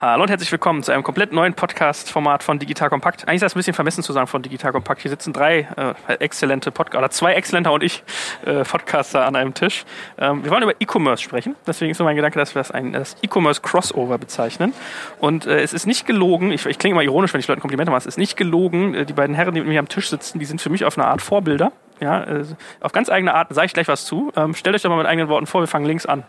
Hallo 0.00 0.22
und 0.22 0.30
herzlich 0.30 0.52
willkommen 0.52 0.84
zu 0.84 0.92
einem 0.92 1.02
komplett 1.02 1.32
neuen 1.32 1.54
Podcast-Format 1.54 2.44
von 2.44 2.60
Digital 2.60 2.88
Kompakt. 2.88 3.26
Eigentlich 3.26 3.38
ist 3.38 3.42
das 3.42 3.56
ein 3.56 3.58
bisschen 3.58 3.74
vermessen 3.74 4.04
zu 4.04 4.12
sagen 4.12 4.28
von 4.28 4.42
Digital 4.42 4.70
Kompakt. 4.70 5.02
Hier 5.02 5.10
sitzen 5.10 5.32
drei 5.32 5.66
äh, 6.06 6.12
exzellente 6.20 6.70
Podcaster, 6.70 6.98
oder 6.98 7.10
zwei 7.10 7.34
exzellenter 7.34 7.72
und 7.72 7.82
ich 7.82 8.04
äh, 8.46 8.62
Podcaster 8.62 9.26
an 9.26 9.34
einem 9.34 9.54
Tisch. 9.54 9.84
Ähm, 10.16 10.44
wir 10.44 10.52
wollen 10.52 10.62
über 10.62 10.74
E-Commerce 10.78 11.20
sprechen. 11.20 11.56
Deswegen 11.66 11.90
ist 11.90 11.98
so 11.98 12.04
mein 12.04 12.14
Gedanke, 12.14 12.38
dass 12.38 12.54
wir 12.54 12.60
das 12.60 12.70
ein 12.70 12.92
das 12.92 13.16
E-Commerce 13.22 13.60
Crossover 13.60 14.18
bezeichnen. 14.18 14.72
Und 15.18 15.46
äh, 15.46 15.62
es 15.62 15.72
ist 15.72 15.84
nicht 15.84 16.06
gelogen, 16.06 16.52
ich, 16.52 16.64
ich 16.64 16.78
klinge 16.78 16.94
immer 16.94 17.02
ironisch, 17.02 17.32
wenn 17.32 17.40
ich 17.40 17.48
Leuten 17.48 17.60
Komplimente 17.60 17.90
mache, 17.90 17.98
es 17.98 18.06
ist 18.06 18.18
nicht 18.18 18.36
gelogen. 18.36 18.94
Äh, 18.94 19.04
die 19.04 19.14
beiden 19.14 19.34
Herren, 19.34 19.52
die 19.52 19.60
mit 19.62 19.68
mir 19.68 19.80
am 19.80 19.88
Tisch 19.88 20.10
sitzen, 20.10 20.38
die 20.38 20.44
sind 20.44 20.60
für 20.60 20.70
mich 20.70 20.84
auf 20.84 20.96
eine 20.96 21.08
Art 21.08 21.22
Vorbilder. 21.22 21.72
Ja, 21.98 22.22
äh, 22.22 22.44
auf 22.82 22.92
ganz 22.92 23.10
eigene 23.10 23.34
Art 23.34 23.52
sage 23.52 23.66
ich 23.66 23.74
gleich 23.74 23.88
was 23.88 24.04
zu. 24.04 24.30
Ähm, 24.36 24.54
stellt 24.54 24.76
euch 24.76 24.82
doch 24.82 24.90
mal 24.90 24.98
mit 24.98 25.06
eigenen 25.06 25.28
Worten 25.28 25.46
vor, 25.46 25.60
wir 25.60 25.66
fangen 25.66 25.86
links 25.86 26.06
an. 26.06 26.22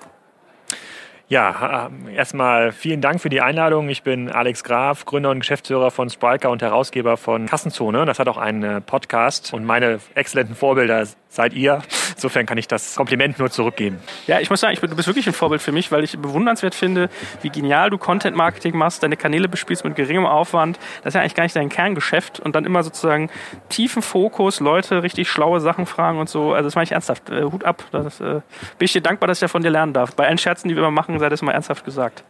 Ja, 1.29 1.91
erstmal 2.15 2.71
vielen 2.71 3.01
Dank 3.01 3.21
für 3.21 3.29
die 3.29 3.39
Einladung. 3.39 3.87
Ich 3.89 4.01
bin 4.01 4.31
Alex 4.31 4.63
Graf, 4.63 5.05
Gründer 5.05 5.29
und 5.29 5.41
Geschäftsführer 5.41 5.91
von 5.91 6.09
Spryker 6.09 6.49
und 6.49 6.63
Herausgeber 6.63 7.17
von 7.17 7.45
Kassenzone. 7.45 8.07
Das 8.07 8.17
hat 8.17 8.27
auch 8.27 8.37
einen 8.37 8.63
äh, 8.63 8.81
Podcast 8.81 9.53
und 9.53 9.63
meine 9.63 9.99
exzellenten 10.15 10.55
Vorbilder 10.55 11.05
seid 11.29 11.53
ihr. 11.53 11.81
Insofern 12.15 12.45
kann 12.45 12.57
ich 12.57 12.67
das 12.67 12.95
Kompliment 12.95 13.39
nur 13.39 13.49
zurückgeben. 13.49 13.99
Ja, 14.27 14.39
ich 14.39 14.49
muss 14.49 14.59
sagen, 14.59 14.73
ich 14.73 14.81
bin, 14.81 14.89
du 14.89 14.95
bist 14.95 15.07
wirklich 15.07 15.27
ein 15.27 15.33
Vorbild 15.33 15.61
für 15.61 15.71
mich, 15.71 15.91
weil 15.91 16.03
ich 16.03 16.17
bewundernswert 16.17 16.75
finde, 16.75 17.09
wie 17.41 17.49
genial 17.49 17.89
du 17.91 17.97
Content 17.97 18.35
Marketing 18.35 18.75
machst, 18.75 19.03
deine 19.03 19.15
Kanäle 19.15 19.47
bespielst 19.47 19.85
mit 19.85 19.95
geringem 19.95 20.25
Aufwand. 20.25 20.79
Das 21.03 21.11
ist 21.11 21.13
ja 21.13 21.21
eigentlich 21.21 21.35
gar 21.35 21.43
nicht 21.43 21.55
dein 21.55 21.69
Kerngeschäft 21.69 22.39
und 22.39 22.55
dann 22.55 22.65
immer 22.65 22.83
sozusagen 22.83 23.29
tiefen 23.69 24.01
Fokus, 24.01 24.59
Leute 24.59 25.03
richtig 25.03 25.29
schlaue 25.29 25.61
Sachen 25.61 25.85
fragen 25.85 26.19
und 26.19 26.27
so. 26.27 26.53
Also 26.53 26.67
das 26.67 26.75
meine 26.75 26.85
ich 26.85 26.91
ernsthaft. 26.91 27.29
Äh, 27.29 27.43
Hut 27.43 27.63
ab. 27.63 27.85
Das, 27.91 28.19
äh, 28.19 28.41
bin 28.77 28.85
ich 28.85 28.91
dir 28.91 29.01
dankbar, 29.01 29.27
dass 29.27 29.37
ich 29.37 29.43
ja 29.43 29.47
von 29.47 29.61
dir 29.61 29.69
lernen 29.69 29.93
darf. 29.93 30.15
Bei 30.15 30.27
allen 30.27 30.37
Scherzen, 30.37 30.67
die 30.67 30.75
wir 30.75 30.81
immer 30.81 30.91
machen, 30.91 31.19
sei 31.19 31.29
das 31.29 31.41
mal 31.41 31.51
ernsthaft 31.51 31.85
gesagt. 31.85 32.23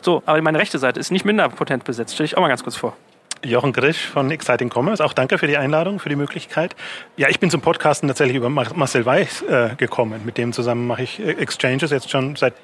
So, 0.00 0.22
aber 0.26 0.40
meine 0.42 0.58
rechte 0.58 0.78
Seite 0.78 1.00
ist 1.00 1.10
nicht 1.10 1.24
minder 1.24 1.48
potent 1.48 1.84
besetzt. 1.84 2.14
Stell 2.14 2.24
dich 2.24 2.36
auch 2.36 2.42
mal 2.42 2.48
ganz 2.48 2.62
kurz 2.62 2.76
vor. 2.76 2.96
Jochen 3.46 3.72
Grisch 3.72 4.06
von 4.06 4.30
Exciting 4.30 4.70
Commerce. 4.72 5.04
Auch 5.04 5.12
danke 5.12 5.38
für 5.38 5.46
die 5.46 5.56
Einladung, 5.56 5.98
für 5.98 6.08
die 6.08 6.16
Möglichkeit. 6.16 6.76
Ja, 7.16 7.28
ich 7.28 7.40
bin 7.40 7.50
zum 7.50 7.60
Podcasten 7.60 8.08
tatsächlich 8.08 8.36
über 8.36 8.48
Marcel 8.48 9.06
Weiß 9.06 9.42
äh, 9.42 9.70
gekommen. 9.76 10.22
Mit 10.24 10.38
dem 10.38 10.52
zusammen 10.52 10.86
mache 10.86 11.02
ich 11.02 11.20
äh, 11.20 11.32
Exchanges 11.32 11.90
jetzt 11.90 12.10
schon 12.10 12.36
seit 12.36 12.54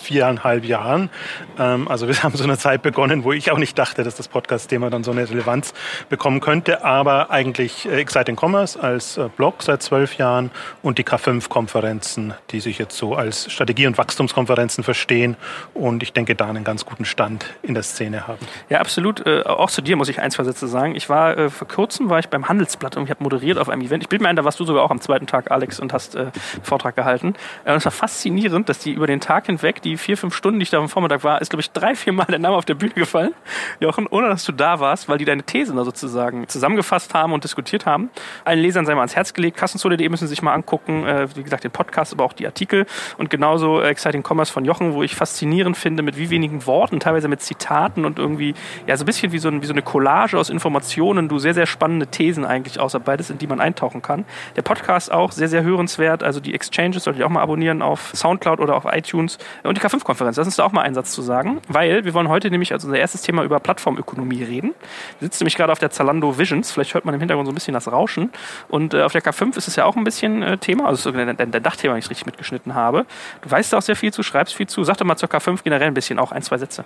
viereinhalb 0.00 0.64
Jahren. 0.64 1.10
Ähm, 1.58 1.88
also 1.88 2.08
wir 2.08 2.14
haben 2.22 2.36
so 2.36 2.44
eine 2.44 2.58
Zeit 2.58 2.82
begonnen, 2.82 3.24
wo 3.24 3.32
ich 3.32 3.50
auch 3.50 3.58
nicht 3.58 3.78
dachte, 3.78 4.02
dass 4.02 4.14
das 4.14 4.28
Podcast-Thema 4.28 4.90
dann 4.90 5.04
so 5.04 5.10
eine 5.10 5.28
Relevanz 5.28 5.74
bekommen 6.08 6.40
könnte. 6.40 6.84
Aber 6.84 7.30
eigentlich 7.30 7.86
äh, 7.86 8.00
Exciting 8.00 8.36
Commerce 8.40 8.80
als 8.82 9.16
äh, 9.16 9.28
Blog 9.36 9.62
seit 9.62 9.82
zwölf 9.82 10.16
Jahren 10.16 10.50
und 10.82 10.98
die 10.98 11.04
K5-Konferenzen, 11.04 12.34
die 12.50 12.60
sich 12.60 12.78
jetzt 12.78 12.96
so 12.96 13.14
als 13.14 13.50
Strategie- 13.52 13.86
und 13.86 13.98
Wachstumskonferenzen 13.98 14.84
verstehen 14.84 15.36
und 15.74 16.02
ich 16.02 16.12
denke, 16.12 16.34
da 16.34 16.48
einen 16.48 16.64
ganz 16.64 16.84
guten 16.84 17.04
Stand 17.04 17.46
in 17.62 17.74
der 17.74 17.82
Szene 17.82 18.26
haben. 18.26 18.46
Ja, 18.68 18.80
absolut. 18.80 19.26
Äh, 19.26 19.42
auch 19.42 19.70
zu 19.70 19.82
dir 19.82 19.96
muss 19.96 20.08
ich 20.08 20.20
ein, 20.20 20.30
zwei 20.30 20.44
Sätze 20.44 20.66
sagen. 20.68 20.96
Ich 20.96 21.08
war 21.08 21.50
vor 21.50 21.68
kurzem 21.68 22.10
war 22.10 22.18
ich 22.18 22.28
beim 22.28 22.48
Handelsblatt 22.48 22.96
und 22.96 23.04
ich 23.04 23.10
habe 23.10 23.22
moderiert 23.22 23.58
auf 23.58 23.68
einem 23.68 23.82
Event. 23.82 24.02
Ich 24.02 24.08
bilde 24.08 24.22
mir 24.22 24.28
ein, 24.28 24.36
da 24.36 24.44
warst 24.44 24.58
du 24.60 24.64
sogar 24.64 24.82
auch 24.82 24.90
am 24.90 25.00
zweiten 25.00 25.26
Tag, 25.26 25.50
Alex, 25.50 25.80
und 25.80 25.92
hast 25.92 26.16
einen 26.16 26.32
Vortrag 26.62 26.96
gehalten. 26.96 27.34
Und 27.64 27.74
es 27.74 27.84
war 27.84 27.92
faszinierend, 27.92 28.68
dass 28.68 28.78
die 28.78 28.92
über 28.92 29.06
den 29.06 29.20
Tag 29.20 29.46
hinweg 29.46 29.82
die 29.82 29.89
die 29.90 29.96
vier, 29.96 30.16
fünf 30.16 30.34
Stunden, 30.34 30.60
die 30.60 30.64
ich 30.64 30.70
da 30.70 30.78
am 30.78 30.88
Vormittag 30.88 31.24
war, 31.24 31.40
ist, 31.40 31.50
glaube 31.50 31.60
ich, 31.60 31.70
drei, 31.70 31.94
vier 31.94 32.12
Mal 32.12 32.26
der 32.26 32.38
Name 32.38 32.56
auf 32.56 32.64
der 32.64 32.74
Bühne 32.74 32.92
gefallen, 32.92 33.34
Jochen, 33.80 34.06
ohne 34.06 34.28
dass 34.28 34.44
du 34.44 34.52
da 34.52 34.80
warst, 34.80 35.08
weil 35.08 35.18
die 35.18 35.24
deine 35.24 35.42
Thesen 35.42 35.76
da 35.76 35.84
sozusagen 35.84 36.46
zusammengefasst 36.48 37.12
haben 37.14 37.32
und 37.32 37.44
diskutiert 37.44 37.86
haben. 37.86 38.10
Allen 38.44 38.60
Lesern 38.60 38.86
sei 38.86 38.94
mal 38.94 39.00
ans 39.00 39.16
Herz 39.16 39.34
gelegt. 39.34 39.56
Kassenzone.de 39.56 40.08
müssen 40.08 40.28
sich 40.28 40.42
mal 40.42 40.54
angucken. 40.54 41.04
Äh, 41.06 41.28
wie 41.34 41.42
gesagt, 41.42 41.64
den 41.64 41.70
Podcast, 41.70 42.12
aber 42.12 42.24
auch 42.24 42.32
die 42.32 42.46
Artikel. 42.46 42.86
Und 43.18 43.30
genauso 43.30 43.82
Exciting 43.82 44.22
Commerce 44.26 44.52
von 44.52 44.64
Jochen, 44.64 44.94
wo 44.94 45.02
ich 45.02 45.14
faszinierend 45.14 45.76
finde, 45.76 46.02
mit 46.02 46.16
wie 46.16 46.30
wenigen 46.30 46.66
Worten, 46.66 47.00
teilweise 47.00 47.28
mit 47.28 47.42
Zitaten 47.42 48.04
und 48.04 48.18
irgendwie, 48.18 48.54
ja, 48.86 48.96
so 48.96 49.04
ein 49.04 49.06
bisschen 49.06 49.32
wie 49.32 49.38
so, 49.38 49.48
ein, 49.48 49.62
wie 49.62 49.66
so 49.66 49.72
eine 49.72 49.82
Collage 49.82 50.38
aus 50.38 50.50
Informationen, 50.50 51.28
du 51.28 51.38
sehr, 51.38 51.54
sehr 51.54 51.66
spannende 51.66 52.06
Thesen 52.06 52.44
eigentlich 52.44 52.78
ausarbeitest, 52.78 53.30
in 53.30 53.38
die 53.38 53.46
man 53.46 53.60
eintauchen 53.60 54.02
kann. 54.02 54.24
Der 54.56 54.62
Podcast 54.62 55.10
auch 55.10 55.32
sehr, 55.32 55.48
sehr 55.48 55.62
hörenswert. 55.62 56.22
Also 56.22 56.40
die 56.40 56.54
Exchanges 56.54 57.04
sollte 57.04 57.18
ich 57.18 57.24
auch 57.24 57.30
mal 57.30 57.42
abonnieren 57.42 57.82
auf 57.82 58.12
Soundcloud 58.14 58.60
oder 58.60 58.76
auf 58.76 58.84
iTunes. 58.84 59.38
Und 59.62 59.79
die 59.80 59.86
K5-Konferenz, 59.86 60.36
lass 60.36 60.46
uns 60.46 60.56
da 60.56 60.64
auch 60.64 60.72
mal 60.72 60.82
einen 60.82 60.94
Satz 60.94 61.12
zu 61.12 61.22
sagen, 61.22 61.60
weil 61.68 62.04
wir 62.04 62.14
wollen 62.14 62.28
heute 62.28 62.50
nämlich 62.50 62.72
als 62.72 62.84
unser 62.84 62.98
erstes 62.98 63.22
Thema 63.22 63.42
über 63.42 63.60
Plattformökonomie 63.60 64.42
reden. 64.42 64.74
Wir 65.18 65.26
sitzen 65.26 65.44
nämlich 65.44 65.56
gerade 65.56 65.72
auf 65.72 65.78
der 65.78 65.90
Zalando 65.90 66.38
Visions, 66.38 66.70
vielleicht 66.70 66.94
hört 66.94 67.04
man 67.04 67.14
im 67.14 67.20
Hintergrund 67.20 67.46
so 67.46 67.52
ein 67.52 67.54
bisschen 67.54 67.74
das 67.74 67.90
Rauschen. 67.90 68.30
Und 68.68 68.94
äh, 68.94 69.02
auf 69.02 69.12
der 69.12 69.22
K5 69.22 69.56
ist 69.56 69.68
es 69.68 69.76
ja 69.76 69.84
auch 69.84 69.96
ein 69.96 70.04
bisschen 70.04 70.42
äh, 70.42 70.58
Thema, 70.58 70.86
also 70.86 71.10
der, 71.10 71.34
der 71.34 71.60
Dachthema, 71.60 71.94
wenn 71.94 71.98
ich 71.98 72.06
es 72.06 72.10
richtig 72.10 72.26
mitgeschnitten 72.26 72.74
habe. 72.74 73.06
Du 73.42 73.50
weißt 73.50 73.72
da 73.72 73.78
auch 73.78 73.82
sehr 73.82 73.96
viel 73.96 74.12
zu, 74.12 74.22
schreibst 74.22 74.54
viel 74.54 74.68
zu. 74.68 74.84
Sag 74.84 74.98
doch 74.98 75.06
mal 75.06 75.16
zur 75.16 75.28
K5 75.28 75.62
generell 75.62 75.88
ein 75.88 75.94
bisschen, 75.94 76.18
auch 76.18 76.32
ein, 76.32 76.42
zwei 76.42 76.58
Sätze. 76.58 76.84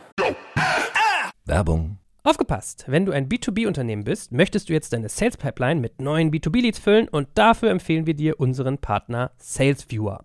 Werbung. 1.44 1.98
Aufgepasst! 2.26 2.84
Wenn 2.86 3.04
du 3.04 3.12
ein 3.12 3.28
B2B-Unternehmen 3.28 4.04
bist, 4.04 4.32
möchtest 4.32 4.70
du 4.70 4.72
jetzt 4.72 4.94
deine 4.94 5.10
Sales 5.10 5.36
Pipeline 5.36 5.78
mit 5.78 6.00
neuen 6.00 6.30
B2B-Leads 6.30 6.78
füllen 6.78 7.06
und 7.06 7.28
dafür 7.34 7.68
empfehlen 7.68 8.06
wir 8.06 8.14
dir 8.14 8.40
unseren 8.40 8.78
Partner 8.78 9.32
SalesViewer. 9.36 10.24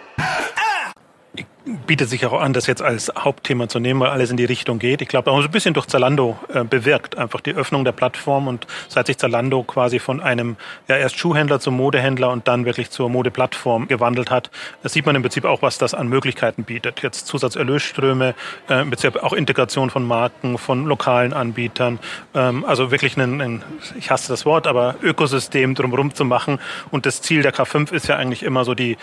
bietet 1.65 2.09
sich 2.09 2.25
auch 2.25 2.39
an, 2.39 2.53
das 2.53 2.65
jetzt 2.65 2.81
als 2.81 3.11
Hauptthema 3.15 3.69
zu 3.69 3.79
nehmen, 3.79 3.99
weil 3.99 4.09
alles 4.09 4.31
in 4.31 4.37
die 4.37 4.45
Richtung 4.45 4.79
geht. 4.79 5.01
Ich 5.01 5.07
glaube, 5.07 5.29
auch 5.29 5.39
so 5.41 5.47
ein 5.47 5.51
bisschen 5.51 5.75
durch 5.75 5.85
Zalando 5.85 6.37
äh, 6.53 6.63
bewirkt, 6.63 7.17
einfach 7.17 7.39
die 7.39 7.53
Öffnung 7.53 7.85
der 7.85 7.91
Plattform 7.91 8.47
und 8.47 8.65
seit 8.87 9.07
sich 9.07 9.17
Zalando 9.17 9.61
quasi 9.63 9.99
von 9.99 10.21
einem 10.21 10.55
ja 10.87 10.97
erst 10.97 11.19
Schuhhändler 11.19 11.59
zum 11.59 11.75
Modehändler 11.75 12.31
und 12.31 12.47
dann 12.47 12.65
wirklich 12.65 12.89
zur 12.89 13.09
Modeplattform 13.09 13.87
gewandelt 13.87 14.31
hat, 14.31 14.49
das 14.81 14.93
sieht 14.93 15.05
man 15.05 15.15
im 15.15 15.21
Prinzip 15.21 15.45
auch, 15.45 15.61
was 15.61 15.77
das 15.77 15.93
an 15.93 16.07
Möglichkeiten 16.07 16.63
bietet. 16.63 17.03
Jetzt 17.03 17.27
Zusatzerlösströme, 17.27 18.33
äh, 18.67 18.83
Prinzip 18.85 19.21
auch 19.21 19.33
Integration 19.33 19.91
von 19.91 20.03
Marken, 20.03 20.57
von 20.57 20.85
lokalen 20.85 21.33
Anbietern, 21.33 21.99
ähm, 22.33 22.65
also 22.65 22.89
wirklich 22.89 23.17
ein, 23.17 23.39
ein, 23.39 23.63
ich 23.99 24.09
hasse 24.09 24.29
das 24.29 24.45
Wort, 24.45 24.65
aber 24.65 24.95
Ökosystem 25.03 25.75
drumherum 25.75 26.13
zu 26.15 26.25
machen. 26.25 26.59
Und 26.89 27.05
das 27.05 27.21
Ziel 27.21 27.43
der 27.43 27.53
K5 27.53 27.91
ist 27.93 28.07
ja 28.07 28.15
eigentlich 28.15 28.41
immer 28.41 28.65
so 28.65 28.73
die 28.73 28.97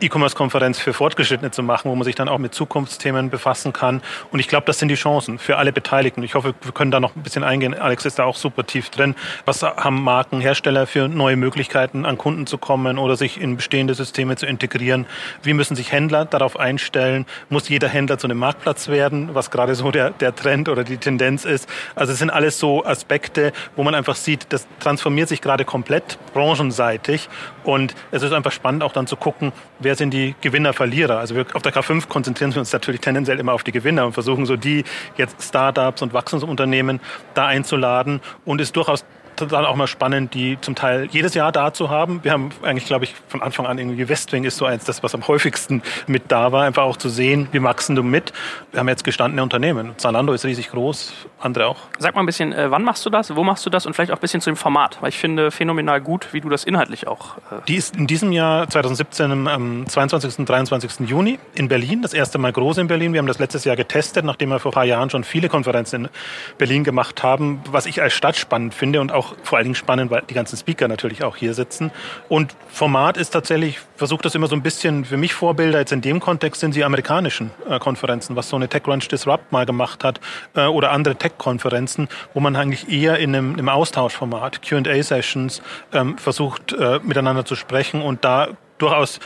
E-Commerce-Konferenz 0.00 0.78
für 0.78 0.92
Fortgeschrittene 0.92 1.50
zu 1.50 1.62
machen, 1.62 1.90
wo 1.90 1.94
man 1.94 2.04
sich 2.04 2.14
dann 2.14 2.28
auch 2.28 2.38
mit 2.38 2.54
Zukunftsthemen 2.54 3.30
befassen 3.30 3.72
kann. 3.72 4.02
Und 4.30 4.40
ich 4.40 4.48
glaube, 4.48 4.66
das 4.66 4.78
sind 4.78 4.88
die 4.88 4.94
Chancen 4.94 5.38
für 5.38 5.56
alle 5.56 5.72
Beteiligten. 5.72 6.22
Ich 6.22 6.34
hoffe, 6.34 6.54
wir 6.62 6.72
können 6.72 6.90
da 6.90 7.00
noch 7.00 7.16
ein 7.16 7.22
bisschen 7.22 7.44
eingehen. 7.44 7.74
Alex 7.74 8.04
ist 8.04 8.18
da 8.18 8.24
auch 8.24 8.36
super 8.36 8.64
tief 8.66 8.90
drin. 8.90 9.14
Was 9.44 9.62
haben 9.62 10.02
Marken, 10.02 10.40
Hersteller 10.40 10.86
für 10.86 11.08
neue 11.08 11.36
Möglichkeiten, 11.36 12.06
an 12.06 12.18
Kunden 12.18 12.46
zu 12.46 12.58
kommen 12.58 12.98
oder 12.98 13.16
sich 13.16 13.40
in 13.40 13.56
bestehende 13.56 13.94
Systeme 13.94 14.36
zu 14.36 14.46
integrieren? 14.46 15.06
Wie 15.42 15.52
müssen 15.52 15.76
sich 15.76 15.92
Händler 15.92 16.24
darauf 16.24 16.58
einstellen? 16.58 17.26
Muss 17.48 17.68
jeder 17.68 17.88
Händler 17.88 18.18
zu 18.18 18.26
einem 18.26 18.38
Marktplatz 18.38 18.88
werden, 18.88 19.34
was 19.34 19.50
gerade 19.50 19.74
so 19.74 19.90
der, 19.90 20.10
der 20.10 20.34
Trend 20.34 20.68
oder 20.68 20.84
die 20.84 20.96
Tendenz 20.96 21.44
ist? 21.44 21.68
Also 21.94 22.12
es 22.12 22.18
sind 22.18 22.30
alles 22.30 22.58
so 22.58 22.84
Aspekte, 22.84 23.52
wo 23.76 23.82
man 23.82 23.94
einfach 23.94 24.16
sieht, 24.16 24.46
das 24.50 24.66
transformiert 24.78 25.28
sich 25.28 25.40
gerade 25.40 25.64
komplett 25.64 26.18
branchenseitig. 26.32 27.28
Und 27.64 27.94
es 28.10 28.22
ist 28.22 28.32
einfach 28.32 28.52
spannend 28.52 28.82
auch 28.82 28.92
dann 28.92 29.06
zu 29.06 29.16
gucken, 29.16 29.52
wer 29.78 29.89
wer 29.90 29.96
sind 29.96 30.14
die 30.14 30.36
Gewinner, 30.40 30.72
Verlierer. 30.72 31.18
Also 31.18 31.34
wir, 31.34 31.46
auf 31.52 31.62
der 31.62 31.74
K5 31.74 32.06
konzentrieren 32.06 32.54
wir 32.54 32.60
uns 32.60 32.72
natürlich 32.72 33.00
tendenziell 33.00 33.40
immer 33.40 33.54
auf 33.54 33.64
die 33.64 33.72
Gewinner 33.72 34.06
und 34.06 34.12
versuchen 34.12 34.46
so 34.46 34.54
die 34.54 34.84
jetzt 35.16 35.42
Startups 35.42 36.00
und 36.00 36.12
Wachstumsunternehmen 36.12 37.00
da 37.34 37.46
einzuladen 37.46 38.20
und 38.44 38.60
ist 38.60 38.76
durchaus 38.76 39.04
dann 39.36 39.64
auch 39.64 39.76
mal 39.76 39.86
spannend, 39.86 40.34
die 40.34 40.58
zum 40.60 40.74
Teil 40.74 41.08
jedes 41.10 41.34
Jahr 41.34 41.52
da 41.52 41.72
zu 41.72 41.90
haben. 41.90 42.20
Wir 42.22 42.32
haben 42.32 42.50
eigentlich, 42.62 42.86
glaube 42.86 43.04
ich, 43.04 43.14
von 43.28 43.42
Anfang 43.42 43.66
an 43.66 43.78
irgendwie 43.78 44.08
Westwing 44.08 44.44
ist 44.44 44.56
so 44.56 44.64
eins, 44.66 44.84
das 44.84 45.02
was 45.02 45.14
am 45.14 45.26
häufigsten 45.28 45.82
mit 46.06 46.30
da 46.32 46.52
war, 46.52 46.64
einfach 46.64 46.84
auch 46.84 46.96
zu 46.96 47.08
sehen, 47.08 47.48
wie 47.52 47.62
wachsen 47.62 47.96
du 47.96 48.02
mit. 48.02 48.32
Wir 48.72 48.80
haben 48.80 48.88
jetzt 48.88 49.04
gestandene 49.04 49.42
Unternehmen. 49.42 49.94
Zalando 49.96 50.32
ist 50.32 50.44
riesig 50.44 50.70
groß, 50.70 51.12
andere 51.40 51.66
auch. 51.66 51.76
Sag 51.98 52.14
mal 52.14 52.22
ein 52.22 52.26
bisschen, 52.26 52.52
äh, 52.52 52.70
wann 52.70 52.82
machst 52.82 53.04
du 53.06 53.10
das, 53.10 53.34
wo 53.34 53.44
machst 53.44 53.64
du 53.66 53.70
das 53.70 53.86
und 53.86 53.94
vielleicht 53.94 54.12
auch 54.12 54.16
ein 54.16 54.20
bisschen 54.20 54.40
zu 54.40 54.50
dem 54.50 54.56
Format, 54.56 54.98
weil 55.00 55.10
ich 55.10 55.18
finde 55.18 55.50
phänomenal 55.50 56.00
gut, 56.00 56.32
wie 56.32 56.40
du 56.40 56.48
das 56.48 56.64
inhaltlich 56.64 57.06
auch. 57.06 57.36
Äh 57.50 57.60
die 57.68 57.76
ist 57.76 57.96
in 57.96 58.06
diesem 58.06 58.32
Jahr 58.32 58.68
2017 58.68 59.48
am 59.48 59.86
22. 59.86 60.38
und 60.38 60.48
23. 60.48 61.08
Juni 61.08 61.38
in 61.54 61.68
Berlin, 61.68 62.02
das 62.02 62.14
erste 62.14 62.38
Mal 62.38 62.52
groß 62.52 62.78
in 62.78 62.86
Berlin. 62.86 63.12
Wir 63.12 63.18
haben 63.18 63.26
das 63.26 63.38
letztes 63.38 63.64
Jahr 63.64 63.76
getestet, 63.76 64.24
nachdem 64.24 64.48
wir 64.48 64.58
vor 64.58 64.72
ein 64.72 64.74
paar 64.74 64.84
Jahren 64.84 65.10
schon 65.10 65.24
viele 65.24 65.48
Konferenzen 65.48 66.06
in 66.06 66.10
Berlin 66.58 66.84
gemacht 66.84 67.22
haben, 67.22 67.60
was 67.70 67.86
ich 67.86 68.02
als 68.02 68.12
Stadt 68.12 68.36
spannend 68.36 68.74
finde 68.74 69.00
und 69.00 69.12
auch 69.12 69.19
vor 69.42 69.58
allen 69.58 69.64
Dingen 69.64 69.74
spannend, 69.74 70.10
weil 70.10 70.22
die 70.28 70.34
ganzen 70.34 70.56
Speaker 70.56 70.88
natürlich 70.88 71.22
auch 71.24 71.36
hier 71.36 71.54
sitzen. 71.54 71.90
Und 72.28 72.54
Format 72.68 73.16
ist 73.16 73.30
tatsächlich, 73.30 73.78
versucht 73.96 74.24
das 74.24 74.34
immer 74.34 74.46
so 74.46 74.56
ein 74.56 74.62
bisschen 74.62 75.04
für 75.04 75.16
mich 75.16 75.34
Vorbilder. 75.34 75.78
Jetzt 75.78 75.92
in 75.92 76.00
dem 76.00 76.20
Kontext 76.20 76.60
sind 76.60 76.74
die 76.74 76.84
amerikanischen 76.84 77.50
äh, 77.68 77.78
Konferenzen, 77.78 78.36
was 78.36 78.48
so 78.48 78.56
eine 78.56 78.68
TechCrunch 78.68 79.08
Disrupt 79.08 79.52
mal 79.52 79.66
gemacht 79.66 80.04
hat 80.04 80.20
äh, 80.54 80.66
oder 80.66 80.92
andere 80.92 81.16
Tech-Konferenzen, 81.16 82.08
wo 82.34 82.40
man 82.40 82.56
eigentlich 82.56 82.88
eher 82.90 83.18
in 83.18 83.34
einem, 83.34 83.54
einem 83.54 83.68
Austauschformat, 83.68 84.66
Q&A-Sessions, 84.66 85.62
ähm, 85.92 86.18
versucht 86.18 86.72
äh, 86.72 87.00
miteinander 87.02 87.44
zu 87.44 87.56
sprechen 87.56 88.02
und 88.02 88.24
da 88.24 88.48
durchaus 88.78 89.20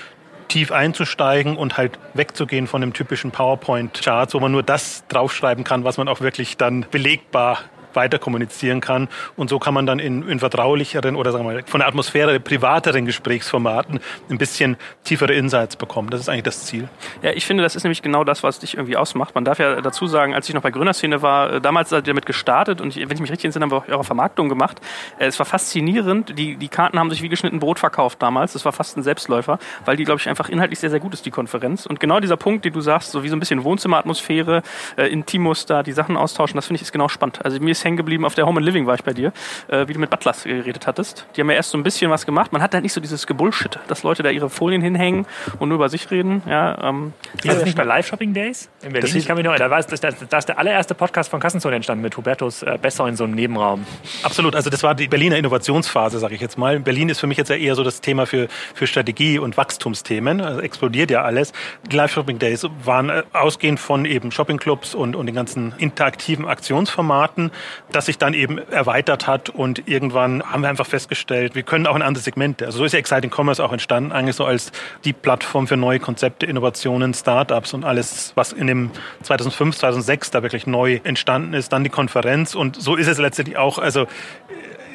tief 0.49 0.73
einzusteigen 0.73 1.57
und 1.57 1.77
halt 1.77 1.99
wegzugehen 2.15 2.67
von 2.67 2.81
dem 2.81 2.93
typischen 2.93 3.31
PowerPoint-Charts, 3.31 4.35
wo 4.35 4.41
man 4.41 4.53
nur 4.53 4.63
das 4.63 5.05
draufschreiben 5.09 5.65
kann, 5.65 5.85
was 5.85 5.97
man 5.97 6.09
auch 6.09 6.21
wirklich 6.21 6.57
dann 6.57 6.87
belegbar 6.91 7.59
weiter 7.97 8.19
kommunizieren 8.19 8.81
kann. 8.81 9.09
Und 9.37 9.51
so 9.51 9.59
kann 9.59 9.75
man 9.75 9.87
dann 9.87 9.99
in, 9.99 10.29
in 10.29 10.39
vertraulicheren 10.39 11.17
oder 11.17 11.33
sagen 11.33 11.47
wir 11.47 11.55
mal 11.55 11.63
von 11.67 11.81
der 11.81 11.89
Atmosphäre 11.89 12.39
privateren 12.41 13.07
Gesprächsformaten 13.07 14.01
ein 14.31 14.39
bisschen 14.39 14.77
tiefere 15.05 15.35
Insights 15.35 15.77
bekommen. 15.77 16.11
Das 16.11 16.21
ist 16.21 16.29
eigentlich 16.29 16.45
das 16.45 16.67
Ziel. 16.67 16.89
Ja, 17.23 17.33
ich 17.33 17.47
finde, 17.47 17.63
das 17.63 17.77
ist 17.77 17.85
nämlich 17.85 18.03
genau 18.03 18.25
das, 18.25 18.43
was 18.43 18.59
dich 18.59 18.75
irgendwie 18.75 18.97
ausmacht. 18.97 19.35
Man 19.35 19.45
darf 19.45 19.59
ja 19.59 19.81
dazu 19.81 20.07
sagen, 20.07 20.35
als 20.35 20.49
ich 20.49 20.55
noch 20.55 20.63
bei 20.63 20.71
Gründerszene 20.71 21.23
war, 21.23 21.55
äh, 21.55 21.61
damals 21.61 21.91
seid 21.91 22.07
ihr 22.07 22.13
damit 22.13 22.27
gestartet 22.27 22.81
und 22.81 22.95
wenn 22.97 23.11
ich 23.11 23.21
mich 23.21 23.31
richtig 23.31 23.47
entsinne, 23.47 23.65
haben 23.65 23.71
wir 23.71 23.79
auch 23.79 23.89
eure 23.89 24.05
Vermarktung 24.05 24.49
gemacht. 24.49 24.81
Äh, 25.19 25.27
es 25.27 25.39
war 25.39 25.47
faszinierend. 25.47 26.39
Die, 26.39 26.57
die 26.57 26.69
Karten 26.69 26.99
haben 26.99 27.11
sich 27.11 27.23
wie 27.23 27.29
geschnitten 27.29 27.61
Brot 27.61 27.79
verkauft 27.79 28.23
damals. 28.23 28.55
Es 28.55 28.65
war 28.65 28.73
fast 28.73 28.97
ein 28.97 29.03
Selbstläufer, 29.03 29.59
weil 29.85 29.97
die, 29.97 30.05
glaube 30.05 30.21
ich, 30.21 30.29
einfach 30.29 30.49
inhaltlich 30.49 30.79
sehr, 30.79 30.91
sehr 30.91 31.01
gut 31.01 31.15
ist, 31.15 31.27
die 31.27 31.31
Konferenz. 31.31 31.87
Und 31.87 32.01
genau 32.01 32.21
dieser 32.21 32.37
Punkt, 32.37 32.65
den 32.65 32.73
du 32.73 32.81
sagst, 32.81 33.11
so 33.11 33.23
wie 33.23 33.29
so 33.29 33.37
ein 33.37 33.41
bisschen 33.41 33.65
Wohnzimmeratmosphäre, 33.65 34.63
äh, 34.97 35.07
Intimus 35.07 35.67
da, 35.67 35.83
die 35.83 35.93
Sachen 35.93 36.17
austauschen, 36.17 36.57
das 36.57 36.67
finde 36.67 36.77
ich 36.77 36.83
ist 36.83 36.93
genau 36.93 37.09
spannend. 37.09 37.45
Also 37.45 37.59
mir 37.61 37.71
ist 37.71 37.84
hängen 37.85 37.97
geblieben, 37.97 38.25
auf 38.25 38.35
der 38.35 38.47
Home 38.47 38.59
and 38.59 38.67
Living 38.67 38.87
war 38.87 38.95
ich 38.95 39.05
bei 39.05 39.13
dir, 39.13 39.33
äh, 39.69 39.87
wie 39.89 39.93
du 39.93 39.99
mit 39.99 40.11
Butlers 40.11 40.45
geredet 40.45 40.87
hattest. 40.87 41.27
Die 41.37 41.41
haben 41.41 41.51
ja 41.51 41.57
erst 41.57 41.71
so 41.71 41.79
ein 41.79 41.83
bisschen 41.83 42.11
was 42.11 42.27
gemacht. 42.27 42.53
Man 42.53 42.63
hat 42.63 42.75
halt 42.75 42.83
nicht 42.83 42.93
so 42.93 43.01
dieses 43.01 43.27
Gebullshit, 43.27 43.79
dass 43.89 44.03
Leute 44.03 44.23
da 44.23 44.31
ihre 44.31 44.51
Folien 44.51 44.83
hinhängen 44.83 45.27
und 45.59 45.69
nur 45.69 45.77
über 45.77 45.89
sich 45.89 46.11
reden. 46.11 46.43
Ja, 46.47 46.91
ähm, 46.91 47.13
ist 47.37 47.47
das 47.47 47.65
nicht 47.65 47.77
bei 47.77 47.85
Live-Shopping-Days 47.85 48.71
in 48.83 48.93
Berlin? 48.93 49.01
Das 49.03 49.15
ich 49.15 49.27
kann 49.27 49.37
mich 49.37 49.45
noch, 49.45 49.57
da, 49.57 49.71
war, 49.71 49.83
das, 49.83 50.01
das 50.01 50.23
ist 50.23 50.49
der 50.49 50.59
allererste 50.59 50.95
Podcast 50.95 51.31
von 51.31 51.41
Kassenzone 51.41 51.77
entstanden 51.77 52.03
mit 52.03 52.17
Hubertus 52.17 52.63
äh, 52.63 52.79
Besser 52.81 53.07
in 53.07 53.17
so 53.17 53.25
einem 53.25 53.35
Nebenraum. 53.35 53.87
Absolut, 54.23 54.55
also 54.55 54.71
das 54.71 54.83
war 54.83 54.95
die 54.95 55.09
Berliner 55.09 55.37
Innovationsphase, 55.37 56.19
sage 56.19 56.35
ich 56.35 56.41
jetzt 56.41 56.59
mal. 56.59 56.81
Berlin 56.81 57.09
ist 57.09 57.21
für 57.21 57.27
mich 57.27 57.39
jetzt 57.39 57.51
ja 57.51 57.57
eher 57.57 57.75
so 57.75 57.83
das 57.83 58.01
Thema 58.01 58.27
für, 58.27 58.49
für 58.75 58.87
Strategie 58.87 59.39
und 59.39 59.57
Wachstumsthemen. 59.57 60.41
Also 60.41 60.61
explodiert 60.61 61.11
ja 61.11 61.23
alles. 61.23 61.53
Die 61.91 61.97
Live-Shopping-Days 61.97 62.67
waren 62.85 63.11
äh, 63.11 63.23
ausgehend 63.33 63.81
von 63.81 64.05
eben 64.05 64.31
Shopping-Clubs 64.31 64.95
und, 64.95 65.17
und 65.17 65.27
den 65.27 65.35
ganzen 65.35 65.75
interaktiven 65.79 66.47
Aktionsformaten, 66.47 67.51
dass 67.93 68.07
sich 68.07 68.19
dann 68.19 68.35
eben 68.35 68.59
erweitert 68.59 69.27
hat 69.27 69.51
und 69.51 69.89
irgendwann 69.89 70.43
haben 70.43 70.63
wir 70.63 70.69
einfach 70.69 70.87
festgestellt, 70.87 71.55
wir 71.55 71.63
können 71.63 71.87
auch 71.87 71.97
in 71.97 72.03
andere 72.03 72.23
Segmente. 72.23 72.67
Also 72.67 72.79
so 72.79 72.85
ist 72.85 72.93
ja 72.93 72.99
Exciting 72.99 73.31
Commerce 73.31 73.63
auch 73.63 73.73
entstanden, 73.73 74.13
eigentlich 74.13 74.37
so 74.37 74.45
als 74.45 74.73
die 75.05 75.13
Plattform 75.13 75.67
für 75.67 75.77
neue 75.77 76.01
Konzepte, 76.01 76.47
Innovationen, 76.47 77.15
Startups 77.15 77.75
und 77.75 77.85
alles, 77.85 78.33
was 78.35 78.53
in 78.53 78.67
dem 78.67 78.91
2005, 79.23 79.77
2006 79.77 80.31
da 80.31 80.43
wirklich 80.43 80.67
neu 80.67 81.01
entstanden 81.05 81.55
ist, 81.55 81.73
dann 81.73 81.85
die 81.85 81.91
Konferenz 81.91 82.55
und 82.55 82.81
so 82.81 82.97
ist 82.97 83.07
es 83.07 83.19
letztendlich 83.19 83.57
auch, 83.57 83.79
also 83.79 84.07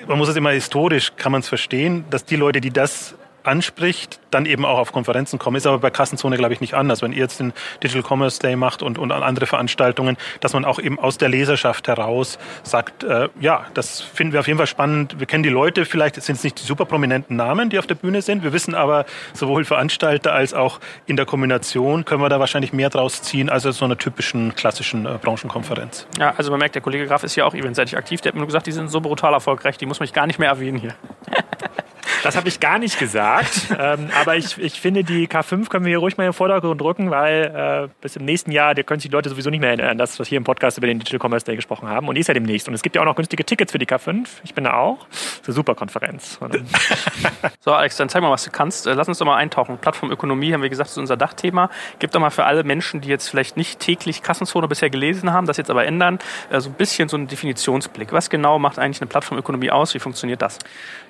man 0.08 0.18
muss 0.18 0.30
es 0.30 0.36
immer 0.36 0.52
historisch, 0.52 1.14
kann 1.18 1.32
man 1.32 1.42
es 1.42 1.48
verstehen, 1.48 2.06
dass 2.10 2.26
die 2.26 2.36
Leute, 2.36 2.62
die 2.62 2.72
das 2.72 3.16
anspricht, 3.44 4.20
dann 4.32 4.46
eben 4.46 4.66
auch 4.66 4.78
auf 4.78 4.92
Konferenzen 4.92 5.40
kommen. 5.40 5.58
Ist 5.58 5.68
aber 5.68 5.80
bei 5.80 5.90
Kassenzone, 5.90 6.38
glaube 6.38 6.54
ich, 6.54 6.62
nicht 6.62 6.74
anders. 6.74 7.02
Wenn 7.02 7.12
ihr 7.12 7.20
jetzt 7.20 7.40
den 7.40 7.54
Digital 7.84 8.04
Commerce 8.04 8.40
Day 8.40 8.56
macht 8.56 8.82
und, 8.82 8.98
und 8.98 9.12
andere 9.12 9.46
Veranstaltungen, 9.46 10.18
dass 10.40 10.54
man 10.54 10.66
auch 10.66 10.80
eben 10.80 11.00
aus 11.00 11.18
der 11.18 11.30
Leserschaft 11.30 11.88
heraus 11.88 12.38
sagt, 12.64 13.04
äh, 13.04 13.30
ja, 13.40 13.66
das 13.74 14.02
finden 14.02 14.34
wir 14.34 14.40
auf 14.42 14.48
jeden 14.48 14.58
Fall 14.58 14.68
spannend. 14.68 15.20
Wir 15.20 15.28
kennen 15.28 15.44
die 15.44 15.50
Leute, 15.50 15.86
vielleicht 15.86 16.22
sind 16.22 16.36
es 16.36 16.44
nicht 16.44 16.60
die 16.60 16.66
super 16.66 16.86
prominenten 16.86 17.36
Namen, 17.36 17.70
die 17.70 17.80
auf 17.80 17.88
der 17.88 17.96
Bühne 17.96 18.22
sind. 18.22 18.44
Wir 18.44 18.54
wissen 18.54 18.76
aber, 18.76 19.06
sowohl 19.34 19.66
Veranstalter 19.66 20.34
als 20.34 20.54
auch 20.54 20.80
in 21.06 21.16
der 21.16 21.26
Kombination 21.26 22.06
können 22.06 22.22
wir 22.22 22.30
da 22.30 22.40
wahrscheinlich 22.40 22.74
mehr 22.74 22.90
draus 22.90 23.22
ziehen 23.22 23.50
als 23.50 23.66
aus 23.66 23.78
so 23.78 23.86
einer 23.86 23.98
typischen 23.98 24.56
klassischen 24.56 25.06
äh, 25.06 25.18
Branchenkonferenz. 25.22 26.08
Ja, 26.20 26.34
also 26.38 26.52
man 26.52 26.60
merkt, 26.60 26.76
der 26.76 26.82
Kollege 26.82 27.06
Graf 27.06 27.24
ist 27.24 27.36
ja 27.36 27.46
auch 27.46 27.54
eventseitig 27.54 27.98
aktiv. 27.98 28.22
Der 28.22 28.30
hat 28.30 28.36
mir 28.36 28.40
nur 28.40 28.48
gesagt, 28.48 28.68
die 28.68 28.72
sind 28.72 28.90
so 28.90 29.02
brutal 29.02 29.34
erfolgreich, 29.34 29.78
die 29.78 29.86
muss 29.86 30.00
mich 30.00 30.14
gar 30.14 30.28
nicht 30.28 30.40
mehr 30.40 30.50
erwähnen 30.50 30.78
hier. 30.78 30.94
Das 32.24 32.36
habe 32.36 32.48
ich 32.48 32.60
gar 32.60 32.80
nicht 32.80 33.00
gesagt. 33.00 33.68
ähm, 33.80 34.10
aber 34.20 34.36
ich, 34.36 34.58
ich 34.58 34.80
finde, 34.80 35.04
die 35.04 35.28
K5 35.28 35.70
können 35.70 35.86
wir 35.86 35.90
hier 35.90 36.00
ruhig 36.00 36.18
mal 36.18 36.24
in 36.26 36.30
den 36.30 36.34
Vordergrund 36.34 36.80
drücken, 36.80 37.12
weil 37.12 37.88
äh, 37.90 37.90
bis 38.02 38.16
im 38.16 38.26
nächsten 38.26 38.52
Jahr, 38.52 38.76
da 38.76 38.84
können 38.84 39.00
sich 39.00 39.10
die 39.10 39.16
Leute 39.16 39.30
sowieso 39.30 39.50
nicht 39.50 39.60
mehr 39.60 39.70
erinnern, 39.70 39.98
dass 39.98 40.20
wir 40.20 40.26
hier 40.26 40.38
im 40.38 40.44
Podcast 40.44 40.78
über 40.78 40.88
den 40.88 41.00
Digital 41.00 41.20
Commerce 41.26 41.46
Day 41.46 41.56
gesprochen 41.56 41.88
haben. 41.88 42.08
Und 42.08 42.16
die 42.16 42.22
ist 42.22 42.28
ja 42.28 42.34
demnächst. 42.34 42.68
Und 42.68 42.74
es 42.74 42.82
gibt 42.82 42.96
ja 42.96 43.02
auch 43.02 43.06
noch 43.06 43.16
günstige 43.16 43.46
Tickets 43.46 43.72
für 43.72 43.80
die 43.80 43.88
K5. 43.88 44.28
Ich 44.44 44.54
bin 44.54 44.64
da 44.64 44.74
auch. 44.74 45.08
Das 45.10 45.20
ist 45.20 45.48
eine 45.48 45.56
super 45.56 45.76
Konferenz. 45.76 46.40
so, 47.60 47.74
Alex, 47.74 47.98
dann 47.98 48.10
zeig 48.10 48.22
mal, 48.22 48.32
was 48.32 48.44
du 48.44 48.52
kannst. 48.52 48.88
Äh, 48.88 48.94
lass 48.94 49.08
uns 49.08 49.18
doch 49.18 49.26
mal 49.26 49.38
eintauchen. 49.38 49.78
Plattformökonomie, 49.78 50.54
haben 50.54 50.62
wir 50.62 50.70
gesagt, 50.70 50.90
ist 50.90 50.98
unser 50.98 51.18
Dachthema. 51.18 51.70
Gib 52.00 52.12
doch 52.12 52.20
mal 52.20 52.30
für 52.30 52.46
alle 52.46 52.64
Menschen, 52.64 53.02
die 53.02 53.10
jetzt 53.10 53.30
vielleicht 53.30 53.58
nicht 53.58 53.80
täglich 53.80 54.22
Kassenzone 54.24 54.68
bisher 54.68 54.90
gelesen 54.90 55.32
haben, 55.32 55.48
das 55.48 55.58
jetzt 55.58 55.70
aber 55.70 55.86
ändern, 55.86 56.20
äh, 56.50 56.60
so 56.60 56.70
ein 56.70 56.74
bisschen 56.74 57.10
so 57.10 57.18
einen 57.18 57.28
Definitionsblick. 57.28 58.12
Was 58.12 58.30
genau 58.30 58.60
macht 58.60 58.80
eigentlich 58.80 59.02
eine 59.02 59.08
Plattformökonomie 59.08 59.72
aus? 59.72 59.94
Wie 59.94 60.00
funktioniert 60.00 60.42
das? 60.42 60.60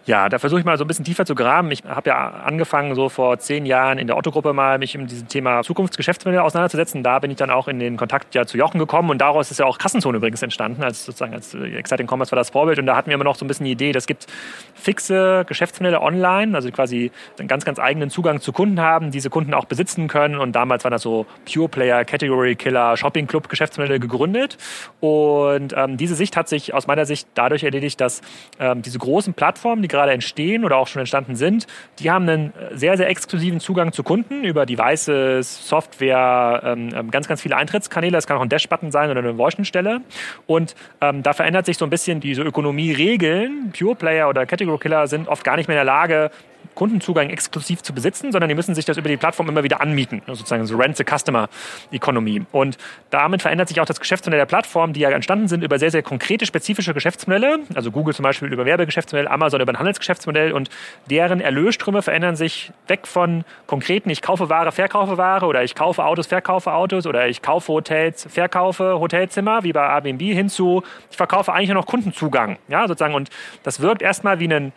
Ja, 0.05 0.29
da 0.29 0.39
versuche 0.39 0.59
ich 0.59 0.65
mal 0.65 0.77
so 0.77 0.83
ein 0.83 0.87
bisschen 0.87 1.05
tiefer 1.05 1.25
zu 1.25 1.35
graben. 1.35 1.71
Ich 1.71 1.83
habe 1.83 2.09
ja 2.09 2.29
angefangen, 2.45 2.95
so 2.95 3.09
vor 3.09 3.37
zehn 3.39 3.65
Jahren 3.65 3.97
in 3.97 4.07
der 4.07 4.17
Otto-Gruppe 4.17 4.53
mal 4.53 4.77
mich 4.77 4.97
mit 4.97 5.11
diesem 5.11 5.27
Thema 5.27 5.61
Zukunftsgeschäftsmodell 5.63 6.39
auseinanderzusetzen. 6.39 7.03
Da 7.03 7.19
bin 7.19 7.31
ich 7.31 7.37
dann 7.37 7.49
auch 7.49 7.67
in 7.67 7.79
den 7.79 7.97
Kontakt 7.97 8.33
ja 8.33 8.45
zu 8.45 8.57
Jochen 8.57 8.79
gekommen 8.79 9.09
und 9.09 9.19
daraus 9.19 9.51
ist 9.51 9.59
ja 9.59 9.65
auch 9.65 9.77
Kassenzone 9.77 10.17
übrigens 10.17 10.41
entstanden, 10.41 10.83
als 10.83 11.05
sozusagen 11.05 11.33
als 11.33 11.53
Exciting 11.53 12.07
Commerce 12.07 12.31
war 12.31 12.37
das 12.37 12.49
Vorbild. 12.49 12.79
Und 12.79 12.85
da 12.85 12.95
hatten 12.95 13.09
wir 13.09 13.15
immer 13.15 13.23
noch 13.23 13.35
so 13.35 13.45
ein 13.45 13.47
bisschen 13.47 13.65
die 13.65 13.71
Idee, 13.71 13.91
das 13.91 14.07
gibt 14.07 14.27
fixe 14.73 15.43
Geschäftsmodelle 15.47 16.01
online, 16.01 16.55
also 16.55 16.71
quasi 16.71 17.11
einen 17.37 17.47
ganz, 17.47 17.65
ganz 17.65 17.79
eigenen 17.79 18.09
Zugang 18.09 18.41
zu 18.41 18.51
Kunden 18.51 18.79
haben, 18.79 19.11
diese 19.11 19.29
Kunden 19.29 19.53
auch 19.53 19.65
besitzen 19.65 20.07
können. 20.07 20.39
Und 20.39 20.53
damals 20.53 20.83
waren 20.83 20.91
das 20.91 21.01
so 21.01 21.25
Pure 21.51 21.69
Player, 21.69 22.05
Category 22.05 22.55
Killer, 22.55 22.97
Shopping 22.97 23.27
Club 23.27 23.49
Geschäftsmodelle 23.49 23.99
gegründet. 23.99 24.57
Und 25.01 25.73
ähm, 25.75 25.97
diese 25.97 26.15
Sicht 26.15 26.37
hat 26.37 26.47
sich 26.47 26.73
aus 26.73 26.87
meiner 26.87 27.05
Sicht 27.05 27.27
dadurch 27.35 27.63
erledigt, 27.63 27.99
dass 28.01 28.21
ähm, 28.59 28.81
diese 28.81 28.97
großen 28.97 29.33
Plattformen, 29.33 29.81
die 29.81 29.87
gerade 29.89 30.11
entstehen 30.11 30.63
oder 30.63 30.77
auch 30.77 30.87
schon 30.87 30.99
entstanden 30.99 31.35
sind, 31.35 31.67
die 31.99 32.11
haben 32.11 32.27
einen 32.27 32.53
sehr, 32.73 32.97
sehr 32.97 33.09
exklusiven 33.09 33.59
Zugang 33.59 33.91
zu 33.91 34.03
Kunden 34.03 34.43
über 34.43 34.65
Devices, 34.65 35.67
Software, 35.67 36.61
ähm, 36.65 36.89
ähm 36.95 37.11
ganz, 37.11 37.27
ganz 37.27 37.41
viele 37.41 37.55
Eintrittskanäle. 37.57 38.13
Das 38.13 38.27
kann 38.27 38.37
auch 38.37 38.41
ein 38.41 38.49
Dash-Button 38.49 38.91
sein 38.91 39.09
oder 39.09 39.19
eine 39.19 39.35
Voice-Stelle. 39.35 40.01
Und 40.47 40.75
ähm, 41.01 41.23
da 41.23 41.33
verändert 41.33 41.65
sich 41.65 41.77
so 41.77 41.85
ein 41.85 41.89
bisschen 41.89 42.19
diese 42.19 42.43
Ökonomie-Regeln. 42.43 43.73
Pure 43.77 43.95
Player 43.95 44.29
oder 44.29 44.45
Category 44.45 44.77
Killer 44.77 45.07
sind 45.07 45.27
oft 45.27 45.43
gar 45.43 45.57
nicht 45.57 45.67
mehr 45.67 45.75
in 45.75 45.85
der 45.85 45.93
Lage, 45.93 46.31
Kundenzugang 46.79 47.29
exklusiv 47.29 47.83
zu 47.83 47.93
besitzen, 47.93 48.31
sondern 48.31 48.47
die 48.47 48.55
müssen 48.55 48.73
sich 48.73 48.85
das 48.85 48.95
über 48.95 49.09
die 49.09 49.17
Plattform 49.17 49.49
immer 49.49 49.63
wieder 49.63 49.81
anmieten, 49.81 50.21
also 50.21 50.35
sozusagen 50.35 50.65
so 50.65 50.77
Rent-the-Customer-Economy. 50.77 52.43
Und 52.53 52.77
damit 53.09 53.41
verändert 53.41 53.67
sich 53.67 53.81
auch 53.81 53.85
das 53.85 53.99
Geschäftsmodell 53.99 54.39
der 54.39 54.45
Plattform, 54.45 54.93
die 54.93 55.01
ja 55.01 55.09
entstanden 55.09 55.49
sind 55.49 55.61
über 55.61 55.77
sehr, 55.77 55.91
sehr 55.91 56.03
konkrete, 56.03 56.45
spezifische 56.45 56.93
Geschäftsmodelle, 56.93 57.59
also 57.75 57.91
Google 57.91 58.13
zum 58.13 58.23
Beispiel 58.23 58.53
über 58.53 58.65
Werbegeschäftsmodell, 58.65 59.27
Amazon 59.27 59.59
über 59.59 59.73
ein 59.73 59.77
Handelsgeschäftsmodell 59.77 60.53
und 60.53 60.69
deren 61.09 61.41
Erlösströme 61.41 62.01
verändern 62.01 62.37
sich 62.37 62.71
weg 62.87 63.07
von 63.07 63.43
konkreten, 63.67 64.09
ich 64.09 64.21
kaufe 64.21 64.47
Ware, 64.47 64.71
verkaufe 64.71 65.17
Ware 65.17 65.47
oder 65.47 65.65
ich 65.65 65.75
kaufe 65.75 66.05
Autos, 66.05 66.27
verkaufe 66.27 66.71
Autos 66.71 67.05
oder 67.05 67.27
ich 67.27 67.41
kaufe 67.41 67.73
Hotels, 67.73 68.25
verkaufe 68.29 69.01
Hotelzimmer, 69.01 69.65
wie 69.65 69.73
bei 69.73 69.85
Airbnb, 69.85 70.21
hinzu, 70.21 70.83
ich 71.11 71.17
verkaufe 71.17 71.51
eigentlich 71.51 71.67
nur 71.67 71.81
noch 71.81 71.87
Kundenzugang, 71.87 72.57
ja, 72.69 72.87
sozusagen. 72.87 73.15
Und 73.15 73.29
das 73.63 73.81
wirkt 73.81 74.01
erstmal 74.01 74.39
wie 74.39 74.47
ein 74.47 74.71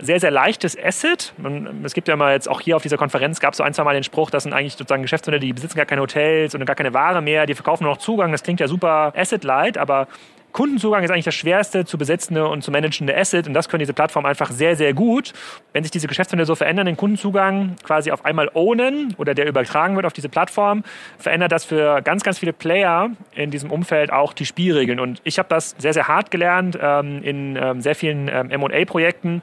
sehr, 0.00 0.20
sehr 0.20 0.30
leichtes 0.30 0.76
Asset. 0.78 1.32
Man, 1.36 1.84
es 1.84 1.94
gibt 1.94 2.08
ja 2.08 2.16
mal 2.16 2.32
jetzt 2.32 2.48
auch 2.48 2.60
hier 2.60 2.76
auf 2.76 2.82
dieser 2.82 2.96
Konferenz 2.96 3.40
gab 3.40 3.52
es 3.52 3.58
so 3.58 3.64
ein, 3.64 3.74
zwei 3.74 3.84
Mal 3.84 3.94
den 3.94 4.04
Spruch, 4.04 4.30
das 4.30 4.44
sind 4.44 4.52
eigentlich 4.52 4.74
sozusagen 4.74 5.02
Geschäftsmodelle, 5.02 5.40
die 5.40 5.52
besitzen 5.52 5.76
gar 5.76 5.86
keine 5.86 6.00
Hotels 6.00 6.54
und 6.54 6.64
gar 6.64 6.76
keine 6.76 6.94
Ware 6.94 7.22
mehr, 7.22 7.46
die 7.46 7.54
verkaufen 7.54 7.84
nur 7.84 7.92
noch 7.92 7.98
Zugang. 7.98 8.32
Das 8.32 8.42
klingt 8.42 8.60
ja 8.60 8.68
super 8.68 9.12
Asset-light, 9.16 9.78
aber 9.78 10.08
Kundenzugang 10.52 11.02
ist 11.02 11.10
eigentlich 11.10 11.24
das 11.24 11.34
schwerste 11.34 11.84
zu 11.84 11.98
besetzende 11.98 12.46
und 12.46 12.62
zu 12.62 12.70
managende 12.70 13.16
Asset 13.16 13.48
und 13.48 13.54
das 13.54 13.68
können 13.68 13.80
diese 13.80 13.92
Plattformen 13.92 14.26
einfach 14.26 14.52
sehr, 14.52 14.76
sehr 14.76 14.94
gut. 14.94 15.32
Wenn 15.72 15.82
sich 15.82 15.90
diese 15.90 16.06
Geschäftsmodelle 16.06 16.46
so 16.46 16.54
verändern, 16.54 16.86
den 16.86 16.96
Kundenzugang 16.96 17.74
quasi 17.82 18.12
auf 18.12 18.24
einmal 18.24 18.48
ownen 18.54 19.14
oder 19.18 19.34
der 19.34 19.48
übertragen 19.48 19.96
wird 19.96 20.06
auf 20.06 20.12
diese 20.12 20.28
Plattform, 20.28 20.84
verändert 21.18 21.50
das 21.50 21.64
für 21.64 22.02
ganz, 22.02 22.22
ganz 22.22 22.38
viele 22.38 22.52
Player 22.52 23.10
in 23.32 23.50
diesem 23.50 23.72
Umfeld 23.72 24.12
auch 24.12 24.32
die 24.32 24.46
Spielregeln. 24.46 25.00
Und 25.00 25.20
ich 25.24 25.40
habe 25.40 25.48
das 25.48 25.74
sehr, 25.78 25.92
sehr 25.92 26.06
hart 26.06 26.30
gelernt 26.30 26.78
ähm, 26.80 27.20
in 27.24 27.56
ähm, 27.56 27.80
sehr 27.80 27.96
vielen 27.96 28.28
ähm, 28.28 28.50
M&A-Projekten 28.50 29.42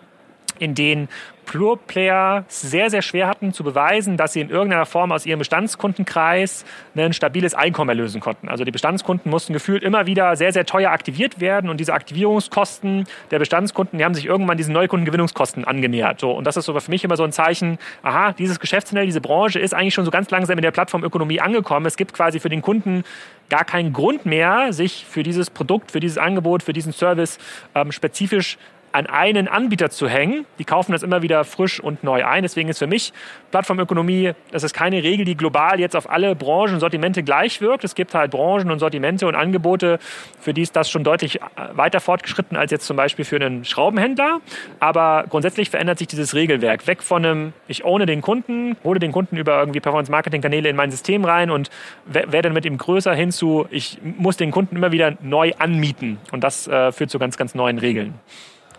in 0.62 0.75
denen 0.75 1.10
Pure-Player 1.46 2.46
sehr, 2.48 2.89
sehr 2.89 3.01
schwer 3.01 3.27
hatten 3.27 3.51
zu 3.51 3.63
beweisen, 3.63 4.15
dass 4.15 4.34
sie 4.34 4.41
in 4.41 4.50
irgendeiner 4.50 4.86
Form 4.86 5.12
aus 5.12 5.25
ihrem 5.25 5.39
Bestandskundenkreis 5.39 6.63
ein 6.96 7.13
stabiles 7.13 7.56
Einkommen 7.56 7.89
erlösen 7.89 8.22
konnten. 8.22 8.48
Also 8.48 8.63
die 8.63 8.72
Bestandskunden 8.72 9.30
mussten 9.30 9.51
gefühlt 9.51 9.84
immer 9.84 10.06
wieder 10.06 10.36
sehr, 10.36 10.53
sehr 10.53 10.65
teuer 10.65 10.91
aktiviert 10.91 11.41
werden 11.41 11.70
und 11.70 11.80
diese 11.80 11.94
Aktivierungskosten 11.94 13.06
der 13.32 13.39
Bestandskunden, 13.39 13.98
die 13.98 14.06
haben 14.06 14.13
sich 14.13 14.27
irgendwann 14.27 14.58
diesen 14.58 14.74
Neukundengewinnungskosten 14.74 15.65
angenähert. 15.65 16.20
So, 16.20 16.32
und 16.32 16.46
das 16.46 16.58
ist 16.58 16.65
so 16.65 16.80
für 16.80 16.91
mich 16.91 17.03
immer 17.03 17.18
so 17.18 17.24
ein 17.24 17.32
Zeichen, 17.32 17.80
aha, 18.03 18.34
dieses 18.34 18.60
Geschäftsmodell, 18.60 19.08
diese 19.08 19.22
Branche 19.22 19.60
ist 19.60 19.74
eigentlich 19.74 19.96
schon 19.96 20.06
so 20.06 20.12
ganz 20.12 20.30
langsam 20.30 20.58
in 20.58 20.62
der 20.62 20.72
Plattformökonomie 20.72 21.41
angekommen. 21.41 21.86
Es 21.86 21.98
gibt 21.98 22.13
quasi 22.13 22.39
für 22.39 22.50
den 22.50 22.62
Kunden 22.62 23.03
gar 23.50 23.65
keinen 23.65 23.91
Grund 23.91 24.25
mehr, 24.25 24.72
sich 24.72 25.06
für 25.06 25.24
dieses 25.24 25.50
Produkt, 25.50 25.91
für 25.91 26.00
dieses 26.00 26.18
Angebot, 26.18 26.63
für 26.63 26.72
diesen 26.72 26.94
Service 26.94 27.39
ähm, 27.75 27.91
spezifisch 27.91 28.58
an 28.92 29.08
einen 29.08 29.48
Anbieter 29.48 29.90
zu 29.90 30.08
hängen. 30.08 30.46
Die 30.60 30.66
kaufen 30.66 30.92
das 30.92 31.04
immer 31.04 31.22
wieder 31.22 31.44
frisch 31.44 31.80
und 31.80 32.04
neu 32.04 32.26
ein. 32.26 32.44
Deswegen 32.44 32.70
ist 32.70 32.80
für 32.80 32.88
mich 32.88 33.14
Plattformökonomie, 33.52 34.34
das 34.52 34.64
ist 34.64 34.74
keine 34.74 35.04
Regel, 35.04 35.26
die 35.26 35.36
global 35.36 35.80
jetzt 35.80 35.96
auf 35.96 36.10
alle 36.10 36.36
Branchen, 36.36 36.80
Sortimente 36.80 37.24
gleich 37.24 37.62
wirkt. 37.62 37.84
Es 37.84 37.96
gibt 37.96 38.14
halt 38.14 38.32
Branchen 38.32 38.72
und 38.72 38.80
Sortimente 38.80 39.28
und 39.28 39.36
Angebote, 39.36 40.00
für 40.40 40.54
die 40.54 40.62
ist 40.62 40.76
das 40.76 40.90
schon 40.90 41.04
deutlich 41.04 41.42
äh, 41.42 41.42
weiter 41.74 42.00
fortgeschritten 42.00 42.58
als 42.58 42.72
jetzt 42.72 42.86
zum 42.86 42.98
Beispiel 42.98 43.26
für 43.26 43.36
einen 43.36 43.66
Schraubenhändler. 43.66 44.40
Aber 44.80 45.26
grundsätzlich 45.30 45.70
verändert 45.70 45.98
sich 45.98 46.08
dieses 46.08 46.34
Regelwerk. 46.34 46.88
Weg 46.88 47.04
von 47.04 47.26
einem, 47.26 47.54
ich 47.68 47.86
ohne 47.86 48.06
den 48.06 48.22
Kunden, 48.22 48.78
hole 48.84 49.00
den 49.00 49.12
Kunden 49.12 49.38
über 49.38 49.60
irgendwie 49.60 49.80
Performance-Marketing-Kanäle 49.80 50.70
in 50.70 50.76
mein 50.76 50.92
System 50.92 51.26
rein 51.26 51.52
und 51.52 51.70
werde 52.06 52.50
mit 52.50 52.66
ihm 52.66 52.78
größer 52.78 53.14
hinzu, 53.14 53.68
ich 53.70 54.00
muss 54.02 54.38
den 54.38 54.52
Kunden 54.52 54.76
immer 54.76 54.92
wieder 54.92 55.18
neu 55.22 55.52
anmieten. 55.58 56.18
Und 56.32 56.44
das 56.44 56.68
äh, 56.68 56.92
führt 56.92 57.10
zu 57.10 57.20
ganz, 57.20 57.38
ganz 57.38 57.56
neuen 57.56 57.78
Regeln. 57.78 58.16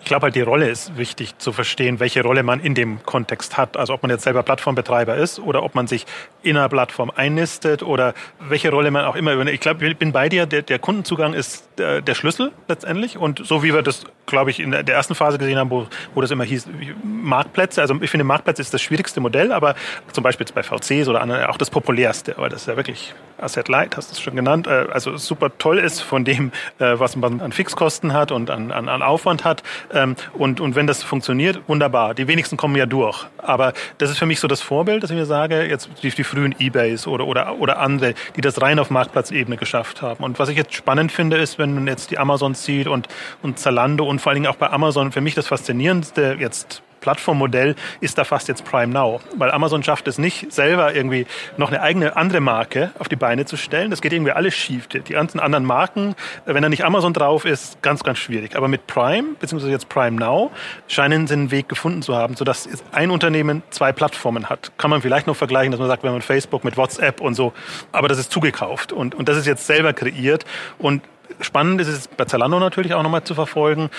Ich 0.02 0.06
glaube 0.06 0.24
halt, 0.24 0.34
die 0.34 0.40
Rolle 0.40 0.68
ist 0.68 0.96
wichtig 0.96 1.38
zu 1.38 1.52
verstehen, 1.52 2.00
welche 2.00 2.24
Rolle 2.24 2.42
man 2.42 2.58
in 2.58 2.74
dem 2.74 3.04
Kontext 3.04 3.56
hat. 3.56 3.76
Also 3.76 3.94
ob 3.94 4.02
man 4.02 4.10
jetzt 4.10 4.24
selber 4.24 4.42
Plattformbetreiber 4.42 5.16
ist 5.16 5.38
oder 5.38 5.62
ob 5.62 5.76
man 5.76 5.86
sich 5.86 6.06
in 6.42 6.56
einer 6.56 6.68
Plattform 6.68 7.12
einnistet 7.14 7.84
oder 7.84 8.12
welche 8.40 8.72
Rolle 8.72 8.90
man 8.90 9.04
auch 9.04 9.14
immer 9.14 9.32
übernimmt. 9.32 9.54
Ich 9.54 9.60
glaube, 9.60 9.86
ich 9.86 9.96
bin 9.96 10.10
bei 10.10 10.28
dir, 10.28 10.46
der, 10.46 10.62
der 10.62 10.80
Kundenzugang 10.80 11.34
ist 11.34 11.68
der, 11.78 12.02
der, 12.02 12.16
Schlüssel 12.16 12.50
letztendlich. 12.66 13.16
Und 13.16 13.46
so 13.46 13.62
wie 13.62 13.72
wir 13.72 13.82
das, 13.82 14.04
glaube 14.26 14.50
ich, 14.50 14.58
in 14.58 14.72
der 14.72 14.88
ersten 14.88 15.14
Phase 15.14 15.38
gesehen 15.38 15.56
haben, 15.56 15.70
wo, 15.70 15.86
wo 16.14 16.20
das 16.20 16.32
immer 16.32 16.44
hieß, 16.44 16.66
Marktplätze. 17.04 17.80
Also 17.80 17.94
ich 18.00 18.10
finde, 18.10 18.24
Marktplätze 18.24 18.60
ist 18.60 18.74
das 18.74 18.82
schwierigste 18.82 19.20
Modell, 19.20 19.52
aber 19.52 19.76
zum 20.10 20.24
Beispiel 20.24 20.46
jetzt 20.46 20.54
bei 20.54 20.64
VCs 20.64 21.08
oder 21.08 21.20
anderen 21.20 21.44
auch 21.44 21.58
das 21.58 21.70
populärste, 21.70 22.34
weil 22.38 22.50
das 22.50 22.62
ist 22.62 22.66
ja 22.66 22.76
wirklich 22.76 23.14
Asset 23.38 23.68
Light, 23.68 23.96
hast 23.96 24.10
du 24.10 24.14
es 24.14 24.20
schon 24.20 24.36
genannt, 24.36 24.66
äh, 24.66 24.86
also 24.92 25.16
super 25.16 25.56
toll 25.58 25.78
ist 25.78 26.00
von 26.00 26.24
dem, 26.24 26.52
äh, 26.78 26.98
was 26.98 27.16
man 27.16 27.40
an 27.40 27.52
Fixkosten 27.52 28.12
hat 28.12 28.32
und 28.32 28.50
an, 28.50 28.70
an, 28.70 28.88
an 28.88 29.02
Aufwand 29.02 29.44
hat 29.44 29.62
ähm, 29.92 30.16
und, 30.34 30.60
und 30.60 30.74
wenn 30.74 30.86
das 30.86 31.02
funktioniert, 31.02 31.60
wunderbar. 31.66 32.14
Die 32.14 32.26
wenigsten 32.26 32.56
kommen 32.56 32.76
ja 32.76 32.86
durch. 32.86 33.26
Aber 33.38 33.72
das 33.98 34.10
ist 34.10 34.18
für 34.18 34.26
mich 34.26 34.40
so 34.40 34.48
das 34.48 34.60
Vorbild, 34.60 35.02
dass 35.02 35.10
ich 35.10 35.16
mir 35.16 35.26
sage, 35.26 35.64
jetzt 35.68 35.88
die, 36.02 36.10
die 36.10 36.24
frühen 36.24 36.54
Ebays 36.58 37.06
oder, 37.06 37.26
oder, 37.26 37.58
oder 37.58 37.78
andere, 37.78 38.14
die 38.36 38.40
das 38.40 38.60
rein 38.60 38.78
auf 38.78 38.90
Marktplatzebene 38.90 39.56
geschafft 39.56 40.02
haben. 40.02 40.24
Und 40.24 40.38
was 40.38 40.48
ich 40.48 40.56
jetzt 40.56 40.74
spannend 40.74 41.12
finde, 41.12 41.36
ist, 41.36 41.58
wenn 41.58 41.74
man 41.74 41.86
jetzt 41.86 42.10
die 42.10 42.18
Amazon 42.18 42.54
sieht 42.54 42.88
und, 42.88 43.08
und 43.42 43.58
Zalando 43.58 44.04
und 44.04 44.20
vor 44.20 44.30
allen 44.30 44.42
Dingen 44.42 44.52
auch 44.52 44.56
bei 44.56 44.70
Amazon, 44.70 45.12
für 45.12 45.20
mich 45.20 45.34
das 45.34 45.48
Faszinierendste 45.48 46.36
jetzt 46.38 46.82
Plattformmodell 47.02 47.74
ist 48.00 48.16
da 48.16 48.24
fast 48.24 48.48
jetzt 48.48 48.64
Prime 48.64 48.92
Now, 48.92 49.20
weil 49.36 49.50
Amazon 49.50 49.82
schafft 49.82 50.08
es 50.08 50.16
nicht, 50.16 50.50
selber 50.50 50.94
irgendwie 50.94 51.26
noch 51.58 51.68
eine 51.68 51.82
eigene 51.82 52.16
andere 52.16 52.40
Marke 52.40 52.92
auf 52.98 53.08
die 53.08 53.16
Beine 53.16 53.44
zu 53.44 53.58
stellen. 53.58 53.90
Das 53.90 54.00
geht 54.00 54.12
irgendwie 54.14 54.32
alles 54.32 54.54
schief. 54.54 54.86
Die 54.86 55.12
ganzen 55.12 55.40
anderen 55.40 55.66
Marken, 55.66 56.14
wenn 56.46 56.62
da 56.62 56.68
nicht 56.68 56.84
Amazon 56.84 57.12
drauf 57.12 57.44
ist, 57.44 57.82
ganz, 57.82 58.02
ganz 58.02 58.18
schwierig. 58.18 58.56
Aber 58.56 58.68
mit 58.68 58.86
Prime, 58.86 59.34
beziehungsweise 59.38 59.72
jetzt 59.72 59.88
Prime 59.88 60.16
Now, 60.16 60.50
scheinen 60.88 61.26
sie 61.26 61.34
einen 61.34 61.50
Weg 61.50 61.68
gefunden 61.68 62.00
zu 62.02 62.16
haben, 62.16 62.36
sodass 62.36 62.68
ein 62.92 63.10
Unternehmen 63.10 63.62
zwei 63.70 63.92
Plattformen 63.92 64.48
hat. 64.48 64.72
Kann 64.78 64.90
man 64.90 65.02
vielleicht 65.02 65.26
noch 65.26 65.36
vergleichen, 65.36 65.72
dass 65.72 65.80
man 65.80 65.88
sagt, 65.88 66.04
wenn 66.04 66.12
man 66.12 66.22
Facebook 66.22 66.64
mit 66.64 66.76
WhatsApp 66.76 67.20
und 67.20 67.34
so, 67.34 67.52
aber 67.90 68.08
das 68.08 68.18
ist 68.18 68.30
zugekauft 68.30 68.92
und, 68.92 69.14
und 69.14 69.28
das 69.28 69.36
ist 69.36 69.46
jetzt 69.46 69.66
selber 69.66 69.92
kreiert 69.92 70.44
und 70.78 71.02
Spannend 71.40 71.80
ist 71.80 71.88
es 71.88 72.08
bei 72.08 72.24
Zalando 72.24 72.58
natürlich 72.60 72.94
auch 72.94 73.02
nochmal 73.02 73.24
zu 73.24 73.34
verfolgen, 73.34 73.90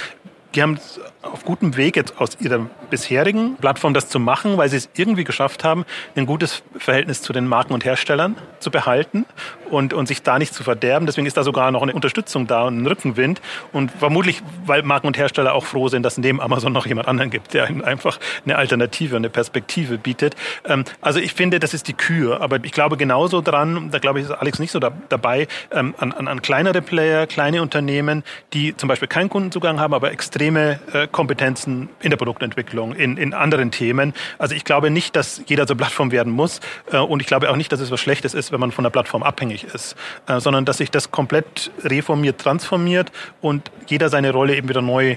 die 0.56 0.62
haben 0.62 0.80
auf 1.22 1.46
gutem 1.46 1.78
Weg 1.78 1.96
jetzt 1.96 2.20
aus 2.20 2.38
ihrer 2.40 2.70
bisherigen 2.90 3.56
Plattform 3.56 3.94
das 3.94 4.10
zu 4.10 4.20
machen, 4.20 4.58
weil 4.58 4.70
sie 4.70 4.78
es 4.78 4.90
irgendwie 4.96 5.24
geschafft 5.24 5.64
haben, 5.64 5.86
ein 6.16 6.26
gutes 6.26 6.64
Verhältnis 6.78 7.22
zu 7.22 7.34
den 7.34 7.48
Marken 7.48 7.74
und 7.74 7.86
Herstellern 7.86 8.36
zu 8.60 8.70
behalten 8.70 9.26
und, 9.70 9.94
und 9.94 10.08
sich 10.08 10.22
da 10.22 10.38
nicht 10.38 10.54
zu 10.54 10.64
verderben. 10.64 11.06
Deswegen 11.06 11.26
ist 11.26 11.38
da 11.38 11.44
sogar 11.44 11.72
noch 11.72 11.82
eine 11.82 11.94
Unterstützung 11.94 12.46
da 12.48 12.64
und 12.64 12.82
ein 12.82 12.86
Rückenwind. 12.86 13.42
Und 13.72 13.92
vermutlich, 13.92 14.42
weil 14.66 14.84
Marken 14.84 15.08
und 15.08 15.18
Hersteller 15.18 15.54
auch 15.54 15.66
froh 15.66 15.88
sind, 15.88 16.04
dass 16.04 16.18
neben 16.18 16.40
Amazon 16.40 16.74
noch 16.74 16.86
jemand 16.86 17.08
anderen 17.08 17.32
gibt, 17.32 17.54
der 17.54 17.70
ihnen 17.70 17.84
einfach 17.84 18.20
eine 18.46 18.58
Alternative, 18.58 19.16
eine 19.16 19.30
Perspektive 19.30 19.98
bietet. 19.98 20.36
Ähm, 20.66 20.84
also 21.02 21.20
ich 21.20 21.34
finde, 21.34 21.60
das 21.60 21.74
ist 21.74 21.88
die 21.88 21.94
Kür. 21.94 22.42
Aber 22.42 22.64
ich 22.64 22.72
glaube 22.72 22.98
genauso 22.98 23.42
dran, 23.42 23.90
da 23.92 24.00
glaube 24.00 24.20
ich, 24.20 24.26
ist 24.26 24.32
Alex 24.32 24.60
nicht 24.60 24.72
so 24.72 24.80
da, 24.80 24.92
dabei, 25.10 25.48
ähm, 25.72 25.96
an, 25.98 26.12
an, 26.12 26.28
an 26.28 26.42
kleinere 26.42 26.82
Player, 26.82 27.26
kleine 27.28 27.62
Unternehmen, 27.62 28.24
die 28.54 28.76
zum 28.78 28.90
Beispiel 28.90 29.08
keinen 29.08 29.30
Kundenzugang 29.30 29.80
haben, 29.80 29.94
aber 29.94 30.12
extreme 30.44 30.80
äh, 30.92 31.08
Kompetenzen 31.08 31.88
in 32.02 32.10
der 32.10 32.18
Produktentwicklung, 32.18 32.94
in, 32.94 33.16
in 33.16 33.34
anderen 33.34 33.72
Themen. 33.72 34.14
Also 34.38 34.56
ich 34.56 34.66
glaube 34.66 34.90
nicht, 34.90 35.16
dass 35.16 35.42
jeder 35.46 35.66
zur 35.66 35.78
Plattform 35.78 36.12
werden 36.12 36.34
muss. 36.34 36.60
Äh, 36.92 36.98
und 36.98 37.22
ich 37.22 37.28
glaube 37.28 37.50
auch 37.50 37.56
nicht, 37.56 37.72
dass 37.72 37.80
es 37.80 37.92
was 37.92 38.02
Schlechtes 38.02 38.34
ist, 38.34 38.52
wenn 38.52 38.60
man 38.60 38.74
von 38.74 38.84
der 38.84 38.92
Plattform 38.92 39.24
abhängig 39.24 39.64
ist, 39.64 39.96
äh, 40.28 40.42
sondern 40.42 40.66
dass 40.66 40.80
sich 40.80 40.92
das 40.92 41.12
komplett 41.12 41.72
reformiert, 41.86 42.42
transformiert 42.42 43.14
und 43.40 43.72
jeder 43.88 44.10
seine 44.10 44.32
Rolle 44.32 44.58
eben 44.58 44.68
wieder 44.68 44.82
neu 44.82 45.16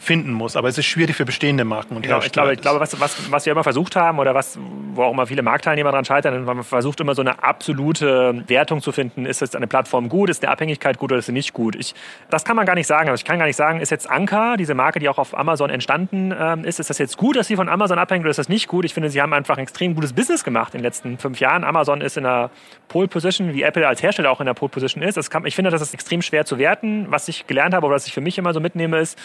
finden 0.00 0.32
muss. 0.32 0.56
Aber 0.56 0.68
es 0.68 0.78
ist 0.78 0.86
schwierig 0.86 1.14
für 1.14 1.26
bestehende 1.26 1.64
Marken 1.64 1.94
und 1.94 2.02
genau, 2.02 2.20
Ich 2.20 2.32
glaube, 2.32 2.54
ich 2.54 2.60
glaube 2.60 2.80
was, 2.80 2.98
was, 2.98 3.30
was 3.30 3.44
wir 3.44 3.52
immer 3.52 3.62
versucht 3.62 3.96
haben 3.96 4.18
oder 4.18 4.34
was, 4.34 4.58
wo 4.94 5.02
auch 5.02 5.12
immer 5.12 5.26
viele 5.26 5.42
Marktteilnehmer 5.42 5.90
daran 5.90 6.06
scheitern, 6.06 6.42
man 6.44 6.64
versucht 6.64 7.00
immer 7.00 7.14
so 7.14 7.20
eine 7.20 7.42
absolute 7.42 8.42
Wertung 8.48 8.80
zu 8.80 8.92
finden, 8.92 9.26
ist 9.26 9.42
jetzt 9.42 9.54
eine 9.54 9.66
Plattform 9.66 10.08
gut, 10.08 10.30
ist 10.30 10.42
eine 10.42 10.50
Abhängigkeit 10.50 10.96
gut 10.96 11.12
oder 11.12 11.18
ist 11.18 11.26
sie 11.26 11.32
nicht 11.32 11.52
gut. 11.52 11.76
Ich, 11.76 11.94
das 12.30 12.46
kann 12.46 12.56
man 12.56 12.64
gar 12.64 12.74
nicht 12.76 12.86
sagen. 12.86 13.10
Also 13.10 13.20
ich 13.20 13.26
kann 13.26 13.38
gar 13.38 13.44
nicht 13.44 13.56
sagen, 13.56 13.80
ist 13.80 13.90
jetzt 13.90 14.08
Anker, 14.10 14.56
diese 14.56 14.72
Marke, 14.72 15.00
die 15.00 15.08
auch 15.10 15.18
auf 15.18 15.36
Amazon 15.36 15.68
entstanden 15.68 16.34
ähm, 16.36 16.64
ist, 16.64 16.80
ist 16.80 16.88
das 16.88 16.96
jetzt 16.96 17.18
gut, 17.18 17.36
dass 17.36 17.48
sie 17.48 17.56
von 17.56 17.68
Amazon 17.68 17.98
abhängt 17.98 18.22
oder 18.22 18.30
ist 18.30 18.38
das 18.38 18.48
nicht 18.48 18.68
gut? 18.68 18.86
Ich 18.86 18.94
finde, 18.94 19.10
sie 19.10 19.20
haben 19.20 19.34
einfach 19.34 19.58
ein 19.58 19.62
extrem 19.62 19.94
gutes 19.94 20.14
Business 20.14 20.44
gemacht 20.44 20.74
in 20.74 20.78
den 20.78 20.84
letzten 20.84 21.18
fünf 21.18 21.40
Jahren. 21.40 21.62
Amazon 21.62 22.00
ist 22.00 22.16
in 22.16 22.24
einer 22.24 22.50
Pole 22.88 23.06
Position, 23.06 23.52
wie 23.52 23.62
Apple 23.62 23.86
als 23.86 24.02
Hersteller 24.02 24.30
auch 24.30 24.40
in 24.40 24.46
der 24.46 24.54
Pole 24.54 24.70
Position 24.70 25.02
ist. 25.02 25.30
Kann, 25.30 25.44
ich 25.44 25.54
finde, 25.54 25.70
das 25.70 25.82
ist 25.82 25.92
extrem 25.92 26.22
schwer 26.22 26.46
zu 26.46 26.56
werten. 26.56 27.06
Was 27.10 27.28
ich 27.28 27.46
gelernt 27.46 27.74
habe 27.74 27.86
oder 27.86 27.96
was 27.96 28.06
ich 28.06 28.14
für 28.14 28.22
mich 28.22 28.38
immer 28.38 28.54
so 28.54 28.60
mitnehme, 28.60 28.98
ist, 28.98 29.18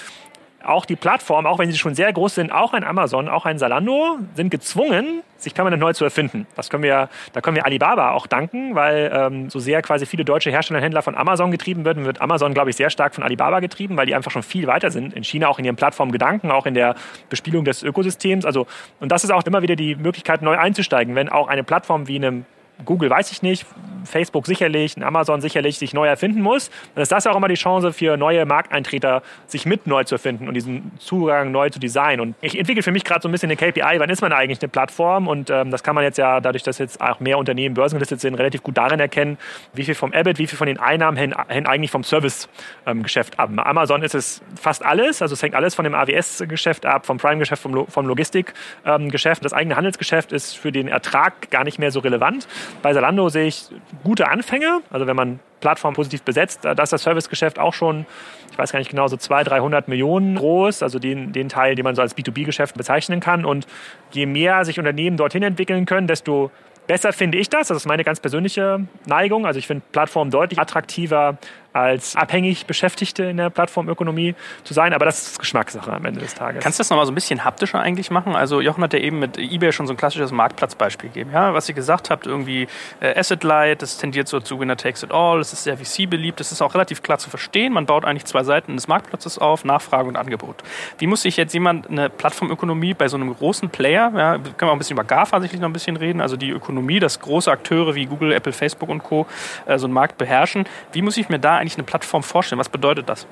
auch 0.66 0.86
die 0.86 0.96
Plattformen, 0.96 1.48
auch 1.48 1.60
wenn 1.60 1.72
sie 1.72 1.78
schon 1.78 1.96
sehr 1.96 2.12
groß 2.12 2.36
sind, 2.36 2.52
auch 2.52 2.74
ein 2.74 2.84
Amazon, 2.84 3.30
auch 3.30 3.46
ein 3.46 3.58
Salando, 3.58 4.18
sind 4.34 4.50
gezwungen, 4.50 5.22
sich 5.38 5.54
permanent 5.54 5.82
neu 5.82 5.94
zu 5.94 6.04
erfinden. 6.04 6.48
Das 6.56 6.70
können 6.70 6.84
wir, 6.84 7.10
da 7.34 7.42
können 7.42 7.56
wir 7.56 7.66
Alibaba 7.66 8.12
auch 8.12 8.28
danken, 8.28 8.76
weil 8.76 9.12
ähm, 9.14 9.50
so 9.50 9.60
sehr 9.60 9.82
quasi 9.82 10.06
viele 10.06 10.26
deutsche 10.26 10.50
Hersteller 10.50 10.80
und 10.80 10.84
Händler 10.84 11.02
von 11.02 11.16
Amazon 11.16 11.52
getrieben 11.52 11.86
werden, 11.86 12.06
wird 12.06 12.22
Amazon, 12.22 12.54
glaube 12.54 12.70
ich, 12.70 12.76
sehr 12.76 12.90
stark 12.90 13.16
von 13.16 13.24
Alibaba 13.24 13.60
getrieben, 13.60 13.98
weil 13.98 14.06
die 14.06 14.16
einfach 14.16 14.32
schon 14.32 14.44
viel 14.44 14.68
weiter 14.68 14.92
sind. 14.92 15.14
In 15.14 15.24
China 15.24 15.48
auch 15.48 15.60
in 15.60 15.66
ihren 15.66 15.76
Plattformgedanken, 15.76 16.52
auch 16.52 16.66
in 16.66 16.74
der 16.74 16.96
Bespielung 17.30 17.66
des 17.66 17.84
Ökosystems. 17.84 18.46
Also, 18.46 18.68
und 19.00 19.12
das 19.12 19.24
ist 19.24 19.32
auch 19.32 19.44
immer 19.44 19.62
wieder 19.62 19.76
die 19.76 19.96
Möglichkeit, 19.96 20.42
neu 20.42 20.58
einzusteigen. 20.58 21.16
Wenn 21.16 21.30
auch 21.30 21.48
eine 21.48 21.64
Plattform 21.64 22.08
wie 22.08 22.16
einem 22.16 22.46
Google 22.84 23.10
weiß 23.10 23.32
ich 23.32 23.42
nicht, 23.42 23.66
Facebook 24.06 24.46
sicherlich, 24.46 25.02
Amazon 25.02 25.42
sicherlich 25.42 25.78
sich 25.78 25.94
neu 25.94 26.08
erfinden 26.08 26.42
muss, 26.42 26.70
dann 26.94 27.02
ist 27.02 27.12
das 27.12 27.28
auch 27.28 27.36
immer 27.36 27.48
die 27.48 27.56
Chance 27.56 27.92
für 27.94 28.18
neue 28.18 28.46
Markteintreter, 28.46 29.22
sich 29.48 29.66
mit 29.66 29.88
neu 29.88 30.04
zu 30.04 30.16
erfinden 30.16 30.48
und 30.48 30.54
diesen 30.54 30.92
Zugang 31.00 31.52
neu 31.52 31.70
zu 31.70 31.80
designen. 31.80 32.22
Und 32.22 32.36
ich 32.42 32.58
entwickle 32.58 32.84
für 32.84 32.92
mich 32.92 33.04
gerade 33.04 33.22
so 33.22 33.30
ein 33.30 33.32
bisschen 33.32 33.50
eine 33.50 33.58
KPI, 33.58 34.00
wann 34.00 34.10
ist 34.10 34.22
man 34.22 34.32
eigentlich 34.32 34.62
eine 34.62 34.70
Plattform? 34.70 35.28
Und 35.28 35.50
ähm, 35.50 35.72
das 35.72 35.84
kann 35.84 35.96
man 35.96 36.04
jetzt 36.04 36.18
ja, 36.18 36.40
dadurch, 36.40 36.64
dass 36.64 36.78
jetzt 36.78 37.02
auch 37.02 37.20
mehr 37.20 37.38
Unternehmen 37.38 37.76
börsengelistet 37.76 38.22
sind, 38.22 38.36
relativ 38.36 38.64
gut 38.64 38.78
darin 38.78 39.00
erkennen, 39.00 39.38
wie 39.74 39.84
viel 39.84 39.96
vom 39.96 40.14
EBIT, 40.14 40.40
wie 40.40 40.48
viel 40.48 40.58
von 40.58 40.68
den 40.68 40.80
Einnahmen 40.80 41.18
hängen, 41.18 41.36
hängen 41.48 41.68
eigentlich 41.68 41.92
vom 41.92 42.04
Servicegeschäft 42.04 43.34
ähm, 43.34 43.40
ab. 43.40 43.50
Bei 43.54 43.66
Amazon 43.66 44.04
ist 44.04 44.16
es 44.16 44.42
fast 44.60 44.86
alles, 44.86 45.22
also 45.22 45.34
es 45.34 45.42
hängt 45.42 45.56
alles 45.56 45.76
von 45.76 45.84
dem 45.84 45.96
AWS-Geschäft 45.96 46.86
ab, 46.86 47.06
vom 47.06 47.18
Prime-Geschäft, 47.18 47.62
vom, 47.62 47.88
vom 47.88 48.06
Logistikgeschäft. 48.06 49.42
Ähm, 49.42 49.44
das 49.44 49.54
eigene 49.54 49.76
Handelsgeschäft 49.76 50.32
ist 50.32 50.58
für 50.58 50.72
den 50.72 50.88
Ertrag 50.88 51.50
gar 51.50 51.64
nicht 51.64 51.80
mehr 51.80 51.92
so 51.92 52.00
relevant. 52.00 52.48
Bei 52.82 52.94
Zalando 52.94 53.30
sehe 53.30 53.46
ich 53.48 53.68
gute 54.04 54.28
Anfänge. 54.28 54.82
Also 54.90 55.08
wenn 55.08 55.16
man 55.16 55.40
Plattform 55.62 55.94
positiv 55.94 56.22
besetzt, 56.22 56.60
da 56.64 56.72
ist 56.72 56.94
das 56.94 57.04
Servicegeschäft 57.04 57.58
auch 57.58 57.74
schon, 57.74 58.06
ich 58.52 58.58
weiß 58.58 58.72
gar 58.72 58.80
nicht 58.80 58.92
genau, 58.92 59.08
so 59.08 59.18
200, 59.18 59.52
300 59.52 59.88
Millionen 59.88 60.36
groß, 60.36 60.84
also 60.84 61.00
den, 61.00 61.32
den 61.32 61.50
Teil, 61.50 61.76
den 61.76 61.84
man 61.84 61.96
so 61.96 62.02
als 62.02 62.16
B2B-Geschäft 62.16 62.78
bezeichnen 62.78 63.20
kann. 63.20 63.46
Und 63.46 63.66
je 64.12 64.26
mehr 64.26 64.64
sich 64.66 64.78
Unternehmen 64.80 65.18
dorthin 65.18 65.44
entwickeln 65.44 65.86
können, 65.86 66.08
desto 66.08 66.52
Besser 66.88 67.14
finde 67.14 67.40
ich 67.40 67.50
das, 67.50 67.70
das 67.70 67.78
ist 67.78 67.86
meine 67.86 68.04
ganz 68.04 68.20
persönliche 68.20 68.86
Neigung. 69.08 69.46
Also 69.48 69.58
ich 69.58 69.66
finde 69.66 69.84
Plattformen 69.92 70.30
deutlich 70.30 70.60
attraktiver 70.60 71.38
als 71.76 72.16
abhängig 72.16 72.66
Beschäftigte 72.66 73.24
in 73.24 73.38
der 73.38 73.50
Plattformökonomie 73.50 74.36
zu 74.64 74.74
sein. 74.74 74.94
Aber 74.94 75.06
das 75.06 75.28
ist 75.28 75.40
Geschmackssache 75.40 75.92
am 75.92 76.06
Ende 76.06 76.22
des 76.22 76.34
Tages. 76.34 76.64
Kannst 76.64 76.80
du 76.80 76.82
das 76.82 76.90
nochmal 76.90 77.06
so 77.06 77.12
ein 77.12 77.16
bisschen 77.16 77.44
haptischer 77.44 77.80
eigentlich 77.80 78.12
machen? 78.12 78.36
Also 78.36 78.62
Jochen 78.62 78.84
hat 78.84 78.94
ja 78.94 79.00
eben 79.00 79.20
mit 79.20 79.38
eBay 79.38 79.74
schon 79.74 79.86
so 79.86 79.94
ein 79.94 79.98
klassisches 79.98 80.32
Marktplatzbeispiel 80.32 81.10
gegeben. 81.10 81.32
Ja, 81.34 81.54
was 81.54 81.68
ihr 81.68 81.76
gesagt 81.76 82.10
habt, 82.10 82.28
irgendwie 82.28 82.68
äh, 83.02 83.20
Asset 83.20 83.44
Light, 83.44 83.82
das 83.82 83.98
tendiert 83.98 84.30
so 84.30 84.40
zu 84.40 84.60
Winner 84.60 84.78
Takes 84.78 85.04
It 85.04 85.12
All, 85.12 85.40
es 85.40 85.52
ist 85.52 85.64
sehr 85.64 85.78
VC 85.78 86.10
beliebt, 86.10 86.40
das 86.40 86.52
ist 86.52 86.62
auch 86.62 86.74
relativ 86.74 87.04
klar 87.04 87.18
zu 87.18 87.30
verstehen. 87.30 87.74
Man 87.74 87.86
baut 87.86 88.06
eigentlich 88.06 88.26
zwei 88.26 88.44
Seiten 88.44 88.76
des 88.76 88.88
Marktplatzes 88.88 89.38
auf, 89.38 89.66
Nachfrage 89.66 90.08
und 90.08 90.16
Angebot. 90.16 90.64
Wie 90.98 91.08
muss 91.08 91.24
sich 91.24 91.36
jetzt 91.36 91.54
jemand 91.54 91.90
eine 91.90 92.10
Plattformökonomie 92.10 92.94
bei 92.94 93.10
so 93.10 93.18
einem 93.18 93.36
großen 93.36 93.70
Player, 93.70 94.12
ja, 94.16 94.38
können 94.38 94.56
wir 94.60 94.68
auch 94.68 94.74
ein 94.74 94.78
bisschen 94.78 94.96
über 94.96 95.04
GAFA 95.04 95.42
sicherlich 95.42 95.62
noch 95.62 95.70
ein 95.70 95.74
bisschen 95.74 95.98
reden, 95.98 96.22
also 96.22 96.38
die 96.38 96.52
Ökonomie, 96.52 97.00
dass 97.00 97.20
große 97.20 97.52
Akteure 97.52 97.96
wie 97.96 98.06
Google, 98.06 98.32
Apple, 98.32 98.54
Facebook 98.54 98.90
und 98.90 99.04
Co. 99.04 99.26
Äh, 99.66 99.78
so 99.78 99.88
einen 99.88 99.94
Markt 99.94 100.18
beherrschen. 100.18 100.66
Wie 100.94 101.02
muss 101.02 101.18
ich 101.18 101.28
mir 101.28 101.40
da 101.40 101.65
eigentlich 101.66 101.78
eine 101.78 101.86
Plattform 101.86 102.24
vorstellen? 102.24 102.60
Was 102.60 102.70
bedeutet 102.70 103.10
das? 103.10 103.28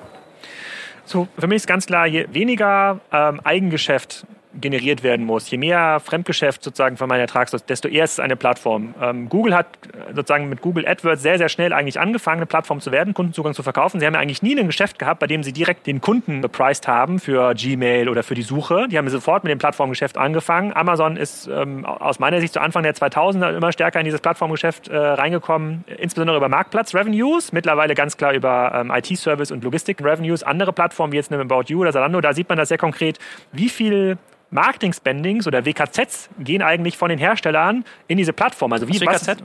So, 1.06 1.28
für 1.38 1.48
mich 1.48 1.58
ist 1.58 1.68
ganz 1.68 1.86
klar, 1.86 2.08
je 2.08 2.28
weniger 2.32 3.00
ähm, 3.12 3.40
Eigengeschäft 3.44 4.26
generiert 4.60 5.04
werden 5.04 5.26
muss. 5.26 5.50
Je 5.50 5.58
mehr 5.58 6.00
Fremdgeschäft 6.00 6.64
sozusagen 6.64 6.98
von 6.98 7.10
meiner 7.10 7.22
Ertragslos, 7.22 7.66
desto 7.66 7.88
eher 7.88 8.04
ist 8.04 8.14
es 8.14 8.20
eine 8.20 8.36
Plattform. 8.36 8.94
Ähm, 9.02 9.30
Google 9.30 9.56
hat 9.56 9.68
äh, 9.88 10.14
sozusagen 10.14 10.50
mit 10.50 10.62
Google 10.62 10.88
AdWords 10.88 11.22
sehr, 11.22 11.38
sehr 11.38 11.50
schnell 11.50 11.74
eigentlich 11.74 12.00
angefangen, 12.00 12.40
eine 12.40 12.46
Plattform 12.46 12.80
zu 12.80 12.92
werden, 12.92 13.14
Kundenzugang 13.14 13.54
zu 13.54 13.64
verkaufen. 13.64 14.00
Sie 14.00 14.06
haben 14.06 14.14
ja 14.14 14.20
eigentlich 14.20 14.42
nie 14.42 14.58
ein 14.58 14.68
Geschäft 14.68 15.00
gehabt, 15.00 15.20
bei 15.20 15.28
dem 15.28 15.44
sie 15.44 15.54
direkt 15.54 15.88
den 15.88 16.02
Kunden 16.02 16.42
bepreist 16.42 16.88
haben 16.88 17.20
für 17.20 17.54
Gmail 17.56 18.10
oder 18.10 18.24
für 18.24 18.36
die 18.36 18.42
Suche. 18.42 18.88
Die 18.90 18.98
haben 18.98 19.10
sofort 19.10 19.44
mit 19.44 19.52
dem 19.52 19.60
Plattformgeschäft 19.60 20.18
angefangen. 20.18 20.74
Amazon 20.74 21.18
ist 21.18 21.48
ähm, 21.48 21.86
aus 21.86 22.20
meiner 22.20 22.40
Sicht 22.40 22.54
zu 22.54 22.62
Anfang 22.62 22.84
der 22.84 22.94
2000er 22.94 23.56
immer 23.56 23.72
stärker 23.72 24.00
in 24.00 24.06
dieses 24.06 24.22
Plattformgeschäft 24.22 24.88
äh, 24.88 24.98
reingekommen, 24.98 25.84
insbesondere 25.98 26.38
über 26.38 26.50
Marktplatz-Revenues, 26.50 27.52
mittlerweile 27.52 27.96
ganz 27.96 28.18
klar 28.18 28.34
über 28.34 28.72
ähm, 28.76 28.92
IT-Service 28.92 29.52
und 29.52 29.64
Logistik-Revenues. 29.64 30.44
Andere 30.44 30.74
Plattformen 30.74 31.14
wie 31.14 31.18
jetzt 31.18 31.32
eine 31.32 31.42
About 31.42 31.64
You 31.68 31.82
oder 31.82 31.92
Zalando, 31.92 32.22
da 32.22 32.34
sieht 32.34 32.50
man 32.50 32.58
das 32.58 32.70
sehr 32.70 32.78
konkret, 32.78 33.20
wie 33.52 33.70
viel 33.70 34.18
Marketing-Spendings 34.54 35.48
oder 35.48 35.66
WKZs 35.66 36.30
gehen 36.40 36.62
eigentlich 36.62 36.98
von 36.98 37.10
den 37.10 37.20
Herstellern 37.20 37.84
in 38.08 38.18
diese 38.18 38.34
Plattform. 38.34 38.74
Also 38.74 38.88
wie 38.88 39.02
was 39.06 39.28
WKZ? 39.28 39.44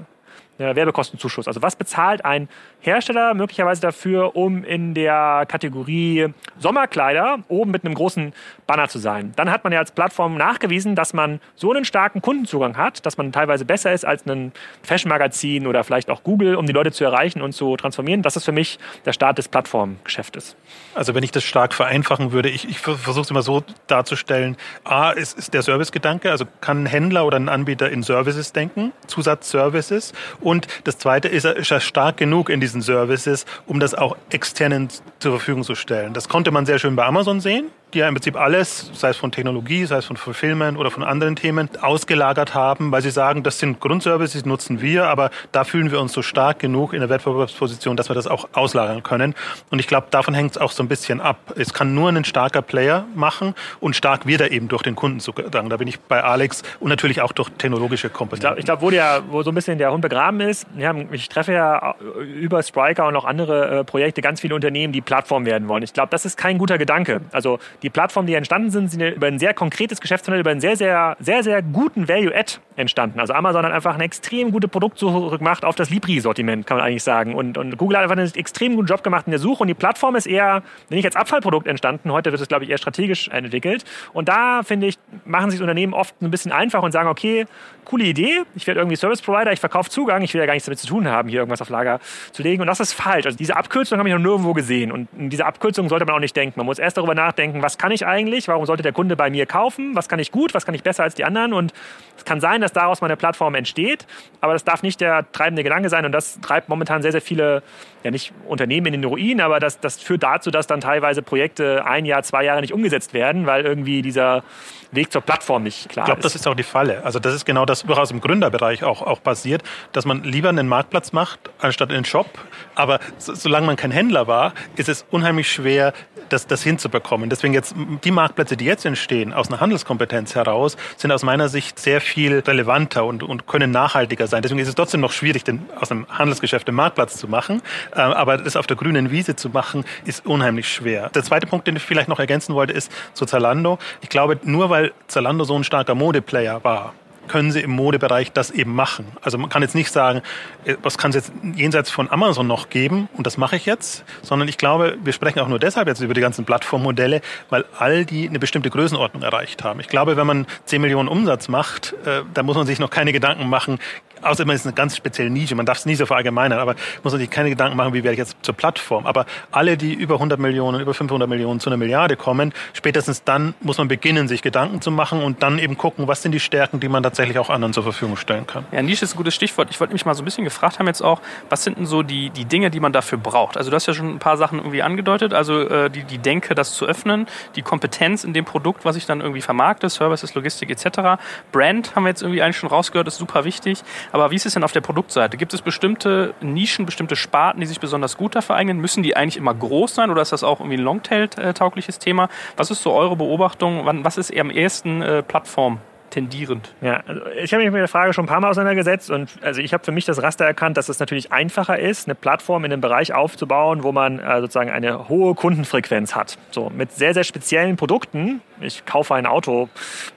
Ja, 0.59 0.75
Werbekostenzuschuss. 0.75 1.47
Also 1.47 1.63
was 1.63 1.77
bezahlt 1.77 2.25
ein 2.25 2.49
Hersteller 2.81 3.35
möglicherweise 3.35 3.81
dafür, 3.81 4.37
um 4.37 4.65
in 4.65 4.95
der 4.95 5.45
Kategorie 5.49 6.29
Sommerkleider 6.59 7.39
oben 7.49 7.71
mit 7.71 7.85
einem 7.85 7.95
großen 7.95 8.33
Banner 8.67 8.89
zu 8.89 8.99
sein? 8.99 9.33
Dann 9.37 9.51
hat 9.51 9.65
man 9.65 9.73
ja 9.73 9.79
als 9.79 9.93
Plattform 9.93 10.37
nachgewiesen, 10.37 10.95
dass 10.95 11.15
man 11.15 11.41
so 11.55 11.73
einen 11.73 11.85
starken 11.85 12.21
Kundenzugang 12.23 12.77
hat, 12.77 13.07
dass 13.07 13.17
man 13.17 13.33
teilweise 13.33 13.65
besser 13.65 13.93
ist 13.93 14.05
als 14.05 14.27
ein 14.27 14.53
Fashion-Magazin 14.83 15.67
oder 15.67 15.85
vielleicht 15.85 16.11
auch 16.11 16.23
Google, 16.25 16.57
um 16.57 16.67
die 16.67 16.73
Leute 16.73 16.93
zu 16.93 17.05
erreichen 17.05 17.41
und 17.41 17.53
zu 17.53 17.77
transformieren. 17.77 18.23
Das 18.23 18.37
ist 18.37 18.45
für 18.45 18.53
mich 18.53 18.79
der 19.05 19.13
Start 19.13 19.39
des 19.39 19.49
Plattformgeschäftes. 19.49 20.57
Also 20.95 21.15
wenn 21.15 21.23
ich 21.23 21.31
das 21.31 21.45
stark 21.45 21.75
vereinfachen 21.75 22.33
würde, 22.33 22.49
ich, 22.49 22.69
ich 22.69 22.81
versuche 22.81 23.21
es 23.21 23.31
immer 23.31 23.43
so 23.43 23.63
darzustellen. 23.87 24.57
A, 24.85 25.11
ist, 25.11 25.39
ist 25.39 25.55
der 25.55 25.63
Servicegedanke, 25.63 26.31
also 26.31 26.45
kann 26.61 26.83
ein 26.83 26.87
Händler 26.87 27.25
oder 27.25 27.39
ein 27.39 27.49
Anbieter 27.49 27.91
in 27.91 28.03
Services 28.03 28.53
denken, 28.53 28.93
Zusatzservices 29.07 30.13
und 30.49 30.67
das 30.85 30.97
Zweite 30.97 31.29
ist, 31.29 31.45
ist 31.45 31.71
er 31.71 31.81
stark 31.81 32.17
genug 32.17 32.49
in 32.49 32.61
diesen 32.61 32.81
Services, 32.81 33.45
um 33.67 33.81
das 33.81 33.95
auch 33.95 34.17
externen 34.31 34.89
zur 35.19 35.33
Verfügung 35.33 35.63
zu 35.63 35.75
stellen. 35.75 36.15
Das 36.15 36.29
konnte 36.29 36.51
man 36.51 36.65
sehr 36.65 36.79
schön 36.79 36.97
bei 36.97 37.05
Amazon 37.05 37.41
sehen 37.41 37.67
die 37.95 37.99
ja 37.99 38.09
im 38.09 38.15
Prinzip 38.15 38.37
alles, 38.37 38.91
sei 38.95 39.11
es 39.11 39.17
von 39.17 39.33
Technologie, 39.33 39.85
sei 39.85 39.99
es 39.99 40.07
von 40.07 40.17
Fulfillment 40.17 40.79
oder 40.79 40.91
von 40.91 41.03
anderen 41.03 41.37
Themen, 41.37 41.69
ausgelagert 41.81 42.55
haben, 42.55 42.91
weil 42.93 43.03
sie 43.03 43.11
sagen, 43.11 43.43
das 43.43 43.59
sind 43.59 43.81
Grundservices, 43.81 44.43
die 44.43 44.49
nutzen 44.49 44.81
wir, 44.81 45.07
aber 45.07 45.31
da 45.53 45.65
fühlen 45.65 45.91
wir 45.91 46.01
uns 46.01 46.13
so 46.13 46.23
stark 46.23 46.59
genug 46.59 46.93
in 46.93 47.01
der 47.01 47.09
Wettbewerbsposition, 47.09 47.97
dass 47.97 48.09
wir 48.09 48.15
das 48.15 48.27
auch 48.27 48.49
auslagern 48.53 49.03
können. 49.03 49.35
Und 49.71 49.79
ich 49.79 49.87
glaube, 49.87 50.09
davon 50.11 50.35
hängt 50.35 50.53
es 50.53 50.59
auch 50.59 50.73
so 50.73 50.83
ein 50.83 50.89
bisschen 50.89 51.21
ab. 51.21 51.39
Es 51.57 51.75
kann 51.75 51.95
nur 51.95 52.09
ein 52.09 52.25
starker 52.25 52.63
Player 52.63 53.05
machen 53.15 53.55
und 53.81 53.97
stark 53.97 54.27
wird 54.27 54.41
er 54.41 54.51
eben 54.51 54.69
durch 54.69 54.83
den 54.83 54.97
Kundenzugang. 54.97 55.69
Da 55.69 55.77
bin 55.77 55.89
ich 55.89 56.01
bei 56.01 56.23
Alex 56.23 56.63
und 56.81 56.89
natürlich 56.89 57.21
auch 57.21 57.33
durch 57.33 57.51
technologische 57.51 58.11
Komponenten. 58.11 58.59
Ich 58.59 58.65
glaube, 58.65 58.79
glaub, 58.79 58.83
wo, 58.83 58.91
der, 58.91 59.23
wo 59.29 59.43
so 59.43 59.51
ein 59.51 59.55
bisschen 59.55 59.79
der 59.79 59.93
Hund 59.93 60.03
begraben 60.03 60.41
ist, 60.41 60.67
ja, 60.77 60.95
ich 61.13 61.29
treffe 61.29 61.53
ja 61.53 61.95
über 62.21 62.63
Striker 62.63 63.07
und 63.07 63.17
auch 63.17 63.25
andere 63.25 63.81
äh, 63.81 63.85
Projekte 63.85 64.23
ganz 64.23 64.41
viele 64.41 64.55
Unternehmen, 64.55 64.93
die 64.93 65.01
Plattform 65.01 65.47
werden 65.47 65.69
wollen. 65.69 65.83
Ich 65.83 65.93
glaube, 65.93 66.09
das 66.11 66.25
ist 66.25 66.37
kein 66.37 66.59
guter 66.59 66.79
Gedanke. 66.79 67.21
Also 67.33 67.59
die 67.83 67.91
Plattformen, 67.91 68.27
die 68.27 68.35
entstanden 68.35 68.71
sind, 68.71 68.91
sind 68.91 69.01
über 69.01 69.27
ein 69.27 69.39
sehr 69.39 69.55
konkretes 69.55 70.01
Geschäftsmodell, 70.01 70.41
über 70.41 70.51
einen 70.51 70.61
sehr, 70.61 70.77
sehr, 70.77 71.17
sehr, 71.21 71.43
sehr 71.43 71.63
guten 71.63 72.09
Value-Add 72.09 72.59
entstanden. 72.77 73.21
Also 73.21 73.35
Amazon 73.35 73.65
hat 73.65 73.73
einfach 73.73 73.95
eine 73.95 74.05
extrem 74.05 74.53
gute 74.53 74.69
Produktsuche 74.69 75.39
gemacht 75.39 75.65
auf 75.65 75.75
das 75.75 75.91
Libri-Sortiment, 75.91 76.67
kann 76.67 76.77
man 76.77 76.87
eigentlich 76.87 77.03
sagen. 77.03 77.35
Und, 77.35 77.59
und 77.59 77.77
Google 77.77 77.97
hat 77.97 78.05
einfach 78.05 78.17
einen 78.17 78.33
extrem 78.35 78.77
guten 78.77 78.87
Job 78.87 79.03
gemacht 79.03 79.27
in 79.27 79.33
der 79.33 79.41
Suche. 79.41 79.63
Und 79.63 79.69
die 79.69 79.75
Plattform 79.75 80.17
ist 80.17 80.27
eher, 80.27 80.63
nicht 80.89 81.05
als 81.05 81.17
Abfallprodukt 81.17 81.67
entstanden. 81.67 82.13
Heute 82.13 82.31
wird 82.33 82.41
es, 82.41 82.49
glaube 82.49 82.65
ich, 82.65 82.71
eher 82.71 82.79
strategisch 82.79 83.29
entwickelt. 83.29 83.85
Und 84.13 84.29
da, 84.29 84.63
finde 84.63 84.87
ich, 84.87 84.99
machen 85.25 85.51
sich 85.51 85.61
Unternehmen 85.61 85.93
oft 85.93 86.21
ein 86.23 86.31
bisschen 86.31 86.53
einfach 86.53 86.83
und 86.83 86.93
sagen, 86.93 87.09
okay, 87.09 87.47
coole 87.85 88.05
Idee, 88.05 88.43
ich 88.55 88.67
werde 88.67 88.81
irgendwie 88.81 88.97
Service 88.97 89.23
Provider, 89.23 89.53
ich 89.53 89.61
verkaufe 89.61 89.91
Zugang, 89.91 90.23
ich 90.23 90.35
will 90.35 90.41
ja 90.41 90.47
gar 90.47 90.53
nichts 90.53 90.67
damit 90.67 90.79
zu 90.79 90.87
tun 90.87 91.09
haben, 91.09 91.29
hier 91.29 91.41
irgendwas 91.41 91.63
auf 91.63 91.71
Lager 91.71 92.01
zu 92.33 92.43
legen. 92.43 92.61
Und 92.61 92.67
das 92.67 92.81
ist 92.81 92.93
falsch. 92.93 93.27
Also 93.27 93.39
diese 93.39 93.57
Abkürzung 93.57 93.99
habe 93.99 94.09
ich 94.09 94.15
noch 94.15 94.23
nirgendwo 94.23 94.53
gesehen. 94.53 94.93
Und 94.93 95.09
diese 95.13 95.47
Abkürzung 95.47 95.89
sollte 95.89 96.05
man 96.05 96.15
auch 96.15 96.21
nicht 96.21 96.37
denken. 96.37 96.61
Man 96.61 96.67
muss 96.67 96.79
erst 96.79 96.97
darüber 96.97 97.15
nachdenken, 97.15 97.63
was 97.63 97.68
kann 97.77 97.93
ich 97.93 98.07
eigentlich, 98.07 98.49
warum 98.49 98.65
sollte 98.65 98.83
der 98.83 98.93
Kunde 98.93 99.17
bei 99.17 99.29
mir 99.29 99.45
kaufen, 99.45 99.95
was 99.95 100.09
kann 100.09 100.19
ich 100.19 100.33
gut, 100.33 100.55
was 100.55 100.65
kann 100.65 100.75
ich 100.75 100.83
besser 100.83 101.03
als 101.03 101.15
die 101.15 101.25
anderen. 101.25 101.53
Und 101.53 101.75
es 102.17 102.25
kann 102.25 102.41
sein, 102.41 102.61
dass 102.61 102.73
daraus 102.73 103.01
meine 103.01 103.17
Plattform 103.17 103.55
entsteht, 103.55 104.07
aber 104.41 104.55
das 104.55 104.65
darf 104.65 104.83
nicht 104.83 105.01
der 105.01 105.31
treibende 105.33 105.63
Gedanke 105.63 105.89
sein. 105.89 106.07
Und 106.07 106.13
das 106.13 106.41
treibt 106.41 106.69
momentan 106.69 107.03
sehr, 107.03 107.13
sehr 107.13 107.21
viele, 107.21 107.63
ja 108.05 108.11
nicht 108.11 108.33
Unternehmen 108.47 108.87
in 108.87 109.03
den 109.03 109.05
Ruin, 109.05 109.41
aber 109.41 109.61
das, 109.61 109.81
das 109.81 110.01
führt 110.01 110.23
dazu, 110.23 110.51
dass 110.51 110.67
dann 110.67 110.81
teilweise 110.81 111.21
Projekte 111.21 111.85
ein 111.85 112.05
Jahr, 112.05 112.23
zwei 112.23 112.45
Jahre 112.45 112.61
nicht 112.61 112.73
umgesetzt 112.73 113.13
werden, 113.13 113.47
weil 113.47 113.65
irgendwie 113.67 114.03
dieser 114.03 114.45
Weg 114.91 115.13
zur 115.13 115.21
Plattform 115.21 115.65
nicht 115.65 115.89
klar 115.89 116.05
ist. 116.05 116.09
Ich 116.09 116.15
glaube, 116.15 116.23
das 116.23 116.35
ist 116.35 116.47
auch 116.47 116.55
die 116.55 116.63
Falle. 116.63 117.05
Also 117.05 117.19
das 117.19 117.35
ist 117.35 117.45
genau 117.45 117.67
das, 117.67 117.87
was 117.89 118.11
im 118.11 118.21
Gründerbereich 118.21 118.85
auch, 118.85 119.03
auch 119.03 119.23
passiert, 119.23 119.63
dass 119.93 120.05
man 120.05 120.23
lieber 120.25 120.49
einen 120.49 120.69
Marktplatz 120.69 121.13
macht, 121.13 121.51
anstatt 121.59 121.91
einen 121.91 122.05
Shop. 122.05 122.27
Aber 122.75 123.01
so, 123.19 123.35
solange 123.35 123.67
man 123.67 123.77
kein 123.77 123.91
Händler 123.91 124.27
war, 124.27 124.55
ist 124.77 124.89
es 124.89 125.05
unheimlich 125.11 125.51
schwer, 125.51 125.93
das, 126.29 126.47
das 126.47 126.63
hinzubekommen. 126.63 127.31
Deswegen 127.31 127.55
jetzt 127.55 127.75
die 128.05 128.11
Marktplätze, 128.11 128.57
die 128.57 128.65
jetzt 128.65 128.85
entstehen, 128.85 129.33
aus 129.33 129.49
einer 129.49 129.61
Handelskompetenz 129.61 130.35
heraus, 130.35 130.77
sind 130.97 131.13
aus 131.13 131.23
meiner 131.23 131.49
Sicht 131.49 131.79
sehr 131.79 132.01
viel 132.01 132.41
relevanter 132.41 133.05
und, 133.05 133.23
und 133.23 133.47
können 133.47 133.71
nachhaltiger 133.71 134.27
sein. 134.27 134.43
Deswegen 134.43 134.61
ist 134.61 134.69
es 134.69 134.75
trotzdem 134.75 135.01
noch 135.01 135.13
schwierig, 135.13 135.45
den, 135.45 135.67
aus 135.81 135.91
einem 135.91 136.07
Handelsgeschäft 136.09 136.69
einen 136.69 136.77
Marktplatz 136.77 137.17
zu 137.17 137.29
machen. 137.29 137.63
Äh, 137.95 138.01
aber 138.01 138.39
das 138.39 138.57
auf 138.57 138.67
der 138.67 138.77
grünen 138.77 139.11
Wiese 139.11 139.37
zu 139.37 139.51
machen, 139.51 139.85
ist 140.05 140.27
unheimlich 140.27 140.69
schwer. 140.69 141.11
Der 141.11 141.23
zweite 141.23 141.47
Punkt, 141.47 141.67
den 141.67 141.77
ich 141.77 141.83
vielleicht 141.83 142.09
noch 142.09 142.19
ergänzen 142.19 142.55
wollte, 142.55 142.73
ist 142.73 142.91
zu 143.15 143.27
Zalando. 143.27 143.79
Ich 144.01 144.09
glaube, 144.09 144.39
nur 144.43 144.71
weil 144.71 144.93
Zalando 145.07 145.45
so 145.45 145.55
ein 145.55 145.65
starker 145.65 145.95
Modeplayer 145.95 146.63
war, 146.65 146.95
können 147.29 147.53
sie 147.53 147.61
im 147.61 147.71
Modebereich 147.71 148.33
das 148.33 148.51
eben 148.51 148.75
machen. 148.75 149.07
Also 149.23 149.39
man 149.39 149.49
kann 149.49 149.63
jetzt 149.63 149.75
nicht 149.75 149.93
sagen, 149.93 150.23
äh, 150.65 150.77
was 150.83 150.99
kann 150.99 151.11
es 151.11 151.15
jetzt 151.15 151.33
jenseits 151.55 151.91
von 151.91 152.11
Amazon 152.11 152.47
noch 152.47 152.71
geben 152.71 153.09
und 153.17 153.27
das 153.27 153.37
mache 153.37 153.57
ich 153.57 153.67
jetzt, 153.67 154.05
sondern 154.23 154.49
ich 154.49 154.59
glaube, 154.59 154.99
wir 155.03 155.13
sprechen 155.13 155.41
auch 155.41 155.49
nur 155.49 155.59
deshalb 155.59 155.89
jetzt 155.89 156.01
über 156.01 156.15
die 156.15 156.21
ganzen 156.21 156.45
Plattformmodelle, 156.45 157.21
weil 157.51 157.65
all 157.79 158.05
die 158.05 158.29
eine 158.29 158.39
bestimmte 158.39 158.71
Größenordnung 158.71 159.23
erreicht 159.23 159.65
haben. 159.65 159.81
Ich 159.81 159.89
glaube, 159.89 160.17
wenn 160.17 160.27
man 160.27 160.47
10 160.65 160.81
Millionen 160.81 161.09
Umsatz 161.09 161.49
macht, 161.49 161.95
äh, 162.05 162.23
da 162.35 162.43
muss 162.43 162.57
man 162.57 162.67
sich 162.67 162.79
noch 162.79 162.91
keine 162.91 163.13
Gedanken 163.13 163.49
machen, 163.49 163.79
außer 164.23 164.45
man 164.45 164.57
ist 164.57 164.67
eine 164.67 164.75
ganz 164.75 164.97
spezielle 164.97 165.31
Nische, 165.31 165.55
man 165.55 165.67
darf 165.67 165.79
es 165.79 165.87
nie 165.87 165.95
so 165.95 166.07
verallgemeinern, 166.07 166.59
aber 166.59 166.75
muss 167.03 167.13
sich 167.13 167.31
keine 167.31 167.51
Gedanken 167.51 167.77
machen, 167.77 167.93
wie 167.95 168.05
werde 168.05 168.13
ich 168.13 168.19
jetzt 168.19 168.37
zur 168.43 168.55
Plattform. 168.55 169.07
Aber 169.07 169.27
alle, 169.51 169.77
die 169.77 169.95
über 169.95 170.15
100 170.15 170.39
Millionen, 170.39 170.81
über 170.81 170.95
500 170.95 171.29
Millionen 171.29 171.61
zu 171.61 171.71
einer 171.71 171.77
Milliarde 171.77 172.17
kommen, 172.17 172.53
spätestens 172.73 173.25
dann 173.25 173.55
muss 173.61 173.79
man 173.79 173.89
beginnen, 173.89 174.29
sich 174.29 174.43
Gedanken 174.43 174.81
zu 174.81 174.91
machen 174.91 175.23
und 175.23 175.43
dann 175.43 175.59
eben 175.59 175.77
gucken, 175.77 176.09
was 176.09 176.23
sind 176.23 176.33
die 176.33 176.41
Stärken, 176.41 176.81
die 176.81 176.89
man 176.89 177.03
tatsächlich 177.03 177.39
auch 177.39 177.51
anderen 177.51 177.73
zur 177.73 177.83
Verfügung 177.83 178.17
stellen 178.17 178.47
kann. 178.47 178.65
Ja, 178.73 178.83
Nische 178.83 179.05
ist 179.05 179.15
ein 179.15 179.17
gutes 179.17 179.35
Stichwort. 179.35 179.69
Ich 179.71 179.81
wollte 179.81 179.93
mich 179.93 180.07
mal 180.07 180.15
so 180.15 180.23
ein 180.23 180.25
bisschen 180.25 180.45
gefragt 180.45 180.79
haben 180.79 180.87
jetzt 180.87 181.03
auch, 181.03 181.21
was 181.49 181.65
sind 181.65 181.79
denn 181.79 181.87
so 181.87 182.03
die, 182.03 182.31
die 182.31 182.45
Dinge, 182.45 182.71
die 182.71 182.81
man 182.81 182.93
dafür 182.93 183.19
braucht? 183.19 183.57
Also 183.57 183.71
du 183.71 183.77
hast 183.77 183.87
ja 183.87 183.95
schon 183.95 184.15
ein 184.15 184.19
paar 184.19 184.37
Sachen 184.37 184.59
irgendwie 184.59 184.83
angedeutet, 184.83 185.35
also 185.35 185.61
äh, 185.63 185.91
die, 185.91 186.05
die 186.05 186.19
Denke, 186.19 186.55
das 186.55 186.75
zu 186.75 186.87
öffnen, 186.87 187.27
die 187.57 187.63
Kompetenz 187.63 188.25
in 188.25 188.33
dem 188.33 188.45
Produkt, 188.45 188.85
was 188.85 188.97
ich 188.97 189.07
dann 189.07 189.21
irgendwie 189.21 189.43
vermarkte, 189.43 189.89
Services, 189.89 190.35
Logistik 190.35 190.71
etc. 190.71 191.21
Brand 191.53 191.95
haben 191.95 192.05
wir 192.05 192.11
jetzt 192.11 192.23
irgendwie 192.23 192.43
eigentlich 192.43 192.59
schon 192.59 192.69
rausgehört, 192.69 193.09
ist 193.09 193.19
super 193.19 193.45
wichtig. 193.45 193.83
Aber 194.13 194.31
wie 194.31 194.37
ist 194.37 194.47
es 194.47 194.55
denn 194.55 194.65
auf 194.65 194.73
der 194.73 194.81
Produktseite? 194.81 195.37
Gibt 195.37 195.55
es 195.55 195.63
bestimmte 195.63 196.35
Nischen, 196.41 196.87
bestimmte 196.87 197.17
Sparten, 197.17 197.61
die 197.61 197.67
sich 197.67 197.81
besonders 197.81 198.17
gut 198.17 198.35
dafür 198.35 198.57
eignen? 198.57 198.79
Müssen 198.79 199.03
die 199.03 199.17
eigentlich 199.17 199.37
immer 199.37 199.55
groß 199.55 199.95
sein 199.95 200.11
oder 200.11 200.23
ist 200.23 200.33
das 200.33 200.45
auch 200.45 200.61
irgendwie 200.61 200.79
ein 200.79 200.85
Longtail-taugliches 200.85 201.99
Thema? 201.99 202.29
Was 202.57 202.71
ist 202.71 202.83
so 202.83 202.93
eure 202.93 203.17
Beobachtung? 203.17 203.85
was 204.05 204.19
ist 204.19 204.31
eher 204.31 204.43
am 204.43 204.51
ehesten 204.51 205.03
äh, 205.03 205.23
Plattform? 205.23 205.81
Tendierend. 206.11 206.75
Ja, 206.81 207.03
also 207.07 207.23
ich 207.43 207.53
habe 207.53 207.63
mich 207.63 207.73
mit 207.73 207.81
der 207.81 207.89
Frage 207.89 208.13
schon 208.13 208.25
ein 208.25 208.29
paar 208.29 208.41
Mal 208.41 208.51
auseinandergesetzt 208.51 209.11
und 209.11 209.31
also 209.43 209.61
ich 209.61 209.73
habe 209.73 209.85
für 209.85 209.93
mich 209.93 210.05
das 210.05 210.23
Raster 210.23 210.45
erkannt, 210.45 210.77
dass 210.77 210.89
es 210.89 210.99
natürlich 210.99 211.33
einfacher 211.33 211.79
ist, 211.79 212.07
eine 212.09 212.15
Plattform 212.15 212.65
in 212.65 212.73
einem 212.73 212.81
Bereich 212.81 213.13
aufzubauen, 213.13 213.83
wo 213.83 213.93
man 213.93 214.19
äh, 214.19 214.41
sozusagen 214.41 214.71
eine 214.71 215.09
hohe 215.09 215.35
Kundenfrequenz 215.35 216.15
hat. 216.15 216.39
So 216.51 216.71
mit 216.71 216.93
sehr, 216.93 217.15
sehr 217.15 217.25
speziellen 217.25 217.77
Produkten. 217.77 218.41
Ich 218.61 218.85
kaufe 218.87 219.15
ein 219.15 219.27
Auto, 219.27 219.69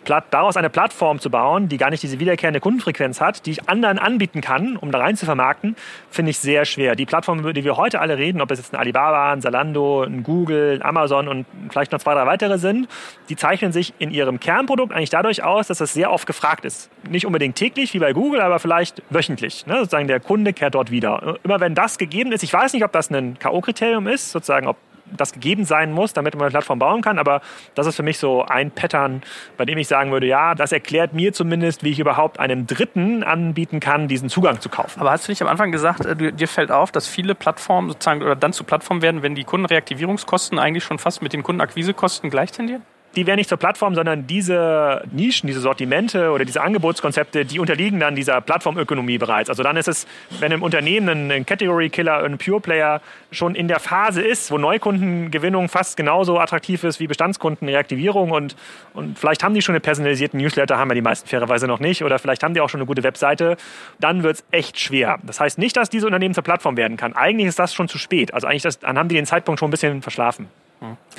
platt, 0.03 0.25
daraus 0.31 0.57
eine 0.57 0.71
Plattform 0.71 1.19
zu 1.19 1.29
bauen, 1.29 1.69
die 1.69 1.77
gar 1.77 1.91
nicht 1.91 2.01
diese 2.01 2.19
wiederkehrende 2.19 2.59
Kundenfrequenz 2.59 3.21
hat, 3.21 3.45
die 3.45 3.51
ich 3.51 3.69
anderen 3.69 3.99
anbieten 3.99 4.41
kann, 4.41 4.77
um 4.77 4.91
da 4.91 4.99
rein 4.99 5.15
zu 5.15 5.25
vermarkten, 5.25 5.75
finde 6.09 6.31
ich 6.31 6.39
sehr 6.39 6.65
schwer. 6.65 6.95
Die 6.95 7.05
Plattformen, 7.05 7.41
über 7.41 7.53
die 7.53 7.63
wir 7.63 7.77
heute 7.77 7.99
alle 7.99 8.17
reden, 8.17 8.41
ob 8.41 8.49
es 8.49 8.57
jetzt 8.57 8.73
ein 8.73 8.79
Alibaba, 8.79 9.31
ein 9.31 9.41
Zalando, 9.41 10.03
ein 10.03 10.23
Google, 10.23 10.79
ein 10.79 10.81
Amazon 10.81 11.27
und 11.27 11.45
vielleicht 11.69 11.91
noch 11.91 11.99
zwei, 11.99 12.15
drei 12.15 12.25
weitere 12.25 12.57
sind, 12.57 12.87
die 13.29 13.35
zeichnen 13.35 13.71
sich 13.71 13.93
in 13.99 14.09
ihrem 14.09 14.39
Kernprodukt 14.39 14.91
eigentlich 14.91 15.11
dadurch 15.11 15.43
aus, 15.43 15.67
dass 15.67 15.80
das 15.81 15.93
sehr 15.93 16.11
oft 16.11 16.25
gefragt 16.25 16.65
ist. 16.65 16.89
Nicht 17.09 17.25
unbedingt 17.25 17.55
täglich 17.55 17.93
wie 17.93 17.99
bei 17.99 18.13
Google, 18.13 18.41
aber 18.41 18.59
vielleicht 18.59 19.01
wöchentlich. 19.09 19.65
Ne? 19.65 19.77
Sozusagen 19.79 20.07
der 20.07 20.19
Kunde 20.19 20.53
kehrt 20.53 20.75
dort 20.75 20.91
wieder. 20.91 21.37
Immer 21.43 21.59
wenn 21.59 21.75
das 21.75 21.97
gegeben 21.97 22.31
ist, 22.31 22.43
ich 22.43 22.53
weiß 22.53 22.73
nicht, 22.73 22.83
ob 22.83 22.91
das 22.91 23.09
ein 23.09 23.37
K.O.-Kriterium 23.39 24.09
ist, 24.09 24.31
sozusagen, 24.31 24.67
ob 24.67 24.77
das 25.17 25.33
gegeben 25.33 25.65
sein 25.65 25.91
muss, 25.91 26.13
damit 26.13 26.35
man 26.35 26.43
eine 26.43 26.51
Plattform 26.51 26.79
bauen 26.79 27.01
kann. 27.01 27.19
Aber 27.19 27.41
das 27.75 27.87
ist 27.87 27.95
für 27.95 28.03
mich 28.03 28.17
so 28.17 28.45
ein 28.45 28.71
Pattern, 28.71 29.21
bei 29.57 29.65
dem 29.65 29.77
ich 29.77 29.87
sagen 29.87 30.11
würde, 30.11 30.27
ja, 30.27 30.55
das 30.55 30.71
erklärt 30.71 31.13
mir 31.13 31.33
zumindest, 31.33 31.83
wie 31.83 31.89
ich 31.89 31.99
überhaupt 31.99 32.39
einem 32.39 32.67
Dritten 32.67 33.23
anbieten 33.23 33.79
kann, 33.79 34.07
diesen 34.07 34.29
Zugang 34.29 34.61
zu 34.61 34.69
kaufen. 34.69 34.99
Aber 34.99 35.11
hast 35.11 35.27
du 35.27 35.31
nicht 35.31 35.41
am 35.41 35.47
Anfang 35.47 35.71
gesagt, 35.71 36.05
äh, 36.05 36.31
dir 36.31 36.47
fällt 36.47 36.71
auf, 36.71 36.91
dass 36.91 37.07
viele 37.07 37.35
Plattformen 37.35 37.89
sozusagen 37.89 38.21
oder 38.21 38.35
dann 38.35 38.53
zu 38.53 38.63
Plattformen 38.63 39.01
werden, 39.01 39.23
wenn 39.23 39.35
die 39.35 39.43
Kundenreaktivierungskosten 39.43 40.59
eigentlich 40.59 40.83
schon 40.83 40.99
fast 40.99 41.21
mit 41.21 41.33
den 41.33 41.43
Kundenakquisekosten 41.43 42.29
gleich 42.29 42.51
tendieren? 42.51 42.83
Die 43.15 43.27
werden 43.27 43.37
nicht 43.37 43.49
zur 43.49 43.57
Plattform, 43.57 43.95
sondern 43.95 44.27
diese 44.27 45.03
Nischen, 45.11 45.47
diese 45.47 45.59
Sortimente 45.59 46.31
oder 46.31 46.45
diese 46.45 46.61
Angebotskonzepte, 46.61 47.45
die 47.45 47.59
unterliegen 47.59 47.99
dann 47.99 48.15
dieser 48.15 48.39
Plattformökonomie 48.41 49.17
bereits. 49.17 49.49
Also 49.49 49.63
dann 49.63 49.75
ist 49.77 49.87
es, 49.87 50.07
wenn 50.39 50.51
im 50.51 50.63
Unternehmen 50.63 51.31
ein 51.31 51.45
Category 51.45 51.89
Killer, 51.89 52.23
ein 52.23 52.37
Pure 52.37 52.61
Player 52.61 53.01
schon 53.31 53.55
in 53.55 53.67
der 53.67 53.79
Phase 53.79 54.21
ist, 54.21 54.51
wo 54.51 54.57
Neukundengewinnung 54.57 55.67
fast 55.67 55.97
genauso 55.97 56.39
attraktiv 56.39 56.83
ist 56.83 56.99
wie 56.99 57.07
Bestandskundenreaktivierung 57.07 58.31
und, 58.31 58.55
und 58.93 59.19
vielleicht 59.19 59.43
haben 59.43 59.53
die 59.53 59.61
schon 59.61 59.75
einen 59.75 59.81
personalisierten 59.81 60.39
Newsletter, 60.39 60.77
haben 60.77 60.89
ja 60.89 60.95
die 60.95 61.01
meisten 61.01 61.27
fairerweise 61.27 61.67
noch 61.67 61.79
nicht, 61.79 62.03
oder 62.03 62.19
vielleicht 62.19 62.43
haben 62.43 62.53
die 62.53 62.61
auch 62.61 62.69
schon 62.69 62.79
eine 62.79 62.87
gute 62.87 63.03
Webseite, 63.03 63.57
dann 63.99 64.23
wird 64.23 64.37
es 64.37 64.43
echt 64.51 64.79
schwer. 64.79 65.19
Das 65.23 65.39
heißt 65.39 65.57
nicht, 65.57 65.75
dass 65.75 65.89
diese 65.89 66.05
Unternehmen 66.05 66.33
zur 66.33 66.43
Plattform 66.43 66.77
werden 66.77 66.97
kann. 66.97 67.13
Eigentlich 67.13 67.47
ist 67.47 67.59
das 67.59 67.73
schon 67.73 67.87
zu 67.87 67.97
spät. 67.97 68.33
Also 68.33 68.47
eigentlich 68.47 68.63
das, 68.63 68.79
dann 68.79 68.97
haben 68.97 69.09
die 69.09 69.15
den 69.15 69.25
Zeitpunkt 69.25 69.59
schon 69.59 69.67
ein 69.67 69.71
bisschen 69.71 70.01
verschlafen. 70.01 70.47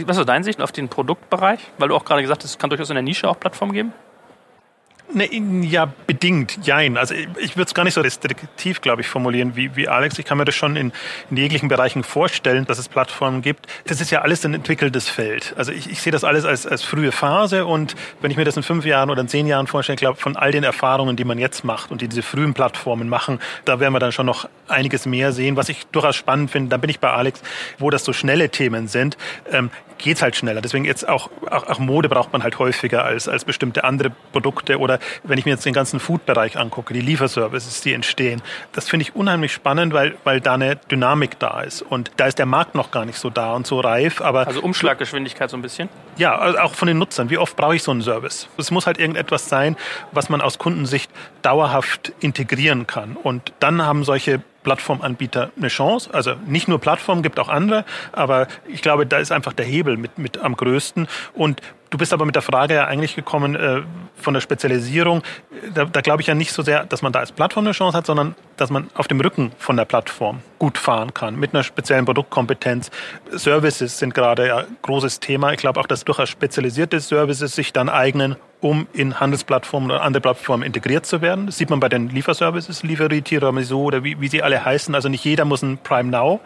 Was 0.07 0.19
ist 0.19 0.29
deine 0.29 0.45
Sicht 0.45 0.61
auf 0.61 0.73
den 0.73 0.89
Produktbereich? 0.89 1.61
Weil 1.79 1.89
du 1.89 1.95
auch 1.95 2.05
gerade 2.05 2.23
gesagt 2.23 2.43
hast, 2.43 2.51
es 2.51 2.59
kann 2.59 2.71
durchaus 2.71 2.91
in 2.91 2.95
der 2.95 3.03
Nische 3.03 3.29
auch 3.29 3.39
Plattformen 3.39 3.73
geben. 3.73 3.93
Ne, 5.15 5.29
ja, 5.67 5.93
bedingt, 6.07 6.59
jein. 6.63 6.97
Also 6.97 7.15
ich, 7.15 7.29
ich 7.39 7.57
würde 7.57 7.69
es 7.69 7.75
gar 7.75 7.85
nicht 7.85 7.95
so 7.95 8.01
restriktiv, 8.01 8.81
glaube 8.81 9.03
ich, 9.03 9.09
formulieren 9.09 9.57
wie, 9.57 9.77
wie 9.77 9.89
Alex. 9.89 10.19
Ich 10.19 10.25
kann 10.25 10.39
mir 10.39 10.45
das 10.45 10.55
schon 10.55 10.77
in, 10.77 10.93
in 11.31 11.37
jeglichen 11.37 11.69
Bereichen 11.69 12.03
vorstellen, 12.03 12.65
dass 12.65 12.79
es 12.79 12.89
Plattformen 12.89 13.43
gibt. 13.43 13.67
Das 13.87 14.01
ist 14.01 14.11
ja 14.11 14.23
alles 14.23 14.45
ein 14.45 14.55
entwickeltes 14.55 15.09
Feld. 15.09 15.55
Also 15.57 15.73
ich, 15.73 15.91
ich 15.91 16.01
sehe 16.01 16.13
das 16.13 16.25
alles 16.25 16.45
als, 16.45 16.67
als 16.67 16.83
frühe 16.83 17.13
Phase 17.13 17.67
und 17.67 17.95
wenn 18.23 18.31
ich 18.31 18.37
mir 18.39 18.45
das 18.45 18.57
in 18.57 18.63
fünf 18.63 18.87
Jahren 18.87 19.11
oder 19.11 19.21
in 19.21 19.29
zehn 19.29 19.47
Jahren 19.47 19.67
vorstelle, 19.67 19.97
glaube 19.97 20.19
von 20.19 20.37
all 20.37 20.51
den 20.51 20.65
Erfahrungen, 20.65 21.17
die 21.17 21.25
man 21.25 21.39
jetzt 21.39 21.63
macht 21.63 21.91
und 21.91 22.01
die 22.01 22.09
diese 22.09 22.23
frühen 22.23 22.55
Plattformen 22.55 23.09
machen, 23.09 23.39
da 23.67 23.81
werden 23.81 23.93
wir 23.93 24.01
dann 24.01 24.13
schon 24.13 24.27
noch 24.27 24.49
einiges 24.69 25.05
mehr 25.05 25.33
sehen. 25.33 25.57
Was 25.57 25.69
ich 25.69 25.87
durchaus 25.87 26.17
spannend 26.17 26.51
finde, 26.51 26.71
da 26.71 26.79
bin 26.79 26.89
ich 26.89 27.01
bei 27.01 27.11
Alex, 27.11 27.43
wo 27.79 27.91
das 27.91 28.05
so 28.05 28.13
schnelle 28.15 28.49
Themen 28.49 28.89
sind. 28.89 29.19
Ähm, 29.51 29.71
geht 30.03 30.17
es 30.17 30.23
halt 30.23 30.37
schneller. 30.37 30.61
Deswegen 30.61 30.85
jetzt 30.85 31.09
auch, 31.09 31.31
auch, 31.51 31.67
auch 31.69 31.79
Mode 31.79 32.09
braucht 32.09 32.33
man 32.33 32.43
halt 32.43 32.59
häufiger 32.59 33.05
als, 33.05 33.29
als 33.29 33.45
bestimmte 33.45 33.85
andere 33.85 34.11
Produkte. 34.33 34.79
Oder 34.79 34.99
wenn 35.23 35.39
ich 35.39 35.45
mir 35.45 35.53
jetzt 35.53 35.65
den 35.65 35.73
ganzen 35.73 36.01
Food-Bereich 36.01 36.59
angucke, 36.59 36.93
die 36.93 37.01
Lieferservices, 37.01 37.81
die 37.81 37.93
entstehen, 37.93 38.43
das 38.73 38.89
finde 38.89 39.03
ich 39.03 39.17
unheimlich 39.17 39.53
spannend, 39.53 39.93
weil, 39.93 40.17
weil 40.25 40.41
da 40.41 40.55
eine 40.55 40.77
Dynamik 40.77 41.39
da 41.39 41.63
ist. 41.63 41.83
Und 41.83 42.11
da 42.17 42.27
ist 42.27 42.39
der 42.39 42.47
Markt 42.47 42.75
noch 42.75 42.91
gar 42.91 43.05
nicht 43.05 43.19
so 43.19 43.31
da 43.31 43.55
und 43.55 43.67
so 43.67 43.81
reif. 43.81 44.21
Aber 44.21 44.47
also 44.47 44.61
Umschlaggeschwindigkeit 44.61 45.49
so 45.49 45.57
ein 45.57 45.63
bisschen? 45.63 45.89
Ja, 46.17 46.37
also 46.37 46.59
auch 46.59 46.75
von 46.75 46.89
den 46.89 46.99
Nutzern. 46.99 47.31
Wie 47.31 47.39
oft 47.39 47.57
brauche 47.57 47.77
ich 47.77 47.83
so 47.83 47.93
einen 47.93 48.03
Service? 48.03 48.49
Es 48.59 48.71
muss 48.71 48.87
halt 48.87 48.99
irgendetwas 48.99 49.49
sein, 49.49 49.77
was 50.11 50.29
man 50.29 50.41
aus 50.41 50.59
Kundensicht 50.59 51.11
dauerhaft 51.43 52.13
integrieren 52.21 52.87
kann. 52.87 53.17
Und 53.17 53.53
dann 53.61 53.83
haben 53.83 54.05
solche 54.05 54.43
Plattformanbieter 54.63 55.51
eine 55.57 55.69
Chance. 55.69 56.11
Also 56.13 56.35
nicht 56.47 56.69
nur 56.69 56.79
Plattformen, 56.81 57.23
gibt 57.23 57.39
auch 57.39 57.49
andere, 57.49 57.85
aber 58.13 58.49
ich 58.67 58.83
glaube, 58.83 59.07
da 59.07 59.19
ist 59.19 59.33
einfach 59.33 59.53
der 59.53 59.67
Hebel 59.67 59.97
mit, 59.97 60.19
mit 60.19 60.39
am 60.39 60.57
größten. 60.57 61.09
Und 61.35 61.61
du 61.91 61.99
bist 61.99 62.13
aber 62.13 62.25
mit 62.25 62.35
der 62.35 62.43
Frage 62.43 62.75
ja 62.75 62.87
eigentlich 62.87 63.15
gekommen 63.15 63.55
äh, 63.55 63.83
von 64.17 64.35
der 64.35 64.41
Spezialisierung. 64.41 65.23
Da, 65.75 65.85
da 65.85 66.01
glaube 66.01 66.23
ich 66.23 66.29
ja 66.29 66.35
nicht 66.35 66.53
so 66.53 66.63
sehr, 66.63 66.85
dass 66.85 67.03
man 67.03 67.13
da 67.13 67.21
als 67.21 67.33
Plattform 67.33 67.67
eine 67.67 67.73
Chance 67.73 67.97
hat, 67.97 68.07
sondern 68.07 68.35
dass 68.57 68.71
man 68.71 68.89
auf 68.95 69.09
dem 69.09 69.21
Rücken 69.21 69.53
von 69.59 69.77
der 69.77 69.85
Plattform 69.85 70.41
gut 70.59 70.79
fahren 70.79 71.13
kann, 71.15 71.37
mit 71.37 71.55
einer 71.55 71.63
speziellen 71.63 72.05
Produktkompetenz. 72.05 72.91
Services 73.31 73.99
sind 73.99 74.15
gerade 74.15 74.47
ja 74.47 74.65
großes 74.83 75.21
Thema. 75.21 75.53
Ich 75.53 75.59
glaube 75.59 75.81
auch, 75.81 75.87
dass 75.87 76.05
durchaus 76.05 76.29
spezialisierte 76.29 77.01
Services 77.01 77.55
sich 77.55 77.73
dann 77.73 77.89
eignen, 77.89 78.37
um 78.63 78.87
in 78.93 79.19
Handelsplattformen 79.19 79.91
oder 79.91 80.03
andere 80.03 80.21
Plattformen 80.21 80.63
integriert 80.63 81.05
zu 81.05 81.21
werden. 81.21 81.47
Das 81.47 81.59
sieht 81.59 81.69
man 81.69 81.81
bei 81.81 81.89
den 81.89 82.09
Lieferservices, 82.09 82.85
Lieferie, 82.85 83.21
Tiramisu 83.21 83.83
oder 83.83 84.05
wie, 84.05 84.21
wie 84.21 84.29
sie 84.29 84.43
alle 84.43 84.65
heißen. 84.65 84.95
Also 84.95 85.09
nicht 85.09 85.25
jeder 85.25 85.45
muss 85.45 85.63
ein 85.63 85.79
Prime 85.79 86.11
Now 86.11 86.41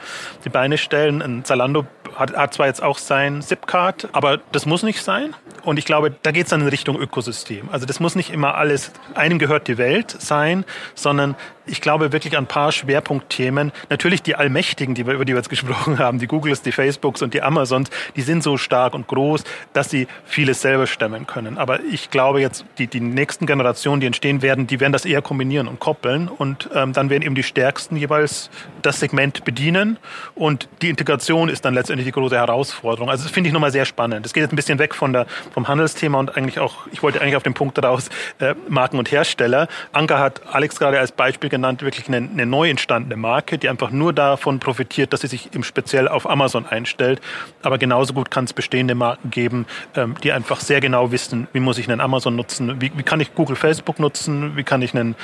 die 0.45 0.49
Beine 0.49 0.79
stellen. 0.79 1.21
Ein 1.21 1.45
Zalando 1.45 1.87
hat, 2.17 2.37
hat 2.37 2.55
zwar 2.55 2.67
jetzt 2.67 2.83
auch 2.83 2.99
sein 2.99 3.43
Zipcard, 3.43 4.09
aber 4.13 4.39
das 4.53 4.67
muss 4.67 4.83
nicht 4.83 5.03
sein. 5.03 5.35
Und 5.63 5.79
ich 5.79 5.85
glaube, 5.85 6.15
da 6.23 6.31
geht 6.31 6.45
es 6.45 6.51
dann 6.51 6.61
in 6.61 6.69
Richtung 6.69 6.99
Ökosystem. 6.99 7.69
Also 7.71 7.87
das 7.87 8.01
muss 8.01 8.15
nicht 8.15 8.31
immer 8.31 8.55
alles, 8.55 8.93
einem 9.15 9.39
gehört 9.39 9.69
die 9.69 9.79
Welt 9.79 10.15
sein, 10.19 10.65
sondern 10.95 11.35
ich 11.67 11.81
glaube 11.81 12.13
wirklich 12.13 12.37
an 12.37 12.45
ein 12.45 12.47
paar 12.47 12.73
Schwerpunktthemen. 12.73 13.73
Natürlich 13.91 14.23
die 14.23 14.37
Allmächtigen, 14.37 14.95
die 14.95 15.07
wir, 15.07 15.15
über 15.15 15.25
die 15.25 15.33
wir 15.33 15.39
jetzt 15.39 15.49
gesprochen 15.49 15.99
haben, 15.99 16.19
die 16.19 16.27
Googles, 16.27 16.63
die 16.63 16.73
Facebooks 16.73 17.23
und 17.23 17.35
die 17.35 17.43
Amazons, 17.43 17.91
die 18.15 18.23
sind 18.23 18.43
so 18.43 18.57
stark 18.57 18.95
und 18.95 19.09
groß, 19.09 19.45
dass 19.73 19.91
sie 19.91 20.07
vieles 20.25 20.61
selber 20.61 20.87
stemmen 20.87 21.27
können. 21.27 21.59
Aber 21.59 21.81
ich 21.81 22.11
glaube 22.11 22.41
jetzt, 22.41 22.65
die, 22.79 22.87
die 22.87 23.01
nächsten 23.01 23.47
Generationen, 23.47 24.01
die 24.01 24.07
entstehen 24.07 24.43
werden, 24.43 24.67
die 24.67 24.81
werden 24.81 24.93
das 24.93 25.05
eher 25.05 25.23
kombinieren 25.23 25.69
und 25.69 25.81
koppeln 25.81 26.29
und 26.29 26.71
ähm, 26.75 26.93
dann 26.93 27.11
werden 27.11 27.23
eben 27.23 27.35
die 27.35 27.43
Stärksten 27.43 27.97
jeweils 27.97 28.51
das 28.83 29.01
Segment 29.01 29.45
bedienen 29.45 29.99
und 30.35 30.69
die 30.83 30.89
Integration 30.89 31.49
ist 31.49 31.65
dann 31.65 31.75
letztendlich 31.75 32.06
die 32.07 32.13
große 32.13 32.37
Herausforderung. 32.37 33.11
Also 33.11 33.25
das 33.25 33.33
finde 33.33 33.49
ich 33.49 33.55
nochmal 33.55 33.73
sehr 33.73 33.85
spannend. 33.85 34.25
Das 34.25 34.33
geht 34.33 34.43
jetzt 34.43 34.53
ein 34.53 34.57
bisschen 34.57 34.79
weg 34.79 34.95
von 34.95 35.13
der, 35.13 35.27
vom 35.53 35.69
Handelsthema 35.69 36.19
und 36.19 36.37
eigentlich 36.37 36.59
auch, 36.59 36.87
ich 36.93 37.03
wollte 37.03 37.21
eigentlich 37.21 37.37
auf 37.37 37.43
den 37.43 37.55
Punkt 37.55 37.77
daraus, 37.79 38.09
äh, 38.39 38.55
Marken 38.69 38.99
und 38.99 39.11
Hersteller. 39.11 39.69
Anker 39.93 40.19
hat 40.19 40.43
Alex 40.53 40.79
gerade 40.79 40.99
als 40.99 41.13
Beispiel 41.13 41.51
genannt, 41.51 41.83
wirklich 41.83 42.09
eine, 42.09 42.19
eine 42.19 42.47
neu 42.47 42.71
entstandene 42.71 43.17
Marke, 43.17 43.59
die 43.59 43.69
einfach 43.69 43.91
nur 43.91 44.13
davon 44.13 44.61
profitiert, 44.61 45.13
dass 45.13 45.21
sie 45.21 45.27
sich 45.27 45.53
im 45.53 45.63
Speziell 45.63 46.09
auf 46.09 46.29
Amazon 46.29 46.67
einstellt. 46.67 47.21
Aber 47.63 47.79
genauso 47.79 48.15
gut 48.15 48.31
kann 48.31 48.45
es 48.45 48.53
bestehende 48.53 48.95
Marken 48.95 49.31
geben, 49.31 49.67
ähm, 49.95 50.15
die 50.23 50.33
einfach 50.33 50.61
sehr 50.61 50.81
genau 50.81 51.13
wissen, 51.13 51.49
wie 51.53 51.61
muss 51.61 51.79
ich 51.79 51.91
einen 51.91 52.01
Amazon 52.01 52.37
nutzen, 52.37 52.81
wie, 52.81 52.93
wie 52.95 53.03
kann 53.03 53.21
ich 53.21 53.35
Google, 53.35 53.57
Facebook 53.57 53.99
nutzen, 53.99 54.57
wie 54.57 54.65
kann 54.65 54.83
ich 54.83 54.95
einen 54.95 55.17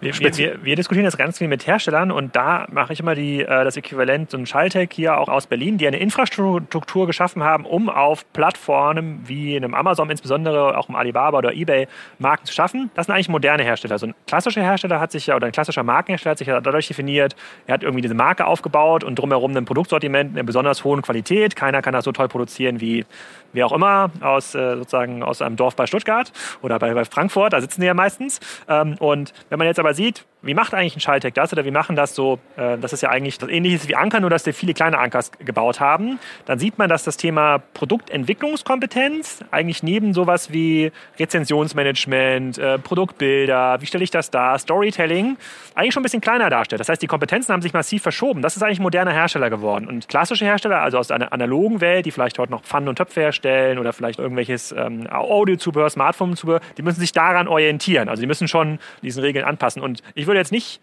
wir, 0.00 0.14
wir, 0.18 0.64
wir, 0.64 0.76
diskutieren 0.76 1.04
das 1.04 1.16
ganz 1.16 1.38
viel 1.38 1.48
mit 1.48 1.66
Herstellern 1.66 2.10
und 2.10 2.36
da 2.36 2.66
mache 2.70 2.92
ich 2.92 3.00
immer 3.00 3.14
die, 3.14 3.40
äh, 3.40 3.64
das 3.64 3.76
Äquivalent, 3.76 4.30
so 4.30 4.38
ein 4.38 4.46
Schalltech 4.46 4.90
hier 4.92 5.18
auch 5.18 5.28
aus 5.28 5.46
Berlin, 5.46 5.78
die 5.78 5.86
eine 5.86 5.98
Infrastruktur 5.98 7.06
geschaffen 7.06 7.42
haben, 7.42 7.64
um 7.64 7.88
auf 7.88 8.30
Plattformen 8.32 9.20
wie 9.26 9.56
einem 9.56 9.74
Amazon, 9.74 10.08
insbesondere 10.10 10.76
auch 10.78 10.88
im 10.88 10.94
Alibaba 10.94 11.38
oder 11.38 11.52
Ebay, 11.52 11.88
Marken 12.18 12.46
zu 12.46 12.52
schaffen. 12.52 12.90
Das 12.94 13.06
sind 13.06 13.14
eigentlich 13.14 13.28
moderne 13.28 13.64
Hersteller. 13.64 13.98
So 13.98 14.06
ein 14.06 14.14
klassischer 14.26 14.62
Hersteller 14.62 15.00
hat 15.00 15.10
sich 15.10 15.26
ja, 15.26 15.36
oder 15.36 15.46
ein 15.46 15.52
klassischer 15.52 15.82
Markenhersteller 15.82 16.32
hat 16.32 16.38
sich 16.38 16.48
ja 16.48 16.60
dadurch 16.60 16.88
definiert, 16.88 17.34
er 17.66 17.74
hat 17.74 17.82
irgendwie 17.82 18.02
diese 18.02 18.14
Marke 18.14 18.46
aufgebaut 18.46 19.04
und 19.04 19.18
drumherum 19.18 19.56
ein 19.56 19.64
Produktsortiment 19.64 20.32
in 20.32 20.36
einer 20.36 20.46
besonders 20.46 20.84
hohen 20.84 21.02
Qualität. 21.02 21.56
Keiner 21.56 21.82
kann 21.82 21.92
das 21.92 22.04
so 22.04 22.12
toll 22.12 22.28
produzieren 22.28 22.80
wie 22.80 23.04
wer 23.52 23.66
auch 23.66 23.72
immer 23.72 24.10
aus 24.20 24.54
äh, 24.54 24.76
sozusagen 24.76 25.22
aus 25.22 25.42
einem 25.42 25.56
Dorf 25.56 25.76
bei 25.76 25.86
Stuttgart 25.86 26.32
oder 26.62 26.78
bei, 26.78 26.92
bei 26.94 27.04
Frankfurt, 27.04 27.52
da 27.52 27.60
sitzen 27.60 27.80
die 27.80 27.86
ja 27.86 27.94
meistens. 27.94 28.40
Ähm, 28.68 28.96
und 28.98 29.32
wenn 29.48 29.58
man 29.58 29.66
jetzt 29.66 29.78
aber 29.78 29.94
sieht, 29.94 30.24
wie 30.40 30.54
macht 30.54 30.72
eigentlich 30.72 30.96
ein 30.96 31.00
Schaltec 31.00 31.34
das 31.34 31.52
oder 31.52 31.64
wie 31.64 31.72
machen 31.72 31.96
das 31.96 32.14
so? 32.14 32.38
Äh, 32.56 32.78
das 32.78 32.92
ist 32.92 33.02
ja 33.02 33.10
eigentlich 33.10 33.38
das 33.38 33.48
Ähnliche 33.48 33.88
wie 33.88 33.96
Anker, 33.96 34.20
nur 34.20 34.30
dass 34.30 34.46
wir 34.46 34.54
viele 34.54 34.74
kleine 34.74 34.98
Ankers 34.98 35.32
gebaut 35.32 35.80
haben. 35.80 36.20
Dann 36.46 36.58
sieht 36.58 36.78
man, 36.78 36.88
dass 36.88 37.02
das 37.02 37.16
Thema 37.16 37.58
Produktentwicklungskompetenz 37.74 39.44
eigentlich 39.50 39.82
neben 39.82 40.14
sowas 40.14 40.52
wie 40.52 40.92
Rezensionsmanagement, 41.18 42.58
äh, 42.58 42.78
Produktbilder, 42.78 43.80
wie 43.80 43.86
stelle 43.86 44.04
ich 44.04 44.10
das 44.10 44.30
dar, 44.30 44.58
Storytelling, 44.58 45.36
eigentlich 45.74 45.94
schon 45.94 46.02
ein 46.02 46.04
bisschen 46.04 46.20
kleiner 46.20 46.50
darstellt. 46.50 46.80
Das 46.80 46.88
heißt, 46.88 47.02
die 47.02 47.08
Kompetenzen 47.08 47.52
haben 47.52 47.62
sich 47.62 47.72
massiv 47.72 48.02
verschoben. 48.02 48.42
Das 48.42 48.56
ist 48.56 48.62
eigentlich 48.62 48.80
moderner 48.80 49.12
Hersteller 49.12 49.50
geworden. 49.50 49.88
Und 49.88 50.08
klassische 50.08 50.44
Hersteller, 50.44 50.82
also 50.82 50.98
aus 50.98 51.10
einer 51.10 51.32
analogen 51.32 51.80
Welt, 51.80 52.06
die 52.06 52.12
vielleicht 52.12 52.38
heute 52.38 52.52
noch 52.52 52.62
Pfannen 52.62 52.88
und 52.88 52.96
Töpfe 52.96 53.20
herstellen 53.20 53.37
oder 53.44 53.92
vielleicht 53.92 54.18
irgendwelches 54.18 54.72
ähm, 54.72 55.06
Audio-Zubehör, 55.10 55.90
Smartphone-Zubehör, 55.90 56.60
die 56.76 56.82
müssen 56.82 57.00
sich 57.00 57.12
daran 57.12 57.48
orientieren. 57.48 58.08
Also 58.08 58.20
die 58.20 58.26
müssen 58.26 58.48
schon 58.48 58.78
diesen 59.02 59.22
Regeln 59.22 59.44
anpassen. 59.44 59.82
Und 59.82 60.02
ich 60.14 60.26
würde 60.26 60.38
jetzt 60.38 60.52
nicht 60.52 60.80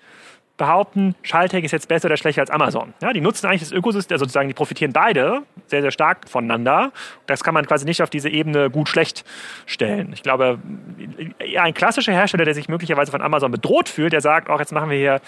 behaupten, 0.58 1.16
Schaltech 1.22 1.64
ist 1.64 1.72
jetzt 1.72 1.88
besser 1.88 2.06
oder 2.06 2.18
schlechter 2.18 2.42
als 2.42 2.50
Amazon. 2.50 2.94
Ja, 3.02 3.12
die 3.12 3.22
nutzen 3.22 3.48
eigentlich 3.48 3.62
das 3.62 3.72
Ökosystem, 3.72 4.16
also 4.16 4.26
sozusagen, 4.26 4.48
die 4.48 4.54
profitieren 4.54 4.94
beide 4.94 5.42
sehr, 5.68 5.82
sehr 5.82 5.92
stark 5.92 6.30
voneinander. 6.30 6.92
Das 7.26 7.44
kann 7.44 7.54
man 7.54 7.66
quasi 7.66 7.86
nicht 7.86 8.02
auf 8.02 8.10
diese 8.10 8.30
Ebene 8.30 8.70
gut-schlecht 8.70 9.26
stellen. 9.66 10.12
Ich 10.14 10.24
glaube, 10.24 10.60
ein 11.58 11.74
klassischer 11.74 12.14
Hersteller, 12.14 12.46
der 12.46 12.54
sich 12.54 12.70
möglicherweise 12.70 13.12
von 13.12 13.22
Amazon 13.22 13.52
bedroht 13.52 13.90
fühlt, 13.90 14.14
der 14.14 14.22
sagt, 14.22 14.50
auch 14.50 14.60
jetzt 14.60 14.72
machen 14.72 14.90
wir 14.90 14.98
hier 14.98 15.22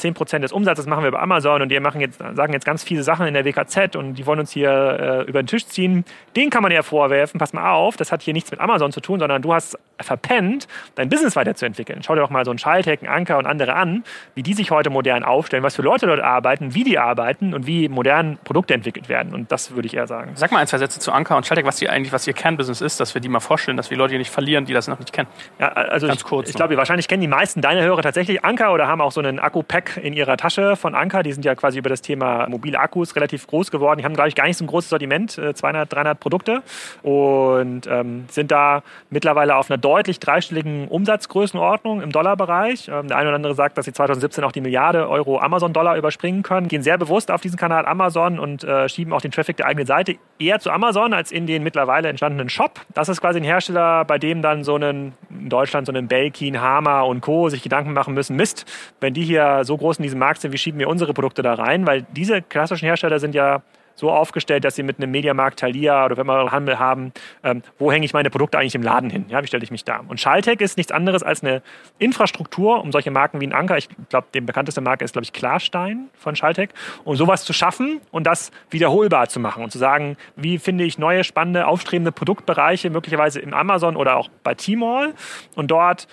10% 0.00 0.40
des 0.40 0.52
Umsatzes 0.52 0.86
machen 0.86 1.04
wir 1.04 1.12
bei 1.12 1.20
Amazon 1.20 1.62
und 1.62 1.68
die 1.68 1.78
machen 1.78 2.00
jetzt, 2.00 2.18
sagen 2.18 2.52
jetzt 2.52 2.64
ganz 2.64 2.82
viele 2.82 3.02
Sachen 3.02 3.26
in 3.26 3.34
der 3.34 3.44
WKZ 3.44 3.94
und 3.96 4.14
die 4.14 4.26
wollen 4.26 4.40
uns 4.40 4.50
hier 4.50 4.70
äh, 4.70 5.28
über 5.28 5.42
den 5.42 5.46
Tisch 5.46 5.66
ziehen. 5.66 6.04
Den 6.34 6.50
kann 6.50 6.62
man 6.62 6.72
ja 6.72 6.82
vorwerfen, 6.82 7.38
pass 7.38 7.52
mal 7.52 7.72
auf, 7.72 7.96
das 7.96 8.10
hat 8.10 8.22
hier 8.22 8.34
nichts 8.34 8.50
mit 8.50 8.60
Amazon 8.60 8.90
zu 8.90 9.00
tun, 9.00 9.20
sondern 9.20 9.42
du 9.42 9.54
hast 9.54 9.78
verpennt, 10.00 10.66
dein 10.96 11.08
Business 11.08 11.36
weiterzuentwickeln. 11.36 12.02
Schau 12.02 12.14
dir 12.14 12.20
doch 12.20 12.30
mal 12.30 12.44
so 12.44 12.50
einen 12.50 12.58
Schaltech, 12.58 13.00
einen 13.00 13.10
Anker 13.10 13.38
und 13.38 13.46
andere 13.46 13.74
an, 13.74 14.02
wie 14.34 14.42
die 14.42 14.54
sich 14.54 14.71
heute 14.74 14.90
modern 14.90 15.24
aufstellen, 15.24 15.62
was 15.62 15.76
für 15.76 15.82
Leute 15.82 16.06
dort 16.06 16.20
arbeiten, 16.20 16.74
wie 16.74 16.84
die 16.84 16.98
arbeiten 16.98 17.54
und 17.54 17.66
wie 17.66 17.88
modern 17.88 18.38
Produkte 18.44 18.74
entwickelt 18.74 19.08
werden. 19.08 19.34
Und 19.34 19.52
das 19.52 19.74
würde 19.74 19.86
ich 19.86 19.94
eher 19.94 20.06
sagen. 20.06 20.32
Sag 20.34 20.52
mal 20.52 20.58
ein, 20.58 20.66
zwei 20.66 20.78
Sätze 20.78 21.00
zu 21.00 21.12
Anker 21.12 21.36
und 21.36 21.46
Schaltec, 21.46 21.66
was 21.66 21.80
ihr 21.82 21.90
eigentlich, 21.90 22.12
was 22.12 22.26
ihr 22.26 22.32
Kernbusiness 22.32 22.80
ist, 22.80 23.00
dass 23.00 23.14
wir 23.14 23.20
die 23.20 23.28
mal 23.28 23.40
vorstellen, 23.40 23.76
dass 23.76 23.90
wir 23.90 23.96
Leute 23.96 24.10
hier 24.12 24.18
nicht 24.18 24.30
verlieren, 24.30 24.64
die 24.64 24.72
das 24.72 24.88
noch 24.88 24.98
nicht 24.98 25.12
kennen. 25.12 25.28
Ja, 25.58 25.68
also 25.68 26.06
Ganz 26.06 26.20
ich, 26.20 26.26
kurz. 26.26 26.48
Ich 26.48 26.54
glaube, 26.54 26.76
wahrscheinlich 26.76 27.08
kennen 27.08 27.20
die 27.20 27.28
meisten 27.28 27.60
deine 27.60 27.82
Hörer 27.82 28.02
tatsächlich 28.02 28.44
Anker 28.44 28.72
oder 28.72 28.88
haben 28.88 29.00
auch 29.00 29.12
so 29.12 29.20
einen 29.20 29.38
Akku-Pack 29.38 30.00
in 30.02 30.12
ihrer 30.14 30.36
Tasche 30.36 30.76
von 30.76 30.94
Anker. 30.94 31.22
Die 31.22 31.32
sind 31.32 31.44
ja 31.44 31.54
quasi 31.54 31.78
über 31.78 31.90
das 31.90 32.02
Thema 32.02 32.48
mobile 32.48 32.78
Akkus 32.78 33.14
relativ 33.16 33.46
groß 33.46 33.70
geworden. 33.70 33.98
Die 33.98 34.04
haben, 34.04 34.14
glaube 34.14 34.28
ich, 34.28 34.34
gar 34.34 34.46
nicht 34.46 34.56
so 34.56 34.64
ein 34.64 34.68
großes 34.68 34.90
Sortiment, 34.90 35.32
200, 35.32 35.92
äh, 35.92 35.94
300 35.94 36.20
Produkte 36.20 36.62
und 37.02 37.86
ähm, 37.86 38.24
sind 38.30 38.50
da 38.50 38.82
mittlerweile 39.10 39.56
auf 39.56 39.70
einer 39.70 39.78
deutlich 39.78 40.20
dreistelligen 40.20 40.88
Umsatzgrößenordnung 40.88 42.00
im 42.00 42.10
Dollarbereich. 42.10 42.88
Ähm, 42.88 43.08
der 43.08 43.16
eine 43.18 43.28
oder 43.28 43.36
andere 43.36 43.54
sagt, 43.54 43.76
dass 43.78 43.84
sie 43.84 43.92
2017 43.92 44.44
auch 44.44 44.52
die 44.52 44.60
Milliarde 44.62 45.08
Euro 45.08 45.38
Amazon-Dollar 45.38 45.96
überspringen 45.96 46.42
können, 46.42 46.68
gehen 46.68 46.82
sehr 46.82 46.98
bewusst 46.98 47.30
auf 47.30 47.40
diesen 47.40 47.58
Kanal 47.58 47.86
Amazon 47.86 48.38
und 48.38 48.64
äh, 48.64 48.88
schieben 48.88 49.12
auch 49.12 49.20
den 49.20 49.30
Traffic 49.30 49.56
der 49.56 49.66
eigenen 49.66 49.86
Seite 49.86 50.16
eher 50.38 50.58
zu 50.60 50.70
Amazon 50.70 51.12
als 51.12 51.32
in 51.32 51.46
den 51.46 51.62
mittlerweile 51.62 52.08
entstandenen 52.08 52.48
Shop. 52.48 52.80
Das 52.94 53.08
ist 53.08 53.20
quasi 53.20 53.40
ein 53.40 53.44
Hersteller, 53.44 54.04
bei 54.04 54.18
dem 54.18 54.42
dann 54.42 54.64
so 54.64 54.74
einen, 54.74 55.12
in 55.30 55.48
Deutschland 55.48 55.86
so 55.86 55.92
einen 55.92 56.08
Belkin, 56.08 56.60
Hama 56.60 57.02
und 57.02 57.20
Co. 57.20 57.48
sich 57.48 57.62
Gedanken 57.62 57.92
machen 57.92 58.14
müssen, 58.14 58.36
Mist, 58.36 58.64
wenn 59.00 59.14
die 59.14 59.24
hier 59.24 59.64
so 59.64 59.76
groß 59.76 59.98
in 59.98 60.04
diesem 60.04 60.18
Markt 60.18 60.40
sind, 60.40 60.52
wie 60.52 60.58
schieben 60.58 60.78
wir 60.78 60.88
unsere 60.88 61.12
Produkte 61.14 61.42
da 61.42 61.54
rein? 61.54 61.86
Weil 61.86 62.02
diese 62.12 62.42
klassischen 62.42 62.86
Hersteller 62.86 63.18
sind 63.18 63.34
ja 63.34 63.62
so 63.94 64.10
aufgestellt, 64.10 64.64
dass 64.64 64.76
sie 64.76 64.82
mit 64.82 64.98
einem 64.98 65.10
Mediamarkt, 65.10 65.60
Thalia 65.60 66.04
oder 66.04 66.16
wenn 66.16 66.26
wir 66.26 66.50
Handel 66.52 66.78
haben, 66.78 67.12
ähm, 67.42 67.62
wo 67.78 67.92
hänge 67.92 68.04
ich 68.04 68.12
meine 68.12 68.30
Produkte 68.30 68.58
eigentlich 68.58 68.74
im 68.74 68.82
Laden 68.82 69.10
hin? 69.10 69.26
Ja, 69.28 69.42
wie 69.42 69.46
stelle 69.46 69.64
ich 69.64 69.70
mich 69.70 69.84
da? 69.84 70.00
Und 70.06 70.20
Schaltech 70.20 70.60
ist 70.60 70.76
nichts 70.76 70.92
anderes 70.92 71.22
als 71.22 71.42
eine 71.42 71.62
Infrastruktur, 71.98 72.82
um 72.82 72.92
solche 72.92 73.10
Marken 73.10 73.40
wie 73.40 73.46
ein 73.46 73.52
Anker, 73.52 73.76
ich 73.78 73.88
glaube, 74.08 74.26
die 74.34 74.40
bekannteste 74.40 74.80
Marke 74.80 75.04
ist, 75.04 75.12
glaube 75.12 75.24
ich, 75.24 75.32
Klarstein 75.32 76.08
von 76.14 76.36
Schaltech, 76.36 76.70
um 77.04 77.16
sowas 77.16 77.44
zu 77.44 77.52
schaffen 77.52 78.00
und 78.10 78.26
das 78.26 78.50
wiederholbar 78.70 79.28
zu 79.28 79.40
machen 79.40 79.62
und 79.62 79.70
zu 79.70 79.78
sagen, 79.78 80.16
wie 80.36 80.58
finde 80.58 80.84
ich 80.84 80.98
neue, 80.98 81.24
spannende, 81.24 81.66
aufstrebende 81.66 82.12
Produktbereiche, 82.12 82.90
möglicherweise 82.90 83.40
im 83.40 83.54
Amazon 83.54 83.96
oder 83.96 84.16
auch 84.16 84.28
bei 84.42 84.54
Tmall 84.54 85.14
und 85.54 85.70
dort 85.70 86.08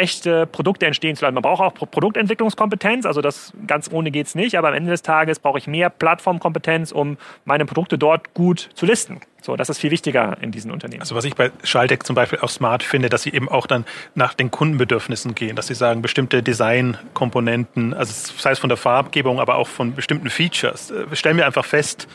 echte 0.00 0.46
Produkte 0.46 0.86
entstehen 0.86 1.16
zu 1.16 1.24
lassen. 1.24 1.34
Man 1.34 1.42
braucht 1.42 1.60
auch 1.60 1.74
Produktentwicklungskompetenz, 1.74 3.06
also 3.06 3.20
das 3.20 3.52
ganz 3.66 3.90
ohne 3.92 4.10
geht 4.10 4.26
es 4.26 4.34
nicht, 4.34 4.56
aber 4.56 4.68
am 4.68 4.74
Ende 4.74 4.90
des 4.90 5.02
Tages 5.02 5.38
brauche 5.38 5.58
ich 5.58 5.66
mehr 5.66 5.90
Plattformkompetenz, 5.90 6.92
um 6.92 7.18
meine 7.44 7.66
Produkte 7.66 7.98
dort 7.98 8.34
gut 8.34 8.70
zu 8.74 8.86
listen. 8.86 9.20
So, 9.42 9.56
das 9.56 9.70
ist 9.70 9.78
viel 9.78 9.90
wichtiger 9.90 10.36
in 10.40 10.50
diesen 10.50 10.70
Unternehmen. 10.70 11.00
Also 11.00 11.14
was 11.14 11.24
ich 11.24 11.34
bei 11.34 11.50
Schaltec 11.64 12.04
zum 12.04 12.14
Beispiel 12.14 12.40
auch 12.40 12.48
smart 12.48 12.82
finde, 12.82 13.08
dass 13.08 13.22
sie 13.22 13.32
eben 13.32 13.48
auch 13.48 13.66
dann 13.66 13.86
nach 14.14 14.34
den 14.34 14.50
Kundenbedürfnissen 14.50 15.34
gehen, 15.34 15.56
dass 15.56 15.68
sie 15.68 15.74
sagen, 15.74 16.02
bestimmte 16.02 16.42
Designkomponenten, 16.42 17.94
also 17.94 18.12
sei 18.36 18.50
es 18.50 18.58
von 18.58 18.68
der 18.68 18.76
Farbgebung, 18.76 19.40
aber 19.40 19.56
auch 19.56 19.68
von 19.68 19.94
bestimmten 19.94 20.28
Features, 20.28 20.90
äh, 20.90 21.04
stellen 21.16 21.36
wir 21.36 21.46
einfach 21.46 21.64
fest, 21.64 22.06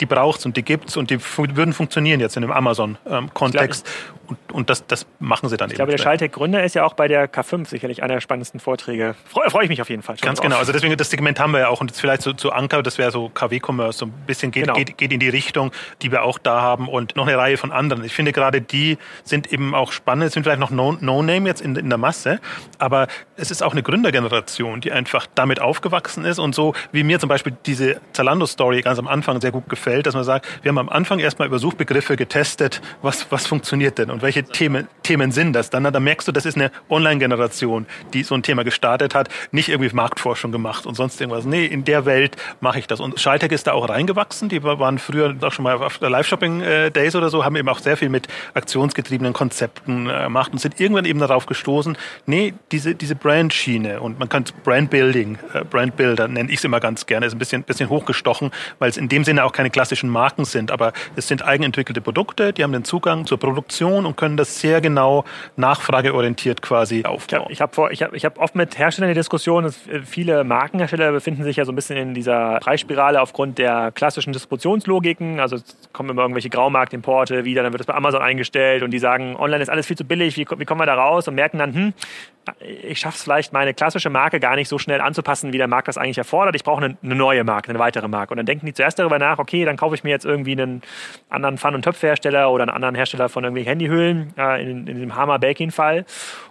die 0.00 0.06
braucht 0.06 0.40
es 0.40 0.46
und 0.46 0.56
die 0.56 0.62
gibt 0.62 0.90
es 0.90 0.96
und 0.96 1.10
die 1.10 1.18
würden 1.34 1.72
funktionieren 1.72 2.20
jetzt 2.20 2.36
in 2.36 2.42
dem 2.42 2.52
Amazon-Kontext. 2.52 3.86
Ähm, 3.86 4.18
und, 4.28 4.52
und 4.52 4.70
das, 4.70 4.86
das 4.86 5.06
machen 5.20 5.48
sie 5.48 5.56
dann 5.56 5.68
ich 5.68 5.72
eben. 5.72 5.74
Ich 5.74 5.76
glaube, 5.76 5.90
der 5.92 5.98
Schaltec-Gründer 5.98 6.62
ist 6.62 6.74
ja 6.74 6.84
auch 6.84 6.92
bei 6.92 7.08
der 7.08 7.32
K5 7.32 7.66
sicherlich 7.66 8.02
einer 8.02 8.14
der 8.14 8.20
spannendsten 8.20 8.60
Vorträge. 8.60 9.14
Freue 9.24 9.48
freu 9.50 9.62
ich 9.62 9.68
mich 9.70 9.80
auf 9.80 9.88
jeden 9.88 10.02
Fall. 10.02 10.16
Ganz 10.16 10.40
genau. 10.40 10.56
Also 10.56 10.72
deswegen, 10.72 10.94
das 10.96 11.10
Segment 11.10 11.40
haben 11.40 11.52
wir 11.52 11.60
ja 11.60 11.68
auch. 11.68 11.80
Und 11.80 11.90
jetzt 11.90 12.00
vielleicht 12.00 12.22
zu, 12.22 12.34
zu 12.34 12.52
Anker, 12.52 12.82
das 12.82 12.98
wäre 12.98 13.10
so 13.10 13.30
KW-Commerce, 13.30 13.98
so 13.98 14.06
ein 14.06 14.12
bisschen 14.26 14.50
geht, 14.50 14.64
genau. 14.64 14.74
geht, 14.74 14.98
geht 14.98 15.12
in 15.12 15.20
die 15.20 15.30
Richtung, 15.30 15.72
die 16.02 16.12
wir 16.12 16.24
auch 16.24 16.38
da 16.38 16.60
haben. 16.60 16.88
Und 16.88 17.16
noch 17.16 17.26
eine 17.26 17.38
Reihe 17.38 17.56
von 17.56 17.72
anderen. 17.72 18.04
Ich 18.04 18.12
finde 18.12 18.32
gerade 18.32 18.60
die 18.60 18.98
sind 19.24 19.50
eben 19.52 19.74
auch 19.74 19.92
spannend, 19.92 20.32
sind 20.32 20.42
vielleicht 20.42 20.60
noch 20.60 20.70
No-Name 20.70 21.40
no 21.40 21.46
jetzt 21.46 21.62
in, 21.62 21.74
in 21.76 21.88
der 21.88 21.98
Masse. 21.98 22.40
Aber 22.78 23.06
es 23.36 23.50
ist 23.50 23.62
auch 23.62 23.72
eine 23.72 23.82
Gründergeneration, 23.82 24.82
die 24.82 24.92
einfach 24.92 25.26
damit 25.34 25.60
aufgewachsen 25.60 26.26
ist. 26.26 26.38
Und 26.38 26.54
so 26.54 26.74
wie 26.92 27.02
mir 27.02 27.18
zum 27.18 27.30
Beispiel 27.30 27.56
diese 27.64 28.00
Zalando-Story 28.12 28.82
ganz 28.82 28.98
am 28.98 29.08
Anfang 29.08 29.40
sehr 29.40 29.52
gut 29.52 29.70
gefällt, 29.70 29.87
dass 30.06 30.14
man 30.14 30.24
sagt, 30.24 30.46
wir 30.62 30.70
haben 30.70 30.78
am 30.78 30.88
Anfang 30.88 31.18
erstmal 31.18 31.48
über 31.48 31.58
Suchbegriffe 31.58 32.16
getestet, 32.16 32.80
was, 33.02 33.30
was 33.30 33.46
funktioniert 33.46 33.98
denn 33.98 34.10
und 34.10 34.22
welche 34.22 34.44
Themen, 34.44 34.88
Themen 35.02 35.32
sind 35.32 35.52
das 35.52 35.70
dann? 35.70 35.84
Da 35.84 36.00
merkst 36.00 36.26
du, 36.26 36.32
das 36.32 36.46
ist 36.46 36.56
eine 36.56 36.70
Online-Generation, 36.88 37.86
die 38.14 38.22
so 38.22 38.34
ein 38.34 38.42
Thema 38.42 38.64
gestartet 38.64 39.14
hat, 39.14 39.28
nicht 39.52 39.68
irgendwie 39.68 39.94
Marktforschung 39.94 40.52
gemacht 40.52 40.86
und 40.86 40.94
sonst 40.94 41.20
irgendwas. 41.20 41.44
Nee, 41.44 41.66
in 41.66 41.84
der 41.84 42.06
Welt 42.06 42.36
mache 42.60 42.78
ich 42.78 42.86
das. 42.86 43.00
Und 43.00 43.20
Schaltec 43.20 43.52
ist 43.52 43.66
da 43.66 43.72
auch 43.72 43.88
reingewachsen. 43.88 44.48
Die 44.48 44.62
waren 44.62 44.98
früher 44.98 45.34
auch 45.42 45.52
schon 45.52 45.64
mal 45.64 45.76
auf 45.76 45.98
der 45.98 46.10
Live-Shopping-Days 46.10 47.16
oder 47.16 47.30
so, 47.30 47.44
haben 47.44 47.56
eben 47.56 47.68
auch 47.68 47.80
sehr 47.80 47.96
viel 47.96 48.08
mit 48.08 48.28
aktionsgetriebenen 48.54 49.32
Konzepten 49.32 50.08
äh, 50.08 50.28
gemacht 50.38 50.52
und 50.52 50.58
sind 50.58 50.80
irgendwann 50.80 51.04
eben 51.04 51.18
darauf 51.18 51.46
gestoßen, 51.46 51.96
nee, 52.26 52.54
diese, 52.70 52.94
diese 52.94 53.16
Brand-Schiene 53.16 54.00
und 54.00 54.18
man 54.18 54.28
kann 54.28 54.44
Brand-Building, 54.64 55.38
äh, 55.52 55.64
Brand-Builder 55.64 56.28
nenne 56.28 56.50
ich 56.50 56.58
es 56.58 56.64
immer 56.64 56.80
ganz 56.80 57.06
gerne, 57.06 57.26
ist 57.26 57.34
ein 57.34 57.38
bisschen, 57.38 57.64
bisschen 57.64 57.88
hochgestochen, 57.88 58.50
weil 58.78 58.90
es 58.90 58.96
in 58.96 59.08
dem 59.08 59.24
Sinne 59.24 59.44
auch 59.44 59.52
keine 59.52 59.70
klassischen 59.78 60.10
Marken 60.10 60.44
sind, 60.44 60.72
aber 60.72 60.92
es 61.14 61.28
sind 61.28 61.44
eigenentwickelte 61.44 62.00
Produkte, 62.00 62.52
die 62.52 62.64
haben 62.64 62.72
den 62.72 62.82
Zugang 62.82 63.26
zur 63.26 63.38
Produktion 63.38 64.06
und 64.06 64.16
können 64.16 64.36
das 64.36 64.58
sehr 64.58 64.80
genau 64.80 65.24
nachfrageorientiert 65.54 66.62
quasi 66.62 67.04
aufbauen. 67.04 67.46
Ich 67.50 67.60
habe 67.60 67.80
hab 67.80 67.92
ich 67.92 68.02
hab, 68.02 68.12
ich 68.12 68.24
hab 68.24 68.40
oft 68.40 68.56
mit 68.56 68.76
Herstellern 68.76 69.10
die 69.10 69.14
Diskussion, 69.14 69.62
dass 69.62 69.78
viele 70.04 70.42
Markenhersteller 70.42 71.12
befinden 71.12 71.44
sich 71.44 71.58
ja 71.58 71.64
so 71.64 71.70
ein 71.70 71.76
bisschen 71.76 71.96
in 71.96 72.12
dieser 72.12 72.58
Preisspirale 72.58 73.22
aufgrund 73.22 73.58
der 73.58 73.92
klassischen 73.92 74.32
Distributionslogiken. 74.32 75.38
Also 75.38 75.54
es 75.54 75.76
kommen 75.92 76.10
immer 76.10 76.22
irgendwelche 76.22 76.50
Graumarktimporte 76.50 77.44
wieder, 77.44 77.62
dann 77.62 77.72
wird 77.72 77.82
es 77.82 77.86
bei 77.86 77.94
Amazon 77.94 78.20
eingestellt 78.20 78.82
und 78.82 78.90
die 78.90 78.98
sagen, 78.98 79.36
online 79.36 79.62
ist 79.62 79.68
alles 79.68 79.86
viel 79.86 79.96
zu 79.96 80.04
billig, 80.04 80.36
wie, 80.36 80.46
wie 80.56 80.64
kommen 80.64 80.80
wir 80.80 80.86
da 80.86 80.94
raus? 80.94 81.28
Und 81.28 81.36
merken 81.36 81.58
dann, 81.58 81.72
hm, 81.72 81.94
ich 82.60 83.00
schaffe 83.00 83.16
es 83.16 83.22
vielleicht, 83.22 83.52
meine 83.52 83.74
klassische 83.74 84.10
Marke 84.10 84.40
gar 84.40 84.56
nicht 84.56 84.68
so 84.68 84.78
schnell 84.78 85.00
anzupassen, 85.00 85.52
wie 85.52 85.58
der 85.58 85.68
Markt 85.68 85.88
das 85.88 85.98
eigentlich 85.98 86.18
erfordert. 86.18 86.54
Ich 86.54 86.64
brauche 86.64 86.84
eine, 86.84 86.96
eine, 87.02 87.14
neue 87.14 87.44
Marke, 87.44 87.70
eine 87.70 87.78
weitere 87.78 88.08
Marke. 88.08 88.32
Und 88.32 88.38
dann 88.38 88.46
denken 88.46 88.66
die 88.66 88.74
zuerst 88.74 88.98
darüber 88.98 89.18
nach, 89.18 89.38
okay, 89.38 89.64
dann 89.64 89.76
kaufe 89.76 89.94
ich 89.94 90.04
mir 90.04 90.10
jetzt 90.10 90.24
irgendwie 90.24 90.52
einen 90.52 90.82
anderen 91.28 91.58
Pfann- 91.58 91.74
und 91.74 91.82
Töpfhersteller 91.82 92.50
oder 92.50 92.64
einen 92.64 92.72
anderen 92.72 92.94
Hersteller 92.94 93.28
von 93.28 93.44
irgendwelchen 93.44 93.70
Handyhüllen, 93.70 94.34
äh, 94.36 94.62
in, 94.62 94.86
in 94.86 95.00
dem 95.00 95.14
Hammer 95.14 95.38
Belkin-Fall. 95.38 96.04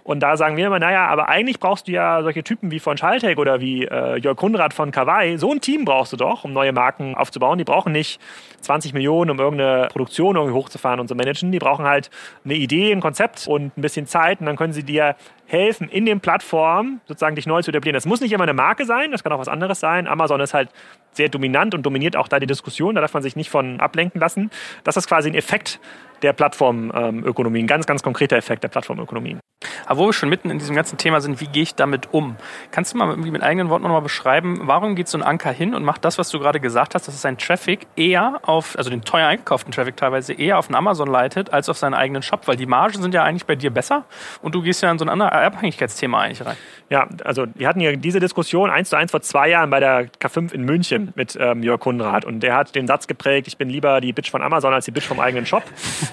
Und 0.04 0.20
da 0.20 0.36
sagen 0.36 0.56
wir 0.56 0.66
immer, 0.66 0.78
naja, 0.78 1.06
aber 1.06 1.28
eigentlich 1.28 1.60
brauchst 1.60 1.88
du 1.88 1.92
ja 1.92 2.22
solche 2.22 2.42
Typen 2.42 2.70
wie 2.70 2.80
von 2.80 2.96
Schaltec 2.96 3.38
oder 3.38 3.60
wie 3.60 3.84
äh, 3.84 4.18
Jörg 4.18 4.36
Kunrad 4.36 4.74
von 4.74 4.90
Kawaii. 4.90 5.36
So 5.38 5.52
ein 5.52 5.60
Team 5.60 5.84
brauchst 5.84 6.12
du 6.12 6.16
doch, 6.16 6.44
um 6.44 6.52
neue 6.52 6.72
Marken 6.72 7.14
aufzubauen. 7.14 7.58
Die 7.58 7.64
brauchen 7.64 7.92
nicht 7.92 8.20
20 8.62 8.92
Millionen, 8.92 9.30
um 9.30 9.38
irgendeine 9.38 9.88
Produktion 9.88 10.36
irgendwie 10.36 10.54
hochzufahren 10.54 11.00
und 11.00 11.08
zu 11.08 11.14
managen. 11.14 11.52
Die 11.52 11.58
brauchen 11.58 11.84
halt 11.84 12.10
eine 12.44 12.54
Idee, 12.54 12.92
ein 12.92 13.00
Konzept 13.00 13.46
und 13.46 13.76
ein 13.76 13.82
bisschen 13.82 14.06
Zeit 14.06 14.40
und 14.40 14.46
dann 14.46 14.56
können 14.56 14.72
sie 14.72 14.82
dir 14.82 15.16
helfen, 15.48 15.88
in 15.88 16.04
den 16.06 16.20
Plattformen 16.20 17.00
sozusagen 17.06 17.34
dich 17.34 17.46
neu 17.46 17.62
zu 17.62 17.70
etablieren. 17.70 17.94
Das 17.94 18.06
muss 18.06 18.20
nicht 18.20 18.32
immer 18.32 18.44
eine 18.44 18.52
Marke 18.52 18.84
sein, 18.84 19.10
das 19.10 19.24
kann 19.24 19.32
auch 19.32 19.38
was 19.38 19.48
anderes 19.48 19.80
sein. 19.80 20.06
Amazon 20.06 20.40
ist 20.40 20.54
halt 20.54 20.68
sehr 21.12 21.30
dominant 21.30 21.74
und 21.74 21.84
dominiert 21.84 22.16
auch 22.16 22.28
da 22.28 22.38
die 22.38 22.46
Diskussion, 22.46 22.94
da 22.94 23.00
darf 23.00 23.14
man 23.14 23.22
sich 23.22 23.34
nicht 23.34 23.50
von 23.50 23.80
ablenken 23.80 24.20
lassen. 24.20 24.50
Das 24.84 24.96
ist 24.96 25.08
quasi 25.08 25.30
ein 25.30 25.34
Effekt 25.34 25.80
der 26.22 26.32
Plattformökonomie, 26.32 27.60
ein 27.60 27.66
ganz, 27.66 27.86
ganz 27.86 28.02
konkreter 28.02 28.36
Effekt 28.36 28.62
der 28.64 28.68
Plattformökonomie. 28.68 29.38
Aber 29.86 30.00
wo 30.00 30.06
wir 30.06 30.12
schon 30.12 30.28
mitten 30.28 30.50
in 30.50 30.58
diesem 30.58 30.76
ganzen 30.76 30.98
Thema 30.98 31.20
sind, 31.20 31.40
wie 31.40 31.46
gehe 31.46 31.62
ich 31.62 31.74
damit 31.74 32.12
um? 32.12 32.36
Kannst 32.70 32.92
du 32.92 32.98
mal 32.98 33.08
irgendwie 33.08 33.30
mit 33.30 33.42
eigenen 33.42 33.70
Worten 33.70 33.84
nochmal 33.84 34.02
beschreiben, 34.02 34.60
warum 34.62 34.94
geht 34.94 35.08
so 35.08 35.18
ein 35.18 35.24
Anker 35.24 35.50
hin 35.50 35.74
und 35.74 35.84
macht 35.84 36.04
das, 36.04 36.18
was 36.18 36.28
du 36.28 36.38
gerade 36.38 36.60
gesagt 36.60 36.94
hast, 36.94 37.08
dass 37.08 37.14
es 37.14 37.22
seinen 37.22 37.38
Traffic 37.38 37.86
eher 37.96 38.40
auf, 38.42 38.76
also 38.78 38.90
den 38.90 39.02
teuer 39.02 39.26
eingekauften 39.26 39.72
Traffic 39.72 39.96
teilweise 39.96 40.32
eher 40.32 40.58
auf 40.58 40.68
den 40.68 40.76
Amazon 40.76 41.08
leitet, 41.08 41.52
als 41.52 41.68
auf 41.68 41.76
seinen 41.76 41.94
eigenen 41.94 42.22
Shop? 42.22 42.46
Weil 42.46 42.56
die 42.56 42.66
Margen 42.66 43.02
sind 43.02 43.14
ja 43.14 43.24
eigentlich 43.24 43.46
bei 43.46 43.56
dir 43.56 43.70
besser 43.70 44.04
und 44.42 44.54
du 44.54 44.62
gehst 44.62 44.82
ja 44.82 44.90
in 44.92 44.98
so 44.98 45.04
ein 45.04 45.08
anderes 45.08 45.32
Abhängigkeitsthema 45.32 46.20
eigentlich 46.20 46.46
rein. 46.46 46.56
Ja, 46.90 47.08
also 47.24 47.46
wir 47.54 47.66
hatten 47.66 47.80
ja 47.80 47.96
diese 47.96 48.20
Diskussion 48.20 48.70
eins 48.70 48.90
zu 48.90 48.96
eins 48.96 49.10
vor 49.10 49.22
zwei 49.22 49.48
Jahren 49.48 49.70
bei 49.70 49.80
der 49.80 50.08
K5 50.08 50.52
in 50.52 50.64
München 50.64 51.12
mit 51.16 51.36
ähm, 51.40 51.62
Jörg 51.62 51.80
Kunrad 51.80 52.24
und 52.24 52.40
der 52.40 52.54
hat 52.54 52.74
den 52.74 52.86
Satz 52.86 53.06
geprägt, 53.06 53.48
ich 53.48 53.56
bin 53.56 53.68
lieber 53.68 54.00
die 54.00 54.12
Bitch 54.12 54.30
von 54.30 54.42
Amazon 54.42 54.72
als 54.72 54.84
die 54.84 54.90
Bitch 54.90 55.06
vom 55.06 55.18
eigenen 55.18 55.46
Shop. 55.46 55.64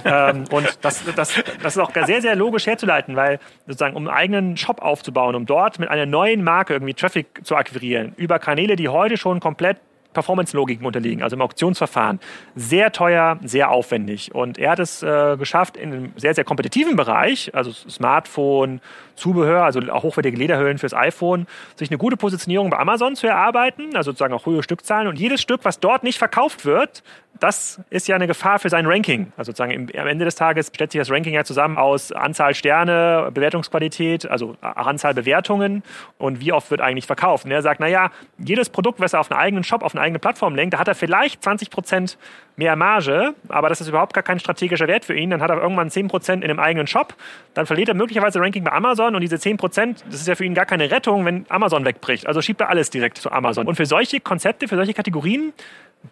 Ähm, 0.03 0.45
und 0.51 0.77
das, 0.81 1.03
das, 1.15 1.33
das 1.61 1.75
ist 1.75 1.79
auch 1.79 1.91
sehr, 2.05 2.21
sehr 2.21 2.35
logisch 2.35 2.67
herzuleiten, 2.67 3.15
weil 3.15 3.39
sozusagen 3.65 3.95
um 3.95 4.07
einen 4.07 4.15
eigenen 4.15 4.57
Shop 4.57 4.81
aufzubauen, 4.81 5.35
um 5.35 5.45
dort 5.45 5.79
mit 5.79 5.89
einer 5.89 6.05
neuen 6.05 6.43
Marke 6.43 6.73
irgendwie 6.73 6.93
Traffic 6.93 7.27
zu 7.43 7.55
akquirieren, 7.55 8.13
über 8.17 8.39
Kanäle, 8.39 8.75
die 8.75 8.89
heute 8.89 9.17
schon 9.17 9.39
komplett 9.39 9.77
Performance-Logiken 10.15 10.83
unterliegen, 10.83 11.21
also 11.21 11.35
im 11.35 11.41
Auktionsverfahren. 11.43 12.19
Sehr 12.55 12.91
teuer, 12.91 13.37
sehr 13.43 13.69
aufwendig. 13.69 14.33
Und 14.33 14.57
er 14.57 14.71
hat 14.71 14.79
es 14.79 15.03
äh, 15.03 15.37
geschafft, 15.37 15.77
in 15.77 15.93
einem 15.93 16.13
sehr, 16.15 16.33
sehr 16.33 16.43
kompetitiven 16.43 16.95
Bereich, 16.95 17.53
also 17.53 17.71
Smartphone, 17.71 18.81
Zubehör, 19.15 19.63
also 19.63 19.79
auch 19.91 20.03
hochwertige 20.03 20.37
Lederhüllen 20.37 20.77
fürs 20.77 20.93
iPhone, 20.93 21.47
sich 21.75 21.89
eine 21.89 21.97
gute 21.97 22.17
Positionierung 22.17 22.69
bei 22.69 22.77
Amazon 22.77 23.15
zu 23.15 23.27
erarbeiten, 23.27 23.95
also 23.95 24.11
sozusagen 24.11 24.33
auch 24.33 24.45
hohe 24.45 24.63
Stückzahlen. 24.63 25.07
Und 25.07 25.19
jedes 25.19 25.41
Stück, 25.41 25.61
was 25.63 25.79
dort 25.79 26.03
nicht 26.03 26.17
verkauft 26.17 26.65
wird, 26.65 27.03
das 27.39 27.81
ist 27.89 28.07
ja 28.07 28.15
eine 28.15 28.27
Gefahr 28.27 28.59
für 28.59 28.69
sein 28.69 28.85
Ranking. 28.85 29.33
Also 29.35 29.51
sozusagen 29.51 29.71
im, 29.71 29.89
am 29.99 30.07
Ende 30.07 30.25
des 30.25 30.35
Tages 30.35 30.71
stellt 30.73 30.91
sich 30.91 30.99
das 30.99 31.11
Ranking 31.11 31.33
ja 31.33 31.43
zusammen 31.43 31.77
aus 31.77 32.11
Anzahl 32.11 32.53
Sterne, 32.53 33.29
Bewertungsqualität, 33.33 34.29
also 34.29 34.55
Anzahl 34.61 35.13
Bewertungen 35.13 35.83
und 36.17 36.39
wie 36.39 36.53
oft 36.53 36.71
wird 36.71 36.81
eigentlich 36.81 37.05
verkauft. 37.05 37.45
Und 37.45 37.51
er 37.51 37.61
sagt, 37.61 37.79
naja, 37.79 38.11
jedes 38.37 38.69
Produkt, 38.69 38.99
was 38.99 39.13
er 39.13 39.19
auf 39.19 39.31
einen 39.31 39.39
eigenen 39.39 39.63
Shop, 39.63 39.83
auf 39.83 39.93
eine 39.93 40.01
eigene 40.01 40.19
Plattform 40.19 40.55
lenkt, 40.55 40.73
da 40.73 40.79
hat 40.79 40.87
er 40.87 40.95
vielleicht 40.95 41.43
20 41.43 41.69
Prozent 41.69 42.17
mehr 42.57 42.75
Marge, 42.75 43.33
aber 43.49 43.69
das 43.69 43.81
ist 43.81 43.87
überhaupt 43.87 44.13
gar 44.13 44.23
kein 44.23 44.39
strategischer 44.39 44.87
Wert 44.87 45.05
für 45.05 45.15
ihn. 45.15 45.29
Dann 45.29 45.41
hat 45.41 45.49
er 45.49 45.61
irgendwann 45.61 45.89
10 45.89 46.07
Prozent 46.07 46.43
in 46.43 46.49
einem 46.49 46.59
eigenen 46.59 46.87
Shop. 46.87 47.13
Dann 47.53 47.65
verliert 47.65 47.89
er 47.89 47.95
möglicherweise 47.95 48.39
Ranking 48.39 48.63
bei 48.63 48.71
Amazon 48.71 49.15
und 49.15 49.21
diese 49.21 49.39
10 49.39 49.57
Prozent, 49.57 50.03
das 50.09 50.21
ist 50.21 50.27
ja 50.27 50.35
für 50.35 50.45
ihn 50.45 50.53
gar 50.53 50.65
keine 50.65 50.89
Rettung, 50.89 51.25
wenn 51.25 51.45
Amazon 51.49 51.85
wegbricht. 51.85 52.27
Also 52.27 52.41
schiebt 52.41 52.61
er 52.61 52.69
alles 52.69 52.89
direkt 52.89 53.17
zu 53.17 53.31
Amazon. 53.31 53.67
Und 53.67 53.75
für 53.75 53.85
solche 53.85 54.19
Konzepte, 54.19 54.67
für 54.67 54.75
solche 54.75 54.93
Kategorien 54.93 55.53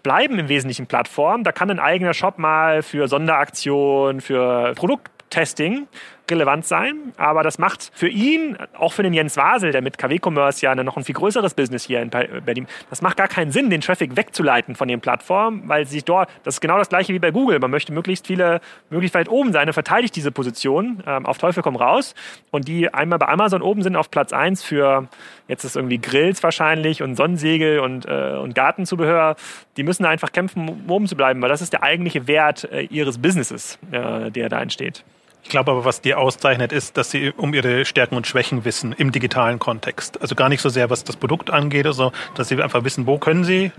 bleiben 0.01 0.39
im 0.39 0.49
Wesentlichen 0.49 0.87
Plattformen. 0.87 1.43
Da 1.43 1.51
kann 1.51 1.69
ein 1.69 1.79
eigener 1.79 2.13
Shop 2.13 2.37
mal 2.39 2.81
für 2.81 3.07
Sonderaktionen, 3.07 4.21
für 4.21 4.73
Produkttesting 4.73 5.87
relevant 6.29 6.65
sein, 6.65 7.13
aber 7.17 7.43
das 7.43 7.59
macht 7.59 7.91
für 7.93 8.07
ihn, 8.07 8.57
auch 8.77 8.93
für 8.93 9.03
den 9.03 9.13
Jens 9.13 9.37
Wasel, 9.37 9.71
der 9.71 9.81
mit 9.81 9.97
KW-Commerce 9.97 10.61
ja 10.61 10.75
noch 10.75 10.97
ein 10.97 11.03
viel 11.03 11.15
größeres 11.15 11.53
Business 11.53 11.83
hier 11.83 12.01
in 12.01 12.09
Berlin, 12.09 12.67
das 12.89 13.01
macht 13.01 13.17
gar 13.17 13.27
keinen 13.27 13.51
Sinn, 13.51 13.69
den 13.69 13.81
Traffic 13.81 14.15
wegzuleiten 14.15 14.75
von 14.75 14.87
den 14.87 15.01
Plattformen, 15.01 15.63
weil 15.67 15.85
sich 15.85 16.05
dort, 16.05 16.29
das 16.43 16.55
ist 16.55 16.61
genau 16.61 16.77
das 16.77 16.89
gleiche 16.89 17.13
wie 17.13 17.19
bei 17.19 17.31
Google, 17.31 17.59
man 17.59 17.71
möchte 17.71 17.91
möglichst 17.91 18.27
viele, 18.27 18.61
möglichst 18.89 19.15
weit 19.15 19.29
oben 19.29 19.51
sein 19.51 19.67
und 19.67 19.73
verteidigt 19.73 20.15
diese 20.15 20.31
Position 20.31 21.03
ähm, 21.05 21.25
auf 21.25 21.37
Teufel 21.37 21.63
komm 21.63 21.75
raus. 21.75 22.15
Und 22.51 22.67
die 22.67 22.93
einmal 22.93 23.19
bei 23.19 23.27
Amazon 23.27 23.61
oben 23.61 23.83
sind 23.83 23.95
auf 23.95 24.11
Platz 24.11 24.33
1 24.33 24.63
für, 24.63 25.07
jetzt 25.47 25.63
ist 25.63 25.75
irgendwie 25.75 25.99
Grills 25.99 26.43
wahrscheinlich 26.43 27.01
und 27.01 27.15
Sonnensegel 27.15 27.79
und, 27.79 28.05
äh, 28.05 28.37
und 28.41 28.55
Gartenzubehör, 28.55 29.35
die 29.77 29.83
müssen 29.83 30.05
einfach 30.05 30.31
kämpfen, 30.31 30.69
um 30.69 30.89
oben 30.89 31.07
zu 31.07 31.15
bleiben, 31.15 31.41
weil 31.41 31.49
das 31.49 31.61
ist 31.61 31.73
der 31.73 31.83
eigentliche 31.83 32.27
Wert 32.27 32.65
äh, 32.71 32.81
ihres 32.83 33.17
Businesses, 33.17 33.77
äh, 33.91 34.31
der 34.31 34.49
da 34.49 34.61
entsteht. 34.61 35.03
Ich 35.43 35.49
glaube 35.49 35.71
aber, 35.71 35.85
was 35.85 36.01
die 36.01 36.15
auszeichnet, 36.15 36.71
ist, 36.71 36.97
dass 36.97 37.11
sie 37.11 37.31
um 37.35 37.53
ihre 37.53 37.85
Stärken 37.85 38.15
und 38.15 38.25
Schwächen 38.25 38.65
wissen 38.65 38.93
im 38.93 39.11
digitalen 39.11 39.59
Kontext. 39.59 40.21
Also 40.21 40.35
gar 40.35 40.49
nicht 40.49 40.61
so 40.61 40.69
sehr, 40.69 40.89
was 40.89 41.03
das 41.03 41.17
Produkt 41.17 41.49
angeht, 41.51 41.85
also 41.85 42.11
dass 42.35 42.47
sie 42.47 42.61
einfach 42.61 42.83
wissen, 42.83 43.05
wo 43.05 43.17
können 43.17 43.43
sie 43.43 43.71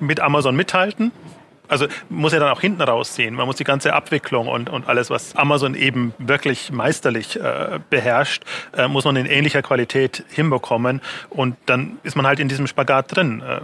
mit 0.00 0.20
Amazon 0.20 0.56
mithalten 0.56 1.12
also 1.70 1.86
muss 2.08 2.32
ja 2.32 2.40
dann 2.40 2.50
auch 2.50 2.60
hinten 2.60 2.82
raussehen. 2.82 3.34
Man 3.34 3.46
muss 3.46 3.56
die 3.56 3.64
ganze 3.64 3.92
Abwicklung 3.94 4.48
und, 4.48 4.68
und 4.68 4.88
alles, 4.88 5.08
was 5.10 5.36
Amazon 5.36 5.74
eben 5.74 6.12
wirklich 6.18 6.72
meisterlich 6.72 7.36
äh, 7.36 7.78
beherrscht, 7.88 8.44
äh, 8.76 8.88
muss 8.88 9.04
man 9.04 9.16
in 9.16 9.26
ähnlicher 9.26 9.62
Qualität 9.62 10.24
hinbekommen. 10.28 11.00
Und 11.30 11.56
dann 11.66 11.98
ist 12.02 12.16
man 12.16 12.26
halt 12.26 12.40
in 12.40 12.48
diesem 12.48 12.66
Spagat 12.66 13.14
drin. 13.14 13.42
Äh, 13.42 13.60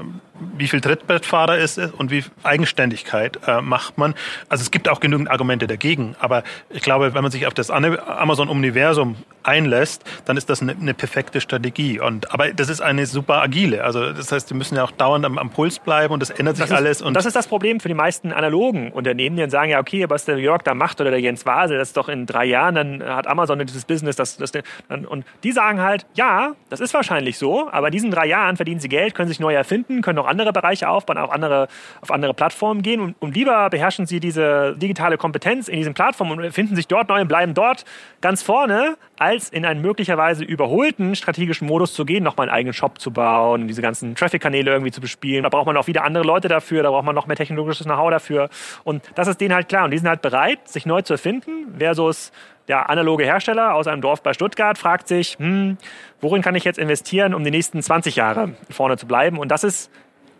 wie 0.56 0.68
viel 0.68 0.80
Trittbrettfahrer 0.80 1.58
ist 1.58 1.78
es 1.78 1.90
und 1.90 2.10
wie 2.10 2.24
Eigenständigkeit 2.42 3.40
äh, 3.46 3.60
macht 3.60 3.98
man. 3.98 4.14
Also 4.48 4.62
es 4.62 4.70
gibt 4.70 4.88
auch 4.88 5.00
genügend 5.00 5.30
Argumente 5.30 5.66
dagegen, 5.66 6.14
aber 6.18 6.42
ich 6.70 6.82
glaube, 6.82 7.14
wenn 7.14 7.22
man 7.22 7.32
sich 7.32 7.46
auf 7.46 7.54
das 7.54 7.70
Amazon-Universum 7.70 9.16
einlässt, 9.46 10.04
dann 10.24 10.36
ist 10.36 10.50
das 10.50 10.62
eine, 10.62 10.72
eine, 10.72 10.94
perfekte 10.94 11.40
Strategie. 11.40 12.00
Und, 12.00 12.32
aber 12.32 12.52
das 12.52 12.68
ist 12.68 12.80
eine 12.80 13.06
super 13.06 13.42
agile. 13.42 13.84
Also 13.84 14.12
das 14.12 14.32
heißt, 14.32 14.50
die 14.50 14.54
müssen 14.54 14.76
ja 14.76 14.84
auch 14.84 14.90
dauernd 14.90 15.24
am, 15.24 15.38
am 15.38 15.50
Puls 15.50 15.78
bleiben 15.78 16.12
und 16.12 16.20
das 16.20 16.30
ändert 16.30 16.56
sich 16.56 16.64
das 16.64 16.70
ist, 16.70 16.76
alles. 16.76 17.02
Und 17.02 17.14
das 17.14 17.26
ist 17.26 17.36
das 17.36 17.46
Problem 17.46 17.80
für 17.80 17.88
die 17.88 17.94
meisten 17.94 18.32
analogen 18.32 18.92
Unternehmen, 18.92 19.36
die 19.36 19.42
dann 19.42 19.50
sagen, 19.50 19.70
ja, 19.70 19.80
okay, 19.80 20.06
was 20.08 20.24
der 20.24 20.38
Jörg 20.38 20.62
da 20.62 20.74
macht 20.74 21.00
oder 21.00 21.10
der 21.10 21.20
Jens 21.20 21.46
Wasel, 21.46 21.78
das 21.78 21.88
ist 21.88 21.96
doch 21.96 22.08
in 22.08 22.26
drei 22.26 22.44
Jahren, 22.46 22.74
dann 22.74 23.02
hat 23.02 23.26
Amazon 23.26 23.58
dieses 23.66 23.84
Business, 23.84 24.16
das, 24.16 24.36
das, 24.36 24.52
und 24.88 25.24
die 25.44 25.52
sagen 25.52 25.80
halt, 25.80 26.06
ja, 26.14 26.54
das 26.70 26.80
ist 26.80 26.94
wahrscheinlich 26.94 27.38
so, 27.38 27.70
aber 27.70 27.88
in 27.88 27.92
diesen 27.92 28.10
drei 28.10 28.26
Jahren 28.26 28.56
verdienen 28.56 28.80
sie 28.80 28.88
Geld, 28.88 29.14
können 29.14 29.28
sich 29.28 29.40
neu 29.40 29.54
erfinden, 29.54 30.02
können 30.02 30.18
auch 30.18 30.26
andere 30.26 30.52
Bereiche 30.52 30.88
aufbauen, 30.88 31.18
auch 31.18 31.30
andere, 31.30 31.68
auf 32.00 32.10
andere 32.10 32.34
Plattformen 32.34 32.82
gehen 32.82 33.00
und, 33.00 33.16
und 33.20 33.34
lieber 33.34 33.68
beherrschen 33.70 34.06
sie 34.06 34.20
diese 34.20 34.74
digitale 34.76 35.18
Kompetenz 35.18 35.68
in 35.68 35.76
diesen 35.76 35.94
Plattformen 35.94 36.40
und 36.40 36.52
finden 36.52 36.76
sich 36.76 36.88
dort 36.88 37.08
neu 37.08 37.20
und 37.20 37.28
bleiben 37.28 37.54
dort 37.54 37.84
ganz 38.20 38.42
vorne, 38.42 38.96
als 39.18 39.35
in 39.50 39.64
einen 39.64 39.80
möglicherweise 39.80 40.44
überholten 40.44 41.14
strategischen 41.14 41.66
Modus 41.66 41.94
zu 41.94 42.04
gehen, 42.04 42.24
nochmal 42.24 42.48
einen 42.48 42.56
eigenen 42.56 42.72
Shop 42.74 43.00
zu 43.00 43.10
bauen, 43.10 43.68
diese 43.68 43.82
ganzen 43.82 44.14
Traffic-Kanäle 44.14 44.70
irgendwie 44.70 44.92
zu 44.92 45.00
bespielen. 45.00 45.42
Da 45.42 45.48
braucht 45.48 45.66
man 45.66 45.76
auch 45.76 45.86
wieder 45.86 46.04
andere 46.04 46.24
Leute 46.24 46.48
dafür, 46.48 46.82
da 46.82 46.90
braucht 46.90 47.04
man 47.04 47.14
noch 47.14 47.26
mehr 47.26 47.36
technologisches 47.36 47.86
Know-how 47.86 48.10
dafür. 48.10 48.48
Und 48.84 49.02
das 49.14 49.28
ist 49.28 49.40
denen 49.40 49.54
halt 49.54 49.68
klar. 49.68 49.84
Und 49.84 49.90
die 49.90 49.98
sind 49.98 50.08
halt 50.08 50.22
bereit, 50.22 50.68
sich 50.68 50.86
neu 50.86 51.02
zu 51.02 51.14
erfinden, 51.14 51.74
versus 51.78 52.32
der 52.68 52.90
analoge 52.90 53.24
Hersteller 53.24 53.74
aus 53.74 53.86
einem 53.86 54.02
Dorf 54.02 54.22
bei 54.22 54.32
Stuttgart 54.32 54.76
fragt 54.76 55.06
sich, 55.06 55.38
hm, 55.38 55.78
worin 56.20 56.42
kann 56.42 56.54
ich 56.54 56.64
jetzt 56.64 56.78
investieren, 56.78 57.34
um 57.34 57.44
die 57.44 57.50
nächsten 57.50 57.80
20 57.80 58.16
Jahre 58.16 58.54
vorne 58.70 58.96
zu 58.96 59.06
bleiben? 59.06 59.38
Und 59.38 59.50
das 59.50 59.62
ist 59.62 59.90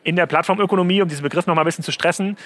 in 0.07 0.15
der 0.15 0.27
Plattformökonomie, 0.27 1.03
um 1.03 1.09
diesen 1.09 1.25
Begriff 1.25 1.49
noch 1.49 1.57
mal 1.57 1.63
ein 1.63 1.65
bisschen 1.65 1.83
zu 1.83 1.91
stressen, 1.91 2.37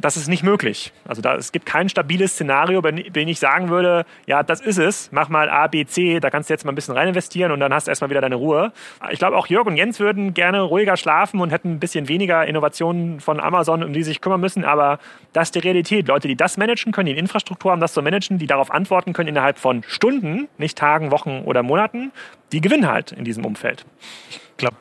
das 0.00 0.16
ist 0.16 0.28
nicht 0.28 0.42
möglich. 0.42 0.94
Also 1.06 1.20
da, 1.20 1.36
es 1.36 1.52
gibt 1.52 1.66
kein 1.66 1.90
stabiles 1.90 2.32
Szenario, 2.32 2.80
bei 2.80 2.90
dem 2.90 3.28
ich 3.28 3.38
sagen 3.38 3.68
würde, 3.68 4.06
ja, 4.26 4.42
das 4.42 4.62
ist 4.62 4.78
es, 4.78 5.12
mach 5.12 5.28
mal 5.28 5.50
A, 5.50 5.66
B, 5.66 5.84
C, 5.84 6.20
da 6.20 6.30
kannst 6.30 6.48
du 6.48 6.54
jetzt 6.54 6.64
mal 6.64 6.72
ein 6.72 6.74
bisschen 6.74 6.94
rein 6.94 7.08
investieren 7.08 7.52
und 7.52 7.60
dann 7.60 7.74
hast 7.74 7.86
du 7.86 7.90
erstmal 7.90 8.08
wieder 8.08 8.22
deine 8.22 8.36
Ruhe. 8.36 8.72
Ich 9.10 9.18
glaube, 9.18 9.36
auch 9.36 9.46
Jörg 9.46 9.66
und 9.66 9.76
Jens 9.76 10.00
würden 10.00 10.32
gerne 10.32 10.62
ruhiger 10.62 10.96
schlafen 10.96 11.38
und 11.40 11.50
hätten 11.50 11.72
ein 11.72 11.80
bisschen 11.80 12.08
weniger 12.08 12.46
Innovationen 12.46 13.20
von 13.20 13.40
Amazon, 13.40 13.84
um 13.84 13.92
die 13.92 14.02
sich 14.02 14.22
kümmern 14.22 14.40
müssen, 14.40 14.64
aber 14.64 14.98
das 15.34 15.48
ist 15.48 15.56
die 15.56 15.60
Realität. 15.60 16.08
Leute, 16.08 16.28
die 16.28 16.36
das 16.36 16.56
managen 16.56 16.92
können, 16.92 17.06
die 17.06 17.18
Infrastruktur 17.18 17.72
haben, 17.72 17.80
das 17.80 17.92
zu 17.92 18.00
managen, 18.00 18.38
die 18.38 18.46
darauf 18.46 18.70
antworten 18.70 19.12
können 19.12 19.28
innerhalb 19.28 19.58
von 19.58 19.82
Stunden, 19.86 20.48
nicht 20.56 20.78
Tagen, 20.78 21.10
Wochen 21.10 21.42
oder 21.44 21.62
Monaten, 21.62 22.10
die 22.52 22.62
gewinnen 22.62 22.88
halt 22.88 23.12
in 23.12 23.26
diesem 23.26 23.44
Umfeld. 23.44 23.84
Ich 24.30 24.56
glaube, 24.56 24.76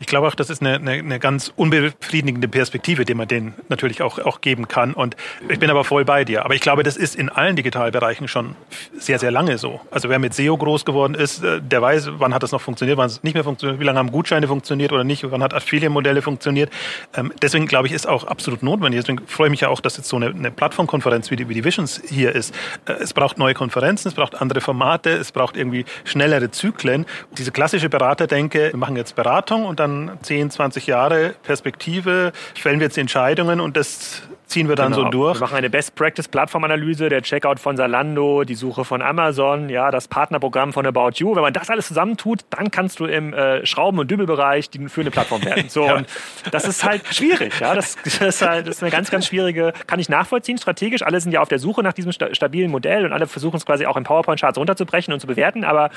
ich 0.00 0.06
glaube 0.06 0.28
auch, 0.28 0.36
das 0.36 0.48
ist 0.48 0.62
eine, 0.62 0.76
eine, 0.76 0.92
eine 0.92 1.18
ganz 1.18 1.52
unbefriedigende 1.56 2.46
Perspektive, 2.46 3.04
die 3.04 3.14
man 3.14 3.26
denen 3.26 3.54
natürlich 3.68 4.00
auch, 4.00 4.20
auch 4.20 4.40
geben 4.40 4.68
kann. 4.68 4.94
Und 4.94 5.16
ich 5.48 5.58
bin 5.58 5.70
aber 5.70 5.82
voll 5.82 6.04
bei 6.04 6.24
dir. 6.24 6.44
Aber 6.44 6.54
ich 6.54 6.60
glaube, 6.60 6.84
das 6.84 6.96
ist 6.96 7.16
in 7.16 7.28
allen 7.28 7.56
Digitalbereichen 7.56 8.28
schon 8.28 8.54
sehr, 8.96 9.18
sehr 9.18 9.32
lange 9.32 9.58
so. 9.58 9.80
Also 9.90 10.08
wer 10.08 10.20
mit 10.20 10.34
SEO 10.34 10.56
groß 10.56 10.84
geworden 10.84 11.14
ist, 11.14 11.42
äh, 11.42 11.60
der 11.60 11.82
weiß, 11.82 12.10
wann 12.18 12.32
hat 12.32 12.44
das 12.44 12.52
noch 12.52 12.60
funktioniert, 12.60 12.96
wann 12.96 13.06
es 13.06 13.24
nicht 13.24 13.34
mehr 13.34 13.42
funktioniert, 13.42 13.80
wie 13.80 13.84
lange 13.84 13.98
haben 13.98 14.12
Gutscheine 14.12 14.46
funktioniert 14.46 14.92
oder 14.92 15.02
nicht, 15.02 15.28
wann 15.28 15.42
hat 15.42 15.52
Affiliate-Modelle 15.52 16.22
funktioniert. 16.22 16.70
Ähm, 17.16 17.32
deswegen 17.42 17.66
glaube 17.66 17.88
ich, 17.88 17.92
ist 17.92 18.06
auch 18.06 18.22
absolut 18.22 18.62
notwendig. 18.62 19.00
Deswegen 19.00 19.26
freue 19.26 19.48
ich 19.48 19.50
mich 19.50 19.60
ja 19.62 19.68
auch, 19.68 19.80
dass 19.80 19.96
jetzt 19.96 20.08
so 20.08 20.16
eine, 20.16 20.26
eine 20.26 20.52
Plattformkonferenz 20.52 21.32
wie 21.32 21.36
die, 21.36 21.48
wie 21.48 21.54
die 21.54 21.64
Visions 21.64 22.00
hier 22.08 22.36
ist. 22.36 22.54
Äh, 22.86 22.92
es 22.92 23.12
braucht 23.12 23.36
neue 23.36 23.54
Konferenzen, 23.54 24.06
es 24.06 24.14
braucht 24.14 24.40
andere 24.40 24.60
Formate, 24.60 25.10
es 25.10 25.32
braucht 25.32 25.56
irgendwie 25.56 25.84
schnellere 26.04 26.52
Zyklen. 26.52 27.04
Diese 27.36 27.50
klassische 27.50 27.88
Beraterdenke, 27.88 28.70
wir 28.70 28.78
machen 28.78 28.94
jetzt 28.94 29.16
Beratung 29.16 29.64
und 29.64 29.80
dann 29.80 29.87
dann 29.88 30.18
10, 30.22 30.50
20 30.50 30.86
Jahre 30.86 31.34
Perspektive, 31.42 32.32
fällen 32.54 32.80
wir 32.80 32.86
jetzt 32.86 32.98
Entscheidungen 32.98 33.60
und 33.60 33.76
das 33.76 34.22
ziehen 34.48 34.68
wir 34.68 34.76
dann 34.76 34.92
genau. 34.92 35.04
so 35.04 35.10
durch. 35.10 35.36
Wir 35.36 35.40
machen 35.40 35.56
eine 35.56 35.70
Best-Practice-Plattform-Analyse, 35.70 37.08
der 37.08 37.22
Checkout 37.22 37.60
von 37.60 37.76
Salando, 37.76 38.44
die 38.44 38.54
Suche 38.54 38.84
von 38.84 39.02
Amazon, 39.02 39.68
ja, 39.68 39.90
das 39.90 40.08
Partnerprogramm 40.08 40.72
von 40.72 40.86
About 40.86 41.12
You. 41.16 41.36
Wenn 41.36 41.42
man 41.42 41.52
das 41.52 41.70
alles 41.70 41.88
zusammentut, 41.88 42.40
dann 42.50 42.70
kannst 42.70 42.98
du 43.00 43.04
im 43.04 43.32
äh, 43.34 43.64
Schrauben- 43.66 43.98
und 43.98 44.10
Dübelbereich 44.10 44.70
die 44.70 44.88
für 44.88 45.02
eine 45.02 45.10
Plattform 45.10 45.44
werden. 45.44 45.66
So, 45.68 45.84
ja. 45.84 45.96
und 45.96 46.06
das 46.50 46.64
ist 46.64 46.82
halt 46.82 47.02
schwierig. 47.14 47.60
Ja, 47.60 47.74
das, 47.74 47.98
das, 48.02 48.20
ist 48.20 48.42
halt, 48.42 48.66
das 48.66 48.76
ist 48.76 48.82
eine 48.82 48.90
ganz, 48.90 49.10
ganz 49.10 49.26
schwierige, 49.26 49.74
kann 49.86 50.00
ich 50.00 50.08
nachvollziehen 50.08 50.56
strategisch. 50.56 51.02
Alle 51.02 51.20
sind 51.20 51.32
ja 51.32 51.40
auf 51.40 51.48
der 51.48 51.58
Suche 51.58 51.82
nach 51.82 51.92
diesem 51.92 52.12
stabilen 52.12 52.70
Modell 52.70 53.04
und 53.04 53.12
alle 53.12 53.26
versuchen 53.26 53.56
es 53.56 53.66
quasi 53.66 53.84
auch 53.84 53.96
in 53.96 54.04
PowerPoint-Charts 54.04 54.56
runterzubrechen 54.56 55.12
und 55.12 55.20
zu 55.20 55.26
bewerten. 55.26 55.64
Aber 55.64 55.90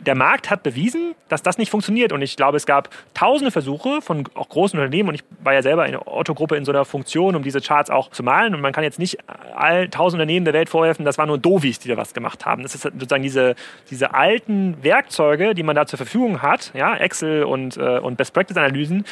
der 0.00 0.14
Markt 0.14 0.50
hat 0.50 0.62
bewiesen, 0.62 1.14
dass 1.28 1.42
das 1.42 1.56
nicht 1.56 1.70
funktioniert. 1.70 2.12
Und 2.12 2.20
ich 2.20 2.36
glaube, 2.36 2.56
es 2.56 2.66
gab 2.66 2.90
tausende 3.14 3.50
Versuche 3.50 4.02
von 4.02 4.28
auch 4.34 4.48
großen 4.48 4.78
Unternehmen 4.78 5.08
und 5.08 5.14
ich 5.14 5.24
war 5.42 5.54
ja 5.54 5.62
selber 5.62 5.86
in 5.86 5.92
der 5.92 6.06
Otto-Gruppe 6.06 6.56
in 6.56 6.64
so 6.64 6.72
einer 6.72 6.84
Funktion, 6.84 7.36
um 7.36 7.42
diese 7.42 7.60
Charts 7.60 7.85
auch 7.90 8.10
zu 8.10 8.22
malen. 8.22 8.54
Und 8.54 8.60
man 8.60 8.72
kann 8.72 8.84
jetzt 8.84 8.98
nicht 8.98 9.18
all 9.54 9.88
tausend 9.88 10.20
Unternehmen 10.20 10.44
der 10.44 10.54
Welt 10.54 10.68
vorwerfen, 10.68 11.04
das 11.04 11.18
waren 11.18 11.28
nur 11.28 11.38
Dovis, 11.38 11.78
die 11.78 11.88
da 11.88 11.96
was 11.96 12.14
gemacht 12.14 12.44
haben. 12.46 12.62
Das 12.62 12.74
ist 12.74 12.82
sozusagen 12.82 13.22
diese, 13.22 13.54
diese 13.90 14.14
alten 14.14 14.82
Werkzeuge, 14.82 15.54
die 15.54 15.62
man 15.62 15.76
da 15.76 15.86
zur 15.86 15.96
Verfügung 15.96 16.42
hat, 16.42 16.72
ja, 16.74 16.96
Excel 16.96 17.44
und, 17.44 17.76
äh, 17.76 17.98
und 17.98 18.16
Best-Practice-Analysen, 18.16 19.04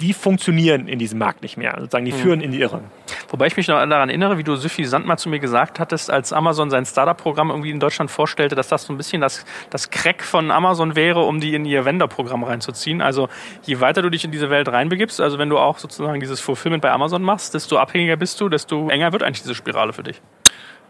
die 0.00 0.12
funktionieren 0.12 0.88
in 0.88 0.98
diesem 0.98 1.18
Markt 1.18 1.42
nicht 1.42 1.56
mehr. 1.56 1.76
Sozusagen, 1.78 2.04
die 2.04 2.12
mhm. 2.12 2.16
führen 2.16 2.40
in 2.40 2.52
die 2.52 2.60
Irre. 2.60 2.82
Wobei 3.28 3.46
ich 3.46 3.56
mich 3.56 3.68
noch 3.68 3.76
daran 3.76 4.08
erinnere, 4.08 4.38
wie 4.38 4.44
du 4.44 4.56
Süffi 4.56 4.84
Sand 4.84 5.04
zu 5.18 5.28
mir 5.28 5.38
gesagt 5.38 5.80
hattest, 5.80 6.10
als 6.10 6.32
Amazon 6.32 6.70
sein 6.70 6.84
Startup-Programm 6.84 7.50
irgendwie 7.50 7.70
in 7.70 7.80
Deutschland 7.80 8.10
vorstellte, 8.10 8.54
dass 8.54 8.68
das 8.68 8.84
so 8.84 8.92
ein 8.92 8.96
bisschen 8.96 9.20
das, 9.20 9.44
das 9.70 9.90
Crack 9.90 10.22
von 10.22 10.50
Amazon 10.50 10.96
wäre, 10.96 11.20
um 11.20 11.40
die 11.40 11.54
in 11.54 11.64
ihr 11.64 11.84
Vendor-Programm 11.84 12.44
reinzuziehen. 12.44 13.00
Also 13.00 13.28
je 13.62 13.80
weiter 13.80 14.02
du 14.02 14.10
dich 14.10 14.24
in 14.24 14.30
diese 14.30 14.50
Welt 14.50 14.68
reinbegibst, 14.68 15.20
also 15.20 15.38
wenn 15.38 15.48
du 15.48 15.58
auch 15.58 15.78
sozusagen 15.78 16.20
dieses 16.20 16.40
Fulfillment 16.40 16.82
bei 16.82 16.90
Amazon 16.90 17.22
machst, 17.22 17.54
desto 17.54 17.78
abhängiger 17.78 18.16
bist 18.16 18.40
du, 18.40 18.48
desto 18.48 18.88
enger 18.88 19.12
wird 19.12 19.22
eigentlich 19.22 19.42
diese 19.42 19.54
Spirale 19.54 19.92
für 19.92 20.02
dich. 20.02 20.20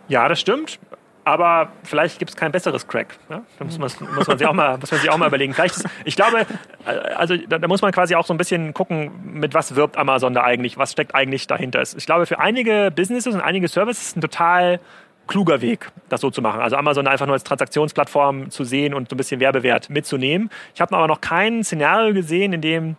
Ja, 0.09 0.29
das 0.29 0.41
stimmt 0.41 0.79
aber 1.25 1.73
vielleicht 1.83 2.19
gibt 2.19 2.31
es 2.31 2.37
kein 2.37 2.53
besseres 2.53 2.87
Crack. 2.87 3.17
Ja? 3.31 3.43
Da 3.59 3.65
muss 3.65 3.79
man, 3.79 3.91
muss, 4.15 4.27
man 4.27 4.39
sich 4.39 4.47
auch 4.47 4.53
mal, 4.53 4.79
muss 4.79 4.91
man 4.91 5.01
sich 5.01 5.11
auch 5.11 5.17
mal 5.17 5.29
überlegen. 5.29 5.55
Vielleicht 5.55 5.77
ist, 5.77 5.87
ich 6.05 6.17
glaube, 6.17 6.47
äh, 6.87 6.91
also 6.91 7.37
da, 7.37 7.59
da, 7.59 7.69
muss 7.69 7.83
man 7.83 7.93
quasi 7.93 8.15
auch 8.15 8.27
so 8.27 8.35
ein 8.35 8.37
bisschen 8.37 8.75
gucken, 8.75 9.11
mit 9.25 9.55
was 9.55 9.75
wirbt 9.75 9.97
Amazon 9.97 10.35
da 10.35 10.43
eigentlich, 10.43 10.77
was 10.77 10.93
steckt 10.93 11.15
eigentlich 11.15 11.47
dahinter. 11.47 11.83
Ich 11.83 12.07
glaube, 12.07 12.27
für 12.27 12.39
einige 12.39 12.93
Businesses 12.95 13.35
und 13.35 13.41
einige 13.41 13.69
Services 13.69 14.09
ist 14.09 14.17
ein 14.17 14.21
total 14.21 14.81
kluger 15.27 15.63
Weg, 15.63 15.91
das 16.09 16.21
so 16.21 16.31
zu 16.31 16.43
machen. 16.43 16.61
Also 16.61 16.77
Amazon 16.77 17.07
einfach 17.07 17.27
nur 17.27 17.35
als 17.35 17.45
Transaktionsplattform 17.45 18.51
zu 18.51 18.65
sehen 18.65 18.93
und 18.93 19.09
so 19.09 19.15
ein 19.15 19.17
bisschen 19.17 19.41
Werbewert 19.41 19.89
mitzunehmen. 19.89 20.51
Ich 20.75 20.81
habe 20.81 20.95
aber 20.95 21.09
noch 21.09 21.21
kein 21.21 21.65
Szenario 21.65 22.13
gesehen, 22.13 22.53
in 22.53 22.61
dem 22.61 22.97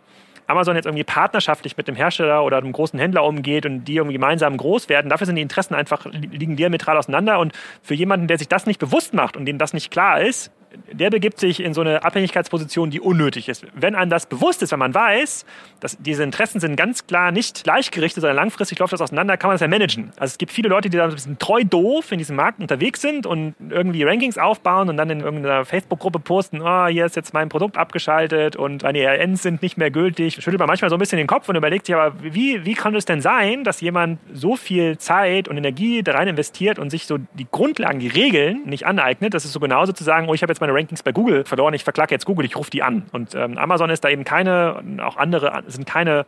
Amazon 0.47 0.75
jetzt 0.75 0.85
irgendwie 0.85 1.03
partnerschaftlich 1.03 1.77
mit 1.77 1.87
dem 1.87 1.95
Hersteller 1.95 2.43
oder 2.43 2.57
einem 2.57 2.71
großen 2.71 2.99
Händler 2.99 3.23
umgeht 3.23 3.65
und 3.65 3.85
die 3.85 3.95
irgendwie 3.95 4.13
gemeinsam 4.13 4.57
groß 4.57 4.89
werden. 4.89 5.09
Dafür 5.09 5.25
sind 5.25 5.35
die 5.35 5.41
Interessen 5.41 5.73
einfach, 5.73 6.05
liegen 6.05 6.55
diametral 6.55 6.97
auseinander. 6.97 7.39
Und 7.39 7.53
für 7.81 7.93
jemanden, 7.95 8.27
der 8.27 8.37
sich 8.37 8.47
das 8.47 8.65
nicht 8.65 8.79
bewusst 8.79 9.13
macht 9.13 9.37
und 9.37 9.45
dem 9.45 9.57
das 9.57 9.73
nicht 9.73 9.91
klar 9.91 10.21
ist, 10.21 10.51
der 10.91 11.09
begibt 11.09 11.39
sich 11.39 11.61
in 11.61 11.73
so 11.73 11.81
eine 11.81 12.03
Abhängigkeitsposition, 12.03 12.89
die 12.89 12.99
unnötig 12.99 13.49
ist. 13.49 13.65
Wenn 13.73 13.95
einem 13.95 14.09
das 14.09 14.25
bewusst 14.25 14.61
ist, 14.61 14.71
wenn 14.71 14.79
man 14.79 14.93
weiß, 14.93 15.45
dass 15.79 15.97
diese 15.97 16.23
Interessen 16.23 16.59
sind 16.59 16.75
ganz 16.75 17.07
klar 17.07 17.31
nicht 17.31 17.63
gleichgerichtet, 17.63 18.21
sondern 18.21 18.37
langfristig 18.37 18.79
läuft 18.79 18.93
das 18.93 19.01
auseinander, 19.01 19.37
kann 19.37 19.49
man 19.49 19.55
das 19.55 19.61
ja 19.61 19.67
managen. 19.67 20.11
Also 20.17 20.33
es 20.33 20.37
gibt 20.37 20.51
viele 20.51 20.69
Leute, 20.69 20.89
die 20.89 20.97
da 20.97 21.05
ein 21.05 21.11
bisschen 21.11 21.37
treu 21.39 21.63
doof 21.63 22.11
in 22.11 22.17
diesem 22.17 22.35
Markt 22.35 22.59
unterwegs 22.59 23.01
sind 23.01 23.25
und 23.25 23.55
irgendwie 23.69 24.03
Rankings 24.03 24.37
aufbauen 24.37 24.89
und 24.89 24.97
dann 24.97 25.09
in 25.09 25.21
irgendeiner 25.21 25.65
Facebook-Gruppe 25.65 26.19
posten, 26.19 26.61
oh, 26.61 26.87
hier 26.87 27.05
ist 27.05 27.15
jetzt 27.15 27.33
mein 27.33 27.49
Produkt 27.49 27.77
abgeschaltet 27.77 28.55
und 28.55 28.83
meine 28.83 28.99
ERNs 28.99 29.43
sind 29.43 29.61
nicht 29.61 29.77
mehr 29.77 29.91
gültig. 29.91 30.35
Schüttelt 30.35 30.59
man 30.59 30.67
manchmal 30.67 30.89
so 30.89 30.95
ein 30.95 30.99
bisschen 30.99 31.17
den 31.17 31.27
Kopf 31.27 31.47
und 31.49 31.55
überlegt 31.55 31.85
sich 31.85 31.95
aber, 31.95 32.15
wie, 32.21 32.65
wie 32.65 32.73
kann 32.73 32.95
es 32.95 33.05
denn 33.05 33.21
sein, 33.21 33.63
dass 33.63 33.81
jemand 33.81 34.19
so 34.33 34.55
viel 34.55 34.97
Zeit 34.97 35.47
und 35.47 35.57
Energie 35.57 36.03
da 36.03 36.13
rein 36.13 36.27
investiert 36.27 36.79
und 36.79 36.89
sich 36.89 37.05
so 37.05 37.17
die 37.33 37.47
Grundlagen, 37.49 37.99
die 37.99 38.07
Regeln 38.07 38.63
nicht 38.65 38.85
aneignet? 38.85 39.33
Das 39.33 39.45
ist 39.45 39.53
so 39.53 39.59
genauso 39.59 39.93
zu 39.93 40.03
sagen, 40.03 40.27
oh, 40.29 40.33
ich 40.33 40.41
habe 40.41 40.51
jetzt 40.51 40.61
meine 40.65 40.77
Rankings 40.77 41.03
bei 41.03 41.11
Google 41.11 41.45
verloren, 41.45 41.73
ich 41.73 41.83
verklage 41.83 42.13
jetzt 42.13 42.25
Google, 42.25 42.45
ich 42.45 42.55
rufe 42.55 42.71
die 42.71 42.83
an. 42.83 43.05
Und 43.11 43.35
ähm, 43.35 43.57
Amazon 43.57 43.89
ist 43.89 44.03
da 44.03 44.09
eben 44.09 44.23
keine, 44.23 44.83
auch 45.03 45.17
andere 45.17 45.63
sind 45.67 45.85
keine 45.85 46.25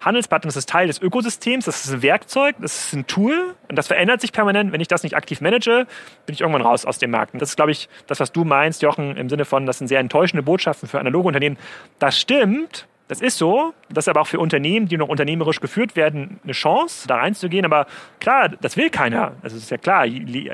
Handelspartner, 0.00 0.48
das 0.48 0.56
ist 0.56 0.68
Teil 0.68 0.86
des 0.86 1.00
Ökosystems, 1.02 1.64
das 1.64 1.84
ist 1.84 1.92
ein 1.92 2.02
Werkzeug, 2.02 2.56
das 2.60 2.86
ist 2.86 2.92
ein 2.92 3.06
Tool 3.06 3.54
und 3.68 3.76
das 3.76 3.88
verändert 3.88 4.20
sich 4.20 4.32
permanent. 4.32 4.72
Wenn 4.72 4.80
ich 4.80 4.88
das 4.88 5.02
nicht 5.02 5.16
aktiv 5.16 5.40
manage, 5.40 5.86
bin 6.26 6.34
ich 6.34 6.40
irgendwann 6.40 6.62
raus 6.62 6.84
aus 6.84 6.98
dem 6.98 7.10
Markt. 7.10 7.34
Und 7.34 7.42
das 7.42 7.50
ist, 7.50 7.56
glaube 7.56 7.72
ich, 7.72 7.88
das, 8.06 8.20
was 8.20 8.30
du 8.30 8.44
meinst, 8.44 8.82
Jochen, 8.82 9.16
im 9.16 9.28
Sinne 9.28 9.44
von, 9.44 9.66
das 9.66 9.78
sind 9.78 9.88
sehr 9.88 10.00
enttäuschende 10.00 10.42
Botschaften 10.42 10.88
für 10.88 11.00
analoge 11.00 11.28
Unternehmen. 11.28 11.58
Das 11.98 12.18
stimmt, 12.18 12.86
das 13.08 13.22
ist 13.22 13.38
so. 13.38 13.72
Das 13.88 14.04
ist 14.04 14.08
aber 14.08 14.20
auch 14.20 14.26
für 14.26 14.38
Unternehmen, 14.38 14.86
die 14.86 14.98
noch 14.98 15.08
unternehmerisch 15.08 15.60
geführt 15.60 15.96
werden, 15.96 16.38
eine 16.44 16.52
Chance, 16.52 17.08
da 17.08 17.16
reinzugehen. 17.16 17.64
Aber 17.64 17.86
klar, 18.20 18.50
das 18.60 18.76
will 18.76 18.90
keiner. 18.90 19.32
Das 19.42 19.54
ist 19.54 19.70
ja 19.70 19.78
klar. 19.78 20.06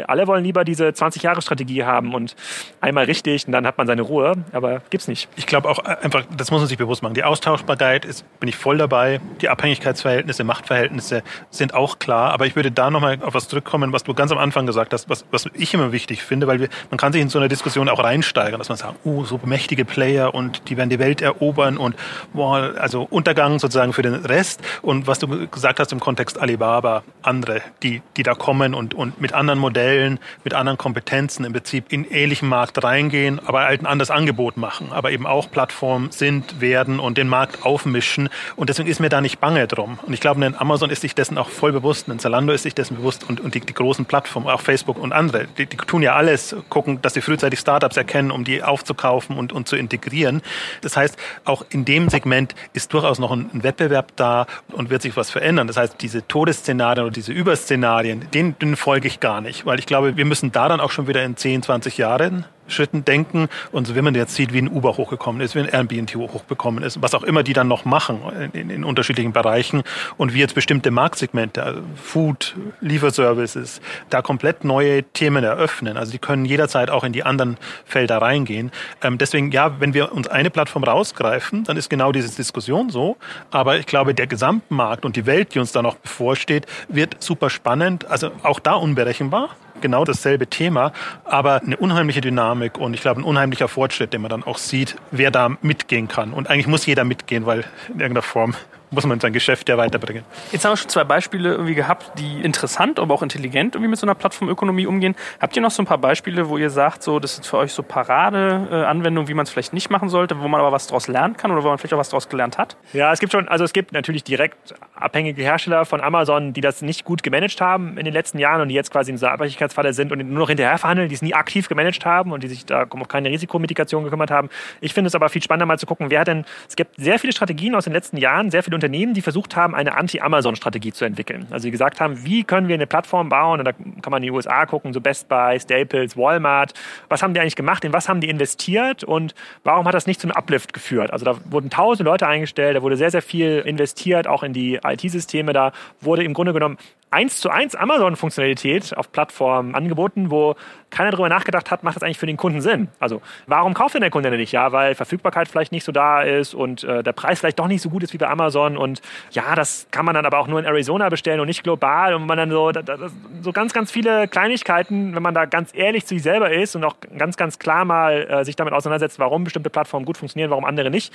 Alle 0.07 0.27
wollen 0.29 0.45
lieber 0.45 0.65
diese 0.65 0.89
20-Jahre-Strategie 0.89 1.83
haben 1.83 2.15
und 2.15 2.37
einmal 2.81 3.05
richtig 3.05 3.47
und 3.47 3.53
dann 3.53 3.67
hat 3.67 3.77
man 3.77 3.89
seine 3.89 4.03
Ruhe. 4.03 4.35
Aber 4.53 4.83
gibt's 4.91 5.09
nicht. 5.09 5.29
Ich 5.37 5.47
glaube 5.47 5.69
auch 5.69 5.79
einfach, 5.81 6.25
das 6.37 6.53
muss 6.53 6.61
man 6.61 6.69
sich 6.69 6.79
bewusst 6.79 7.03
machen. 7.03 7.15
Die 7.15 7.25
Austauschbarkeit 7.25 8.05
ist, 8.05 8.25
bin 8.39 8.49
ich 8.49 8.57
voll 8.57 8.79
dabei. 8.79 9.21
Die 9.41 9.49
Abhängigkeitsverhältnisse, 9.49 10.45
Machtverhältnisse 10.45 11.25
sind 11.51 11.75
auch 11.75 11.99
klar. 11.99 12.33
Aber 12.33 12.47
ich 12.47 12.55
würde 12.55 12.71
da 12.71 12.89
nochmal 12.89 13.19
auf 13.21 13.35
was 13.35 13.49
zurückkommen, 13.49 13.93
was 13.93 14.05
du 14.05 14.15
ganz 14.15 14.31
am 14.31 14.39
Anfang 14.39 14.65
gesagt 14.65 14.93
hast, 14.93 15.09
was, 15.09 15.25
was 15.33 15.49
ich 15.55 15.75
immer 15.75 15.91
wichtig 15.91 16.23
finde, 16.23 16.47
weil 16.47 16.61
wir, 16.61 16.69
man 16.91 16.99
kann 16.99 17.13
sich 17.13 17.21
in 17.21 17.29
so 17.29 17.41
eine 17.41 17.49
Diskussion 17.49 17.89
auch 17.89 18.03
reinsteigern, 18.03 18.61
dass 18.61 18.69
man 18.69 18.79
sagt, 18.79 18.95
oh, 19.05 19.25
so 19.25 19.41
mächtige 19.45 19.85
Player 19.85 20.33
und 20.33 20.69
die 20.69 20.77
werden 20.77 20.91
die 20.91 21.01
Welt 21.01 21.21
erobern 21.21 21.77
und 21.77 21.97
boah, 22.33 22.44
Boah, 22.45 22.75
also 22.77 23.07
Untergang 23.09 23.59
sozusagen 23.59 23.95
für 23.95 24.03
den 24.03 24.17
Rest. 24.17 24.61
Und 24.83 25.07
was 25.07 25.19
du 25.19 25.49
gesagt 25.49 25.81
hast 25.81 25.93
im 25.93 26.01
Kontext 26.01 26.39
Alibaba, 26.39 27.03
andere, 27.23 27.63
die, 27.83 28.03
die 28.19 28.23
da 28.23 28.35
kommen 28.35 28.75
und, 28.75 28.93
und 28.93 29.19
mit 29.19 29.33
anderen 29.33 29.59
Modellen, 29.59 30.19
mit 30.45 30.53
anderen 30.53 30.77
Kompetenzen 30.77 31.47
im 31.47 31.55
Prinzip 31.55 31.91
in 31.91 32.05
ähnlichen 32.05 32.47
Markt 32.47 32.85
reingehen, 32.85 33.41
aber 33.47 33.63
halt 33.63 33.81
ein 33.81 33.87
anderes 33.87 34.11
Angebot 34.11 34.59
machen, 34.59 34.89
aber 34.91 35.11
eben 35.11 35.27
auch 35.27 35.51
Plattform 35.51 36.11
sind, 36.11 36.61
werden 36.61 37.01
und 37.01 37.17
den 37.17 37.29
Markt 37.29 37.65
aufmischen. 37.65 38.29
Und 38.57 38.69
deswegen 38.69 38.91
ist 38.91 39.01
mir 39.01 39.09
da 39.09 39.23
nicht 39.23 39.41
bange 39.41 39.67
drum. 39.67 39.99
Und 40.07 40.13
ich 40.13 40.21
glaube, 40.21 40.45
ein 40.45 40.55
Amazon 40.55 40.91
ist 40.91 41.01
sich 41.01 41.15
dessen 41.15 41.39
auch 41.39 41.49
voll 41.49 41.73
bewusst, 41.73 42.11
ein 42.11 42.19
Zalando 42.19 42.53
ist 42.53 42.65
sich 42.65 42.75
dessen 42.75 42.99
bewusst 42.99 43.27
und, 43.27 43.41
und 43.41 43.55
die, 43.55 43.61
die 43.61 43.73
großen 43.73 44.05
Plattformen, 44.05 44.49
auch 44.49 44.61
Facebook 44.61 44.99
und 44.99 45.15
andere, 45.15 45.47
die, 45.57 45.65
die 45.65 45.79
tun 45.79 46.03
ja 46.03 46.15
alles, 46.15 46.55
gucken, 46.69 47.01
dass 47.01 47.15
sie 47.15 47.23
frühzeitig 47.23 47.59
Startups 47.59 47.97
erkennen, 47.97 48.31
um 48.31 48.45
die 48.45 48.63
aufzukaufen 48.63 49.39
und, 49.39 49.55
und 49.55 49.67
zu 49.67 49.77
integrieren. 49.77 50.43
Das 50.83 50.95
heißt, 50.95 51.17
auch 51.47 51.65
in 51.71 51.87
dem 51.87 52.11
Segment 52.11 52.34
Moment 52.35 52.55
ist 52.73 52.93
durchaus 52.93 53.19
noch 53.19 53.31
ein, 53.31 53.51
Wettbewerb 53.53 54.13
da 54.17 54.47
und 54.73 54.91
wird 54.91 55.03
sich 55.03 55.17
was 55.17 55.31
verändern. 55.31 55.69
Das 55.69 55.77
heißt, 55.77 55.97
diese 56.01 56.27
Todesszenarien 56.27 57.05
oder 57.05 57.13
diese 57.13 57.33
Überszenarien, 57.33 58.29
denen, 58.33 58.59
denen 58.59 58.77
folge 58.77 59.07
ich 59.07 59.21
gar 59.21 59.41
nicht, 59.41 59.65
weil 59.67 59.79
ich 59.79 59.87
glaube, 59.87 60.17
wir 60.17 60.25
müssen 60.25 60.51
da 60.53 60.69
dann 60.69 60.81
auch 60.81 60.91
schon 60.91 61.07
wieder 61.07 61.23
in 61.25 61.37
10, 61.37 61.63
20 61.63 61.97
Jahren 61.99 62.45
Schritten 62.67 63.05
denken. 63.05 63.49
Und 63.73 63.87
so, 63.87 63.95
wenn 63.95 64.05
man 64.05 64.15
jetzt 64.15 64.35
sieht, 64.35 64.53
wie 64.53 64.59
ein 64.59 64.69
Uber 64.69 64.97
hochgekommen 64.97 65.41
ist, 65.41 65.55
wie 65.55 65.61
ein 65.61 65.69
Airbnb 65.69 66.15
hochgekommen 66.15 66.83
ist, 66.83 67.01
was 67.03 67.15
auch 67.15 67.23
immer 67.23 67.43
die 67.43 67.53
dann 67.53 67.69
noch 67.69 67.85
machen 67.85 68.21
in, 68.53 68.71
in 68.71 68.85
unterschiedlichen 68.85 69.33
Bereichen 69.33 69.83
und 70.17 70.35
wie 70.35 70.41
jetzt 70.41 70.55
bestimmte 70.55 70.91
Marktsegmente, 70.91 71.63
also 71.63 71.81
Food, 71.97 72.55
Lieferservices, 72.81 73.81
da 74.11 74.23
komplett 74.23 74.65
neue 74.65 75.03
Themen 75.03 75.45
eröffnen. 75.45 75.97
Also 75.97 76.13
die 76.13 76.19
können 76.19 76.45
jederzeit 76.45 76.91
auch 76.91 77.05
in 77.05 77.13
die 77.13 77.25
anderen 77.25 77.57
Felder 77.85 78.19
reingehen. 78.19 78.71
Ähm, 79.03 79.19
deswegen, 79.19 79.51
ja, 79.51 79.81
wenn 79.81 79.95
wir 79.95 80.13
uns 80.13 80.29
eine 80.29 80.51
Plattform 80.51 80.85
rausgreifen, 80.85 81.65
dann 81.65 81.77
ist 81.77 81.91
genau 81.91 82.13
diese 82.13 82.35
Diskussion 82.35 82.91
so. 82.91 83.17
Aber 83.51 83.79
ich 83.79 83.87
glaube, 83.87 84.15
der 84.15 84.27
Gesamtmarkt 84.27 85.05
und 85.05 85.17
die 85.17 85.27
Welt, 85.27 85.55
die 85.55 85.59
uns 85.59 85.73
da 85.73 85.83
noch 85.83 85.97
bevorsteht, 85.97 86.67
wird 86.89 87.23
super 87.23 87.51
spannend. 87.51 88.07
Also 88.07 88.31
auch 88.43 88.61
da 88.61 88.75
unberechenbar 88.75 89.51
genau 89.81 90.05
dasselbe 90.05 90.47
Thema, 90.47 90.93
aber 91.25 91.63
eine 91.63 91.77
unheimliche 91.77 92.21
Dynamik 92.21 92.79
und 92.79 92.95
ich 92.95 93.01
glaube 93.01 93.21
ein 93.21 93.25
unheimlicher 93.25 93.69
Fortschritt, 93.69 94.13
den 94.13 94.23
man 94.23 94.31
dann 94.31 94.45
auch 94.45 94.59
sieht, 94.59 94.97
wer 95.11 95.31
da 95.31 95.51
mitgehen 95.63 96.09
kann. 96.09 96.33
Und 96.33 96.49
eigentlich 96.49 96.67
muss 96.67 96.87
jeder 96.87 97.05
mitgehen, 97.05 97.47
weil 97.47 97.65
in 97.89 98.01
irgendeiner 98.01 98.23
Form 98.23 98.55
muss 98.95 99.07
man 99.07 99.21
sein 99.21 99.33
Geschäft 99.33 99.69
ja 99.69 99.77
weiterbringen. 99.77 100.25
Jetzt 100.53 100.65
haben 100.65 100.73
wir 100.73 100.77
schon 100.77 100.89
zwei 100.89 101.05
Beispiele 101.05 101.53
irgendwie 101.53 101.75
gehabt, 101.75 102.19
die 102.19 102.41
interessant, 102.43 102.99
aber 102.99 103.15
auch 103.15 103.23
intelligent 103.23 103.75
irgendwie 103.75 103.91
mit 103.91 103.99
so 103.99 104.07
einer 104.07 104.15
Plattformökonomie 104.15 104.87
umgehen. 104.87 105.15
Habt 105.41 105.57
ihr 105.57 105.63
noch 105.63 105.71
so 105.71 105.83
ein 105.83 105.87
paar 105.87 105.99
Beispiele, 105.99 106.49
wo 106.49 106.57
ihr 106.59 106.71
sagt, 106.71 107.03
so, 107.03 107.19
das 107.19 107.39
ist 107.39 107.47
für 107.47 107.59
euch 107.59 107.73
so 107.73 107.83
Parade-Anwendung, 107.83 109.29
wie 109.29 109.35
man 109.35 109.45
es 109.45 109.51
vielleicht 109.51 109.73
nicht 109.73 109.91
machen 109.91 110.09
sollte, 110.09 110.41
wo 110.41 110.49
man 110.49 110.61
aber 110.61 110.73
was 110.73 110.87
daraus 110.87 111.09
lernen 111.09 111.37
kann 111.37 111.51
oder 111.51 111.63
wo 111.63 111.69
man 111.69 111.79
vielleicht 111.79 111.95
auch 111.95 111.99
was 111.99 112.09
daraus 112.09 112.29
gelernt 112.29 112.59
hat? 112.59 112.77
Ja, 112.93 113.13
es 113.13 113.21
gibt 113.21 113.33
schon, 113.33 113.49
also 113.49 113.65
es 113.65 113.73
gibt 113.73 113.93
natürlich 113.93 114.25
direkt 114.25 114.75
abhängige 114.95 115.43
Hersteller 115.43 115.85
von 115.85 116.01
Amazon, 116.01 116.53
die 116.53 116.61
das 116.61 116.83
nicht 116.83 117.05
gut 117.05 117.23
gemanagt 117.23 117.61
haben 117.61 117.99
in 117.99 118.05
den 118.05 118.15
letzten 118.15 118.39
Jahren 118.39 118.61
und 118.61 118.69
die 118.69 118.75
jetzt 118.75 118.91
quasi 118.91 119.11
in 119.11 119.17
dieser 119.17 119.33
Abhängigkeitsfalle 119.33 119.93
sind 119.93 120.13
und 120.13 120.19
nur 120.19 120.41
noch 120.41 120.49
hinterher 120.49 120.79
verhandeln, 120.79 121.09
die 121.09 121.15
es 121.15 121.23
nie 121.23 121.35
aktiv 121.35 121.69
gemanagt 121.69 122.05
haben 122.07 122.33
und 122.33 122.43
die 122.43 122.49
sich 122.49 122.65
da 122.67 122.87
um 122.89 123.07
keine 123.09 123.31
Risikomitigation 123.31 124.05
gekümmert 124.05 124.31
haben. 124.31 124.49
Ich 124.81 124.95
finde 124.95 125.09
es 125.09 125.15
aber 125.15 125.29
viel 125.29 125.43
spannender 125.43 125.67
mal 125.67 125.79
zu 125.79 125.87
gucken, 125.87 126.11
wer 126.11 126.25
denn, 126.25 126.45
es 126.69 126.77
gibt 126.77 126.97
sehr 126.97 127.19
viele 127.19 127.33
Strategien 127.33 127.75
aus 127.75 127.85
den 127.85 127.93
letzten 127.93 128.17
Jahren, 128.17 128.51
sehr 128.51 128.63
viele 128.63 128.77
Unternehmen, 128.85 129.15
die 129.15 129.23
versucht 129.23 129.57
haben, 129.57 129.75
eine 129.75 129.97
Anti-Amazon-Strategie 129.97 130.93
zu 130.93 131.07
entwickeln. 131.07 131.47
Also 131.51 131.67
die 131.67 131.71
gesagt 131.71 132.01
haben, 132.01 132.23
wie 132.27 132.45
können 132.45 132.69
wir 132.69 132.75
eine 132.75 132.87
Plattform 132.87 133.31
bauen? 133.31 133.61
Und 133.61 133.65
da 133.65 133.73
kann 133.73 134.11
man 134.11 134.23
in 134.23 134.25
die 134.25 134.31
USA 134.31 134.67
gucken, 134.67 134.93
so 134.93 135.01
Best 135.01 135.27
Buy, 135.29 135.59
Staples, 135.59 136.19
Walmart. 136.19 136.75
Was 137.09 137.23
haben 137.23 137.33
die 137.33 137.41
eigentlich 137.41 137.57
gemacht? 137.57 137.83
In 137.85 137.95
was 137.95 138.11
haben 138.11 138.21
die 138.21 138.29
investiert? 138.29 139.03
Und 139.03 139.35
warum 139.63 139.87
hat 139.87 139.95
das 139.95 140.07
nicht 140.07 140.21
zu 140.21 140.27
einem 140.27 140.37
Uplift 140.37 140.75
geführt? 140.75 141.11
Also 141.13 141.25
da 141.25 141.37
wurden 141.51 141.71
tausende 141.71 142.11
Leute 142.11 142.27
eingestellt, 142.27 142.77
da 142.77 142.83
wurde 142.83 142.99
sehr, 142.99 143.11
sehr 143.11 143.23
viel 143.23 143.61
investiert, 143.61 144.27
auch 144.27 144.43
in 144.43 144.53
die 144.53 144.81
IT-Systeme. 144.85 145.55
Da 145.55 145.73
wurde 146.03 146.23
im 146.23 146.35
Grunde 146.35 146.53
genommen 146.53 146.77
eins 147.15 147.39
zu 147.41 147.49
eins 147.49 147.77
Amazon-Funktionalität 147.77 148.97
auf 148.97 149.13
Plattformen 149.13 149.75
angeboten, 149.75 150.31
wo 150.31 150.57
keiner 150.91 151.11
darüber 151.11 151.29
nachgedacht 151.29 151.71
hat, 151.71 151.83
macht 151.83 151.97
das 151.97 152.03
eigentlich 152.03 152.19
für 152.19 152.27
den 152.27 152.37
Kunden 152.37 152.61
Sinn? 152.61 152.89
Also 153.01 153.21
warum 153.47 153.75
kauft 153.75 153.95
denn 153.95 154.01
der 154.01 154.11
Kunde 154.11 154.31
denn 154.31 154.39
nicht? 154.39 154.53
Ja, 154.53 154.73
weil 154.73 154.95
Verfügbarkeit 154.95 155.49
vielleicht 155.49 155.73
nicht 155.73 155.85
so 155.85 155.93
da 155.93 156.23
ist 156.23 156.55
und 156.55 156.85
äh, 156.85 157.03
der 157.03 157.13
Preis 157.13 157.41
vielleicht 157.41 157.59
doch 157.59 157.67
nicht 157.67 157.83
so 157.83 157.91
gut 157.91 158.03
ist 158.03 158.13
wie 158.13 158.19
bei 158.19 158.29
Amazon 158.29 158.77
und 158.77 159.01
ja, 159.31 159.55
das 159.55 159.89
kann 159.91 160.05
man 160.05 160.15
dann 160.15 160.27
aber 160.27 160.39
auch 160.39 160.47
nur 160.47 160.59
in 160.59 160.65
Arizona 160.65 161.09
bestellen 161.09 161.41
und 161.41 161.47
nicht 161.47 161.63
global 161.63 162.15
und 162.15 162.27
man 162.27 162.39
dann 162.39 162.51
so, 162.51 162.71
das, 162.71 163.13
so 163.43 163.53
ganz, 163.53 163.73
ganz 163.73 163.91
viele 163.91 164.29
Kleinigkeiten, 164.29 165.15
wenn 165.15 165.23
man 165.23 165.35
da 165.35 165.47
ganz 165.47 165.71
ehrlich 165.75 166.07
zu 166.07 166.15
sich 166.15 166.23
selber 166.23 166.53
ist 166.53 166.77
und 166.77 166.85
auch 166.85 166.97
ganz, 167.17 167.37
ganz 167.37 167.59
klar 167.59 167.85
mal 167.85 168.27
äh, 168.29 168.45
sich 168.45 168.57
damit 168.57 168.73
auseinandersetzt, 168.73 169.19
warum 169.19 169.45
bestimmte 169.45 169.71
Plattformen 169.71 170.07
gut 170.07 170.17
funktionieren, 170.17 170.51
warum 170.51 170.65
andere 170.65 170.91
nicht. 170.91 171.13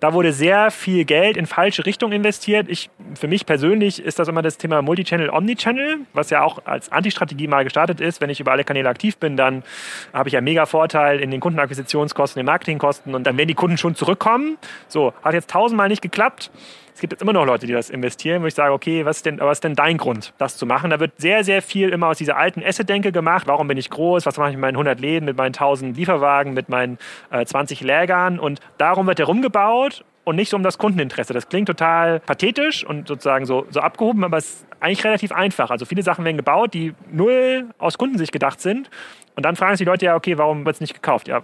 Da 0.00 0.12
wurde 0.12 0.32
sehr 0.32 0.70
viel 0.70 1.04
Geld 1.04 1.36
in 1.36 1.46
falsche 1.46 1.86
Richtungen 1.86 2.12
investiert. 2.12 2.68
Ich, 2.68 2.90
für 3.18 3.28
mich 3.28 3.46
persönlich 3.46 4.02
ist 4.02 4.18
das 4.18 4.28
immer 4.28 4.42
das 4.42 4.58
Thema 4.58 4.82
Multichannel, 4.82 5.30
Omnichannel, 5.42 6.00
was 6.12 6.30
ja 6.30 6.42
auch 6.42 6.64
als 6.64 6.90
Antistrategie 6.92 7.48
mal 7.48 7.64
gestartet 7.64 8.00
ist. 8.00 8.20
Wenn 8.20 8.30
ich 8.30 8.40
über 8.40 8.52
alle 8.52 8.64
Kanäle 8.64 8.88
aktiv 8.88 9.16
bin, 9.16 9.36
dann 9.36 9.64
habe 10.12 10.28
ich 10.28 10.34
ja 10.34 10.40
mega 10.40 10.66
Vorteil 10.66 11.18
in 11.18 11.30
den 11.30 11.40
Kundenakquisitionskosten, 11.40 12.40
den 12.40 12.46
Marketingkosten 12.46 13.14
und 13.14 13.24
dann 13.24 13.36
werden 13.36 13.48
die 13.48 13.54
Kunden 13.54 13.76
schon 13.76 13.94
zurückkommen. 13.96 14.56
So, 14.88 15.12
hat 15.22 15.34
jetzt 15.34 15.50
tausendmal 15.50 15.88
nicht 15.88 16.02
geklappt. 16.02 16.50
Es 16.94 17.00
gibt 17.00 17.12
jetzt 17.14 17.22
immer 17.22 17.32
noch 17.32 17.46
Leute, 17.46 17.66
die 17.66 17.72
das 17.72 17.90
investieren, 17.90 18.42
wo 18.42 18.46
ich 18.46 18.54
sage, 18.54 18.72
okay, 18.72 19.04
was 19.04 19.16
ist 19.16 19.26
denn, 19.26 19.40
was 19.40 19.56
ist 19.56 19.64
denn 19.64 19.74
dein 19.74 19.96
Grund, 19.96 20.34
das 20.38 20.56
zu 20.56 20.66
machen? 20.66 20.90
Da 20.90 21.00
wird 21.00 21.12
sehr, 21.16 21.42
sehr 21.42 21.62
viel 21.62 21.88
immer 21.88 22.08
aus 22.08 22.18
dieser 22.18 22.36
alten 22.36 22.62
Asset-Denke 22.62 23.12
gemacht. 23.12 23.46
Warum 23.46 23.66
bin 23.66 23.78
ich 23.78 23.90
groß? 23.90 24.26
Was 24.26 24.36
mache 24.36 24.50
ich 24.50 24.56
mit 24.56 24.60
meinen 24.60 24.74
100 24.74 25.00
Läden, 25.00 25.24
mit 25.24 25.36
meinen 25.36 25.54
1000 25.54 25.96
Lieferwagen, 25.96 26.52
mit 26.52 26.68
meinen 26.68 26.98
äh, 27.30 27.44
20 27.44 27.80
Lägern? 27.80 28.38
Und 28.38 28.60
darum 28.76 29.06
wird 29.06 29.18
herumgebaut 29.18 30.04
und 30.24 30.36
nicht 30.36 30.50
so 30.50 30.56
um 30.56 30.62
das 30.62 30.78
Kundeninteresse. 30.78 31.32
Das 31.32 31.48
klingt 31.48 31.66
total 31.66 32.20
pathetisch 32.20 32.84
und 32.84 33.08
sozusagen 33.08 33.46
so, 33.46 33.66
so 33.70 33.80
abgehoben, 33.80 34.24
aber 34.24 34.38
es 34.38 34.46
ist 34.46 34.66
eigentlich 34.80 35.04
relativ 35.04 35.32
einfach. 35.32 35.70
Also 35.70 35.84
viele 35.84 36.02
Sachen 36.02 36.24
werden 36.24 36.36
gebaut, 36.36 36.74
die 36.74 36.94
null 37.10 37.66
aus 37.78 37.98
Kundensicht 37.98 38.32
gedacht 38.32 38.60
sind. 38.60 38.90
Und 39.34 39.44
dann 39.44 39.56
fragen 39.56 39.76
sich 39.76 39.84
die 39.84 39.90
Leute 39.90 40.06
ja, 40.06 40.14
okay, 40.14 40.38
warum 40.38 40.64
wird 40.64 40.74
es 40.74 40.80
nicht 40.80 40.94
gekauft? 40.94 41.26
Ja, 41.28 41.42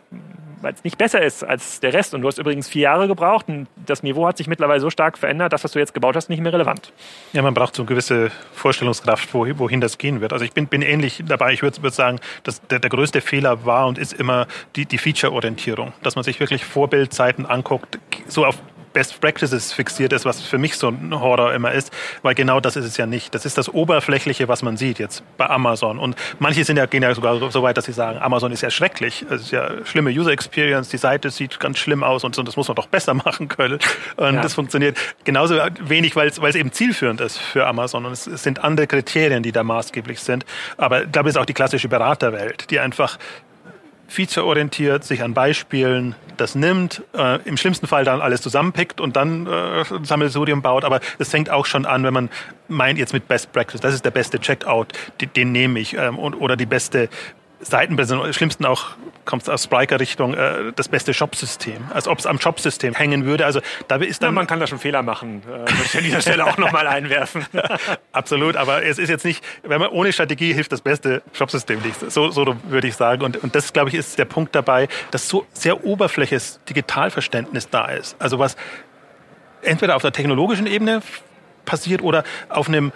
weil 0.62 0.74
es 0.74 0.84
nicht 0.84 0.98
besser 0.98 1.22
ist 1.22 1.44
als 1.44 1.80
der 1.80 1.92
Rest. 1.92 2.14
Und 2.14 2.22
du 2.22 2.28
hast 2.28 2.38
übrigens 2.38 2.68
vier 2.68 2.82
Jahre 2.82 3.08
gebraucht 3.08 3.48
und 3.48 3.68
das 3.86 4.02
Niveau 4.02 4.26
hat 4.26 4.36
sich 4.36 4.46
mittlerweile 4.46 4.80
so 4.80 4.90
stark 4.90 5.18
verändert, 5.18 5.52
dass 5.52 5.64
was 5.64 5.72
du 5.72 5.78
jetzt 5.78 5.94
gebaut 5.94 6.16
hast, 6.16 6.28
nicht 6.28 6.40
mehr 6.40 6.52
relevant. 6.52 6.92
Ja, 7.32 7.42
man 7.42 7.54
braucht 7.54 7.74
so 7.74 7.82
eine 7.82 7.88
gewisse 7.88 8.30
Vorstellungskraft, 8.52 9.32
wohin 9.34 9.80
das 9.80 9.98
gehen 9.98 10.20
wird. 10.20 10.32
Also 10.32 10.44
ich 10.44 10.52
bin, 10.52 10.66
bin 10.66 10.82
ähnlich 10.82 11.22
dabei. 11.26 11.52
Ich 11.52 11.62
würde 11.62 11.82
würd 11.82 11.94
sagen, 11.94 12.18
dass 12.42 12.60
der, 12.66 12.78
der 12.78 12.90
größte 12.90 13.20
Fehler 13.20 13.64
war 13.64 13.86
und 13.86 13.98
ist 13.98 14.12
immer 14.12 14.46
die, 14.76 14.86
die 14.86 14.98
Feature-Orientierung. 14.98 15.92
Dass 16.02 16.16
man 16.16 16.24
sich 16.24 16.40
wirklich 16.40 16.64
Vorbildzeiten 16.64 17.46
anguckt, 17.46 17.98
so 18.26 18.44
auf 18.44 18.56
Best 18.92 19.20
Practices 19.20 19.72
fixiert 19.72 20.12
ist, 20.12 20.24
was 20.24 20.40
für 20.40 20.58
mich 20.58 20.76
so 20.76 20.88
ein 20.88 21.18
Horror 21.18 21.52
immer 21.52 21.72
ist, 21.72 21.92
weil 22.22 22.34
genau 22.34 22.60
das 22.60 22.76
ist 22.76 22.84
es 22.84 22.96
ja 22.96 23.06
nicht. 23.06 23.34
Das 23.34 23.44
ist 23.44 23.58
das 23.58 23.72
Oberflächliche, 23.72 24.48
was 24.48 24.62
man 24.62 24.76
sieht 24.76 24.98
jetzt 24.98 25.22
bei 25.36 25.48
Amazon. 25.48 25.98
Und 25.98 26.16
manche 26.38 26.64
sind 26.64 26.76
ja, 26.76 26.86
gehen 26.86 27.02
ja 27.02 27.14
sogar 27.14 27.50
so 27.50 27.62
weit, 27.62 27.76
dass 27.76 27.84
sie 27.84 27.92
sagen, 27.92 28.18
Amazon 28.18 28.52
ist 28.52 28.62
ja 28.62 28.70
schrecklich. 28.70 29.24
Es 29.30 29.42
ist 29.42 29.50
ja 29.50 29.84
schlimme 29.84 30.10
User 30.10 30.32
Experience, 30.32 30.88
die 30.88 30.98
Seite 30.98 31.30
sieht 31.30 31.60
ganz 31.60 31.78
schlimm 31.78 32.02
aus 32.02 32.24
und 32.24 32.34
so, 32.34 32.42
das 32.42 32.56
muss 32.56 32.68
man 32.68 32.74
doch 32.74 32.86
besser 32.86 33.14
machen 33.24 33.48
können. 33.48 33.78
Und 34.16 34.34
ja. 34.34 34.40
das 34.40 34.54
funktioniert 34.54 34.96
genauso 35.24 35.56
wenig, 35.80 36.16
weil 36.16 36.28
es, 36.28 36.38
eben 36.54 36.72
zielführend 36.72 37.20
ist 37.20 37.38
für 37.38 37.66
Amazon. 37.66 38.06
Und 38.06 38.12
es, 38.12 38.26
es 38.26 38.42
sind 38.42 38.64
andere 38.64 38.86
Kriterien, 38.86 39.42
die 39.42 39.52
da 39.52 39.62
maßgeblich 39.62 40.20
sind. 40.20 40.44
Aber 40.76 41.02
es 41.02 41.26
ist 41.26 41.38
auch 41.38 41.46
die 41.46 41.54
klassische 41.54 41.88
Beraterwelt, 41.88 42.70
die 42.70 42.80
einfach 42.80 43.18
featureorientiert, 44.08 45.04
sich 45.04 45.22
an 45.22 45.34
Beispielen 45.34 46.14
das 46.38 46.54
nimmt, 46.54 47.02
äh, 47.14 47.40
im 47.44 47.56
schlimmsten 47.56 47.86
Fall 47.86 48.04
dann 48.04 48.20
alles 48.20 48.40
zusammenpickt 48.40 49.00
und 49.00 49.16
dann 49.16 49.46
äh, 49.46 49.84
Sammelsurium 50.02 50.62
baut. 50.62 50.84
Aber 50.84 51.00
es 51.18 51.28
fängt 51.28 51.50
auch 51.50 51.66
schon 51.66 51.84
an, 51.84 52.04
wenn 52.04 52.14
man 52.14 52.30
meint 52.68 52.98
jetzt 52.98 53.12
mit 53.12 53.28
Best 53.28 53.52
Practice, 53.52 53.80
das 53.80 53.94
ist 53.94 54.04
der 54.04 54.10
beste 54.10 54.38
Checkout, 54.38 54.88
den, 55.20 55.32
den 55.34 55.52
nehme 55.52 55.78
ich, 55.80 55.94
ähm, 55.94 56.18
und, 56.18 56.34
oder 56.34 56.56
die 56.56 56.66
beste 56.66 57.08
Seitenbesitzer, 57.60 58.22
am 58.22 58.32
schlimmsten 58.32 58.64
auch 58.64 58.90
kommt 59.24 59.42
es 59.42 59.48
aus 59.48 59.64
Spriker-Richtung, 59.64 60.34
äh, 60.34 60.72
das 60.74 60.88
beste 60.88 61.12
Shopsystem. 61.12 61.76
Als 61.92 62.06
ob 62.06 62.18
es 62.18 62.26
am 62.26 62.40
Shopsystem 62.40 62.94
hängen 62.94 63.24
würde. 63.24 63.44
Also 63.44 63.60
da 63.88 63.96
ist 63.96 64.22
dann. 64.22 64.28
Ja, 64.28 64.32
man 64.32 64.46
kann 64.46 64.60
da 64.60 64.66
schon 64.66 64.78
Fehler 64.78 65.02
machen, 65.02 65.42
äh, 65.42 65.50
würde 65.50 65.72
ich 65.84 65.96
an 65.96 66.04
dieser 66.04 66.20
Stelle 66.20 66.46
auch 66.46 66.56
nochmal 66.56 66.86
einwerfen. 66.86 67.44
Absolut, 68.12 68.56
aber 68.56 68.84
es 68.84 68.98
ist 68.98 69.08
jetzt 69.08 69.24
nicht, 69.24 69.44
wenn 69.64 69.80
man 69.80 69.90
ohne 69.90 70.12
Strategie 70.12 70.52
hilft 70.54 70.72
das 70.72 70.80
beste 70.80 71.22
Shopsystem 71.32 71.80
nicht. 71.80 72.10
So, 72.10 72.30
so 72.30 72.56
würde 72.64 72.88
ich 72.88 72.96
sagen. 72.96 73.22
Und, 73.22 73.36
und 73.36 73.54
das, 73.54 73.72
glaube 73.72 73.90
ich, 73.90 73.96
ist 73.96 74.18
der 74.18 74.24
Punkt 74.24 74.54
dabei, 74.54 74.88
dass 75.10 75.28
so 75.28 75.44
sehr 75.52 75.84
oberfläches 75.84 76.60
Digitalverständnis 76.68 77.68
da 77.68 77.86
ist. 77.86 78.16
Also 78.20 78.38
was 78.38 78.56
entweder 79.62 79.96
auf 79.96 80.02
der 80.02 80.12
technologischen 80.12 80.66
Ebene 80.66 81.02
passiert 81.64 82.02
oder 82.02 82.24
auf 82.48 82.68
einem 82.68 82.92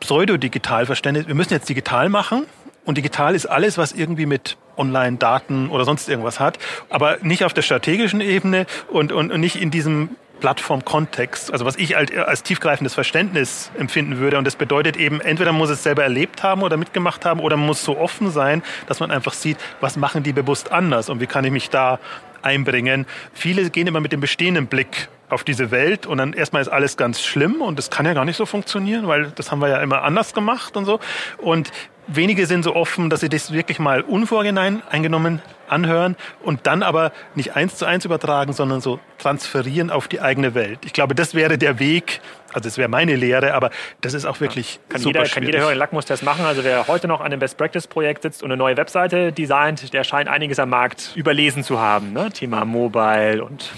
Pseudo-Digitalverständnis. 0.00 1.28
Wir 1.28 1.34
müssen 1.34 1.52
jetzt 1.52 1.68
digital 1.68 2.08
machen 2.08 2.46
und 2.84 2.98
digital 2.98 3.34
ist 3.34 3.46
alles, 3.46 3.78
was 3.78 3.92
irgendwie 3.92 4.26
mit 4.26 4.56
Online-Daten 4.76 5.68
oder 5.68 5.84
sonst 5.84 6.08
irgendwas 6.08 6.40
hat, 6.40 6.58
aber 6.88 7.18
nicht 7.22 7.44
auf 7.44 7.52
der 7.52 7.62
strategischen 7.62 8.20
Ebene 8.20 8.66
und, 8.88 9.12
und, 9.12 9.30
und 9.30 9.40
nicht 9.40 9.56
in 9.56 9.70
diesem 9.70 10.10
Plattform-Kontext, 10.40 11.52
also 11.52 11.64
was 11.64 11.76
ich 11.76 11.96
als, 11.96 12.10
als 12.16 12.42
tiefgreifendes 12.42 12.94
Verständnis 12.94 13.70
empfinden 13.78 14.18
würde. 14.18 14.38
Und 14.38 14.46
das 14.46 14.56
bedeutet 14.56 14.96
eben, 14.96 15.20
entweder 15.20 15.52
muss 15.52 15.70
es 15.70 15.82
selber 15.82 16.02
erlebt 16.02 16.42
haben 16.42 16.62
oder 16.62 16.76
mitgemacht 16.76 17.24
haben 17.24 17.40
oder 17.40 17.56
muss 17.56 17.84
so 17.84 17.98
offen 17.98 18.30
sein, 18.30 18.62
dass 18.86 19.00
man 19.00 19.10
einfach 19.10 19.34
sieht, 19.34 19.58
was 19.80 19.96
machen 19.96 20.22
die 20.22 20.32
bewusst 20.32 20.72
anders 20.72 21.08
und 21.10 21.20
wie 21.20 21.26
kann 21.26 21.44
ich 21.44 21.52
mich 21.52 21.70
da 21.70 21.98
einbringen. 22.42 23.06
Viele 23.34 23.68
gehen 23.70 23.86
immer 23.86 24.00
mit 24.00 24.12
dem 24.12 24.20
bestehenden 24.20 24.66
Blick 24.66 25.08
auf 25.28 25.44
diese 25.44 25.70
Welt 25.70 26.06
und 26.06 26.18
dann 26.18 26.32
erstmal 26.32 26.62
ist 26.62 26.68
alles 26.68 26.96
ganz 26.96 27.20
schlimm 27.20 27.60
und 27.60 27.78
das 27.78 27.90
kann 27.90 28.06
ja 28.06 28.14
gar 28.14 28.24
nicht 28.24 28.36
so 28.36 28.46
funktionieren, 28.46 29.06
weil 29.06 29.30
das 29.36 29.52
haben 29.52 29.60
wir 29.60 29.68
ja 29.68 29.80
immer 29.80 30.02
anders 30.02 30.34
gemacht 30.34 30.76
und 30.76 30.86
so. 30.86 30.98
Und 31.38 31.70
wenige 32.12 32.46
sind 32.46 32.62
so 32.62 32.74
offen, 32.74 33.10
dass 33.10 33.20
sie 33.20 33.28
das 33.28 33.52
wirklich 33.52 33.78
mal 33.78 34.02
unvorgenein 34.02 34.82
eingenommen 34.90 35.40
anhören 35.70 36.16
und 36.42 36.66
dann 36.66 36.82
aber 36.82 37.12
nicht 37.34 37.56
eins 37.56 37.76
zu 37.76 37.86
eins 37.86 38.04
übertragen, 38.04 38.52
sondern 38.52 38.80
so 38.80 38.98
transferieren 39.18 39.90
auf 39.90 40.08
die 40.08 40.20
eigene 40.20 40.54
Welt. 40.54 40.80
Ich 40.84 40.92
glaube, 40.92 41.14
das 41.14 41.34
wäre 41.34 41.58
der 41.58 41.78
Weg, 41.78 42.20
also 42.52 42.68
das 42.68 42.78
wäre 42.78 42.88
meine 42.88 43.14
Lehre, 43.14 43.54
aber 43.54 43.70
das 44.00 44.14
ist 44.14 44.24
auch 44.24 44.40
wirklich 44.40 44.74
ja. 44.74 44.80
kann 44.88 45.00
super 45.00 45.20
jeder, 45.20 45.30
Kann 45.30 45.42
jeder 45.44 45.58
Hörer 45.60 45.70
einen 45.70 45.78
Lackmustest 45.78 46.22
machen. 46.22 46.44
Also 46.44 46.64
wer 46.64 46.88
heute 46.88 47.06
noch 47.06 47.20
an 47.20 47.26
einem 47.26 47.38
Best-Practice-Projekt 47.38 48.22
sitzt 48.22 48.42
und 48.42 48.50
eine 48.50 48.56
neue 48.56 48.76
Webseite 48.76 49.32
designt, 49.32 49.92
der 49.92 50.04
scheint 50.04 50.28
einiges 50.28 50.58
am 50.58 50.70
Markt 50.70 51.12
überlesen 51.14 51.62
zu 51.62 51.78
haben. 51.78 52.12
Ne? 52.12 52.30
Thema 52.32 52.64
Mobile 52.64 53.44
und, 53.44 53.70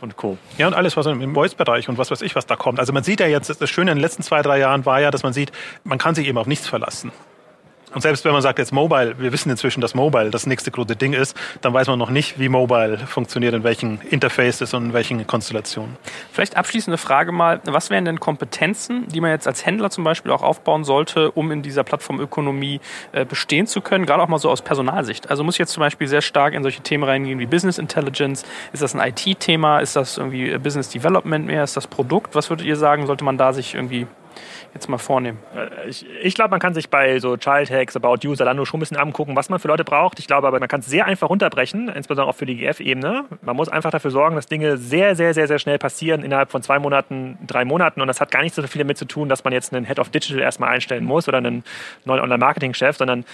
und 0.00 0.16
Co. 0.16 0.38
Ja, 0.58 0.66
und 0.66 0.74
alles, 0.74 0.96
was 0.96 1.06
im 1.06 1.34
Voice-Bereich 1.34 1.88
und 1.88 1.98
was 1.98 2.10
weiß 2.10 2.22
ich, 2.22 2.34
was 2.34 2.46
da 2.46 2.56
kommt. 2.56 2.80
Also 2.80 2.92
man 2.92 3.04
sieht 3.04 3.20
ja 3.20 3.26
jetzt, 3.26 3.60
das 3.60 3.70
Schöne 3.70 3.92
in 3.92 3.98
den 3.98 4.02
letzten 4.02 4.22
zwei, 4.22 4.42
drei 4.42 4.58
Jahren 4.58 4.84
war 4.86 5.00
ja, 5.00 5.10
dass 5.10 5.22
man 5.22 5.32
sieht, 5.32 5.52
man 5.84 5.98
kann 5.98 6.14
sich 6.14 6.26
eben 6.26 6.38
auf 6.38 6.46
nichts 6.46 6.66
verlassen. 6.66 7.12
Und 7.92 8.02
selbst 8.02 8.24
wenn 8.24 8.32
man 8.32 8.42
sagt 8.42 8.58
jetzt 8.58 8.72
Mobile, 8.72 9.16
wir 9.18 9.32
wissen 9.32 9.50
inzwischen, 9.50 9.80
dass 9.80 9.94
Mobile 9.94 10.30
das 10.30 10.46
nächste 10.46 10.70
große 10.70 10.96
Ding 10.96 11.12
ist, 11.12 11.36
dann 11.60 11.74
weiß 11.74 11.88
man 11.88 11.98
noch 11.98 12.10
nicht, 12.10 12.38
wie 12.38 12.48
Mobile 12.48 12.98
funktioniert, 12.98 13.54
in 13.54 13.64
welchen 13.64 14.00
Interfaces 14.10 14.72
und 14.74 14.86
in 14.86 14.92
welchen 14.92 15.26
Konstellationen. 15.26 15.96
Vielleicht 16.32 16.56
abschließende 16.56 16.98
Frage 16.98 17.32
mal, 17.32 17.60
was 17.64 17.90
wären 17.90 18.04
denn 18.04 18.20
Kompetenzen, 18.20 19.08
die 19.08 19.20
man 19.20 19.30
jetzt 19.30 19.48
als 19.48 19.66
Händler 19.66 19.90
zum 19.90 20.04
Beispiel 20.04 20.30
auch 20.30 20.42
aufbauen 20.42 20.84
sollte, 20.84 21.32
um 21.32 21.50
in 21.50 21.62
dieser 21.62 21.82
Plattformökonomie 21.82 22.80
äh, 23.12 23.24
bestehen 23.24 23.66
zu 23.66 23.80
können, 23.80 24.06
gerade 24.06 24.22
auch 24.22 24.28
mal 24.28 24.38
so 24.38 24.50
aus 24.50 24.62
Personalsicht? 24.62 25.28
Also 25.28 25.42
muss 25.42 25.56
ich 25.56 25.60
jetzt 25.60 25.72
zum 25.72 25.80
Beispiel 25.80 26.06
sehr 26.06 26.22
stark 26.22 26.54
in 26.54 26.62
solche 26.62 26.82
Themen 26.82 27.04
reingehen 27.04 27.38
wie 27.38 27.46
Business 27.46 27.78
Intelligence? 27.78 28.44
Ist 28.72 28.82
das 28.82 28.94
ein 28.94 29.00
IT-Thema? 29.08 29.80
Ist 29.80 29.96
das 29.96 30.16
irgendwie 30.16 30.56
Business 30.58 30.88
Development 30.90 31.44
mehr? 31.46 31.64
Ist 31.64 31.76
das 31.76 31.86
Produkt? 31.86 32.34
Was 32.34 32.50
würdet 32.50 32.66
ihr 32.66 32.76
sagen, 32.76 33.06
sollte 33.06 33.24
man 33.24 33.36
da 33.36 33.52
sich 33.52 33.74
irgendwie 33.74 34.06
jetzt 34.74 34.88
mal 34.88 34.98
vornehmen? 34.98 35.38
Äh, 35.54 35.88
ich, 35.88 36.06
ich 36.22 36.34
glaube, 36.34 36.50
man 36.50 36.60
kann 36.60 36.74
sich 36.74 36.90
bei 36.90 37.18
so 37.18 37.36
Child 37.36 37.70
Hacks, 37.70 37.96
About 37.96 38.18
You, 38.22 38.34
Salando 38.34 38.64
schon 38.64 38.78
ein 38.78 38.80
bisschen 38.80 38.96
angucken, 38.96 39.36
was 39.36 39.48
man 39.48 39.58
für 39.58 39.68
Leute 39.68 39.84
braucht. 39.84 40.18
Ich 40.18 40.26
glaube 40.26 40.46
aber, 40.46 40.60
man 40.60 40.68
kann 40.68 40.80
es 40.80 40.86
sehr 40.86 41.06
einfach 41.06 41.28
runterbrechen, 41.28 41.88
insbesondere 41.88 42.28
auch 42.28 42.36
für 42.36 42.46
die 42.46 42.56
GF-Ebene. 42.56 43.24
Man 43.42 43.56
muss 43.56 43.68
einfach 43.68 43.90
dafür 43.90 44.10
sorgen, 44.10 44.36
dass 44.36 44.46
Dinge 44.46 44.76
sehr, 44.76 45.16
sehr, 45.16 45.34
sehr, 45.34 45.46
sehr 45.46 45.58
schnell 45.58 45.78
passieren, 45.78 46.22
innerhalb 46.22 46.50
von 46.50 46.62
zwei 46.62 46.78
Monaten, 46.78 47.38
drei 47.46 47.64
Monaten. 47.64 48.00
Und 48.00 48.08
das 48.08 48.20
hat 48.20 48.30
gar 48.30 48.42
nicht 48.42 48.54
so 48.54 48.62
viel 48.62 48.80
damit 48.80 48.98
zu 48.98 49.04
tun, 49.04 49.28
dass 49.28 49.44
man 49.44 49.52
jetzt 49.52 49.74
einen 49.74 49.86
Head 49.86 49.98
of 49.98 50.10
Digital 50.10 50.40
erstmal 50.40 50.70
einstellen 50.70 51.04
muss 51.04 51.28
oder 51.28 51.38
einen 51.38 51.64
neuen 52.04 52.20
Online-Marketing-Chef, 52.20 52.96
sondern 52.96 53.24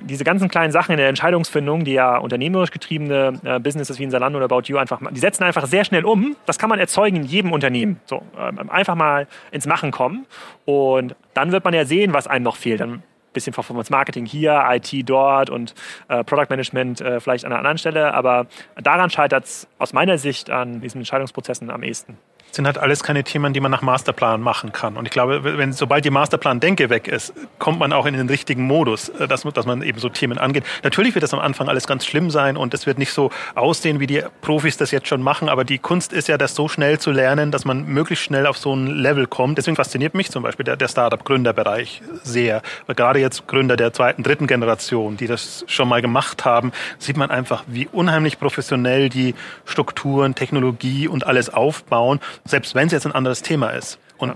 diese 0.00 0.24
ganzen 0.24 0.48
kleinen 0.48 0.72
Sachen 0.72 0.92
in 0.92 0.98
der 0.98 1.08
Entscheidungsfindung, 1.08 1.84
die 1.84 1.92
ja 1.92 2.18
unternehmerisch 2.18 2.70
getriebene 2.70 3.40
äh, 3.44 3.60
Businesses 3.60 3.98
wie 3.98 4.04
ein 4.04 4.10
Salando 4.10 4.38
oder 4.38 4.46
About 4.46 4.62
You 4.66 4.78
einfach, 4.78 5.00
die 5.10 5.20
setzen 5.20 5.44
einfach 5.44 5.66
sehr 5.66 5.84
schnell 5.84 6.04
um. 6.04 6.36
Das 6.46 6.58
kann 6.58 6.68
man 6.68 6.78
erzeugen 6.78 7.16
in 7.16 7.24
jedem 7.24 7.52
Unternehmen. 7.52 8.00
So, 8.06 8.22
äh, 8.36 8.70
einfach 8.70 8.94
mal 8.94 9.26
ins 9.50 9.66
Machen 9.66 9.90
kommen. 9.90 10.26
Und 10.64 11.14
dann 11.34 11.52
wird 11.52 11.64
man 11.64 11.74
ja 11.74 11.84
sehen, 11.84 12.12
was 12.12 12.26
einem 12.26 12.44
noch 12.44 12.56
fehlt. 12.56 12.80
Dann 12.80 12.94
ein 12.94 13.02
bisschen 13.32 13.52
Performance 13.52 13.90
Marketing 13.90 14.26
hier, 14.26 14.62
IT 14.70 15.08
dort 15.08 15.50
und 15.50 15.74
äh, 16.08 16.22
Product 16.24 16.46
Management 16.50 17.00
äh, 17.00 17.20
vielleicht 17.20 17.44
an 17.44 17.52
einer 17.52 17.58
anderen 17.58 17.78
Stelle. 17.78 18.14
Aber 18.14 18.46
daran 18.76 19.10
scheitert 19.10 19.44
es 19.44 19.68
aus 19.78 19.92
meiner 19.92 20.18
Sicht 20.18 20.50
an 20.50 20.80
diesen 20.80 20.98
Entscheidungsprozessen 20.98 21.70
am 21.70 21.82
ehesten 21.82 22.18
sind 22.54 22.66
halt 22.66 22.78
alles 22.78 23.02
keine 23.02 23.24
Themen, 23.24 23.52
die 23.52 23.60
man 23.60 23.70
nach 23.70 23.82
Masterplan 23.82 24.40
machen 24.40 24.72
kann. 24.72 24.96
Und 24.96 25.06
ich 25.06 25.10
glaube, 25.10 25.58
wenn 25.58 25.72
sobald 25.72 26.04
die 26.04 26.10
Masterplan-Denke 26.10 26.90
weg 26.90 27.08
ist, 27.08 27.32
kommt 27.58 27.78
man 27.78 27.92
auch 27.92 28.06
in 28.06 28.14
den 28.14 28.28
richtigen 28.28 28.64
Modus, 28.64 29.08
äh, 29.08 29.26
dass, 29.26 29.42
dass 29.42 29.66
man 29.66 29.82
eben 29.82 29.98
so 29.98 30.08
Themen 30.08 30.38
angeht. 30.38 30.64
Natürlich 30.82 31.14
wird 31.14 31.22
das 31.22 31.32
am 31.32 31.40
Anfang 31.40 31.68
alles 31.68 31.86
ganz 31.86 32.04
schlimm 32.04 32.30
sein 32.30 32.56
und 32.56 32.74
es 32.74 32.86
wird 32.86 32.98
nicht 32.98 33.12
so 33.12 33.30
aussehen, 33.54 34.00
wie 34.00 34.06
die 34.06 34.22
Profis 34.40 34.76
das 34.76 34.90
jetzt 34.90 35.08
schon 35.08 35.22
machen. 35.22 35.48
Aber 35.48 35.64
die 35.64 35.78
Kunst 35.78 36.12
ist 36.12 36.28
ja, 36.28 36.38
das 36.38 36.54
so 36.54 36.68
schnell 36.68 36.98
zu 36.98 37.10
lernen, 37.10 37.50
dass 37.50 37.64
man 37.64 37.86
möglichst 37.86 38.24
schnell 38.24 38.46
auf 38.46 38.58
so 38.58 38.74
ein 38.74 38.86
Level 38.86 39.26
kommt. 39.26 39.58
Deswegen 39.58 39.76
fasziniert 39.76 40.14
mich 40.14 40.30
zum 40.30 40.42
Beispiel 40.42 40.64
der, 40.64 40.76
der 40.76 40.88
Startup-Gründerbereich 40.88 42.02
sehr. 42.22 42.62
Weil 42.86 42.96
gerade 42.96 43.20
jetzt 43.20 43.46
Gründer 43.46 43.76
der 43.76 43.92
zweiten, 43.92 44.22
dritten 44.22 44.46
Generation, 44.46 45.16
die 45.16 45.26
das 45.26 45.64
schon 45.68 45.88
mal 45.88 46.02
gemacht 46.02 46.44
haben, 46.44 46.72
sieht 46.98 47.16
man 47.16 47.30
einfach, 47.30 47.64
wie 47.66 47.88
unheimlich 47.90 48.38
professionell 48.38 49.08
die 49.08 49.34
Strukturen, 49.64 50.34
Technologie 50.34 51.08
und 51.08 51.26
alles 51.26 51.48
aufbauen 51.48 52.20
selbst 52.44 52.74
wenn 52.74 52.86
es 52.86 52.92
jetzt 52.92 53.06
ein 53.06 53.12
anderes 53.12 53.42
Thema 53.42 53.70
ist. 53.70 53.98
Und. 54.18 54.34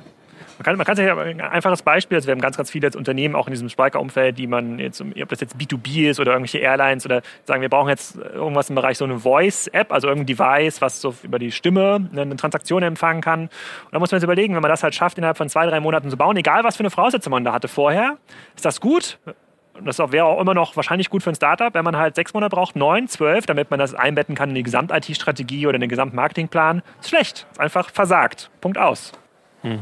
Man 0.59 0.65
kann, 0.65 0.77
man 0.77 0.87
kann 0.87 0.97
sich 0.97 1.07
ein 1.07 1.41
einfaches 1.43 1.83
Beispiel, 1.83 2.17
also 2.17 2.29
wir 2.29 2.33
haben 2.33 2.41
ganz, 2.41 2.57
ganz 2.57 2.71
viele 2.71 2.91
Unternehmen 2.97 3.35
auch 3.35 3.47
in 3.47 3.51
diesem 3.51 3.69
Spiker-Umfeld, 3.69 4.39
die 4.39 4.47
man 4.47 4.79
jetzt, 4.79 5.03
ob 5.03 5.29
das 5.29 5.41
jetzt 5.41 5.57
B2B 5.57 6.09
ist 6.09 6.19
oder 6.19 6.33
irgendwelche 6.33 6.59
Airlines 6.59 7.05
oder 7.05 7.21
sagen, 7.45 7.61
wir 7.61 7.69
brauchen 7.69 7.91
jetzt 7.91 8.17
irgendwas 8.17 8.71
im 8.71 8.75
Bereich 8.75 8.97
so 8.97 9.05
eine 9.05 9.19
Voice-App, 9.19 9.93
also 9.93 10.09
irgendein 10.09 10.35
Device, 10.35 10.81
was 10.81 11.03
so 11.03 11.15
über 11.23 11.39
die 11.39 11.53
Stimme 11.53 12.09
eine 12.11 12.37
Transaktion 12.37 12.83
empfangen 12.83 13.21
kann. 13.21 13.41
Und 13.43 13.51
da 13.93 13.99
muss 13.99 14.11
man 14.13 14.21
sich 14.21 14.25
überlegen, 14.25 14.55
wenn 14.55 14.63
man 14.63 14.71
das 14.71 14.83
halt 14.83 14.95
schafft, 14.95 15.19
innerhalb 15.19 15.37
von 15.37 15.51
zwei, 15.51 15.67
drei 15.67 15.79
Monaten 15.81 16.09
zu 16.09 16.17
bauen, 16.17 16.39
egal 16.39 16.65
was 16.65 16.77
für 16.77 16.81
eine 16.81 16.91
Voraussetzung 16.91 17.33
man 17.33 17.45
da 17.45 17.53
hatte 17.53 17.69
vorher, 17.69 18.17
ist 18.55 18.65
das 18.65 18.81
gut? 18.81 19.19
Das 19.85 19.99
wäre 19.99 20.25
auch 20.25 20.41
immer 20.41 20.55
noch 20.55 20.77
wahrscheinlich 20.77 21.11
gut 21.11 21.23
für 21.23 21.31
ein 21.31 21.35
Startup, 21.35 21.73
wenn 21.75 21.85
man 21.85 21.97
halt 21.97 22.15
sechs 22.15 22.35
Monate 22.35 22.55
braucht, 22.55 22.77
neun, 22.77 23.09
zwölf, 23.09 23.47
damit 23.47 23.71
man 23.71 23.79
das 23.79 23.95
einbetten 23.95 24.35
kann 24.35 24.51
in 24.51 24.55
die 24.55 24.63
Gesamt-IT-Strategie 24.63 25.67
oder 25.67 25.77
in 25.77 25.81
den 25.81 25.91
Gesamtmarketingplan. 25.91 26.83
Ist 27.01 27.11
schlecht. 27.11 27.47
Ist 27.53 27.61
einfach 27.61 27.91
versagt. 27.91 28.51
Punkt 28.61 28.79
aus. 28.79 29.13
Hm. 29.63 29.81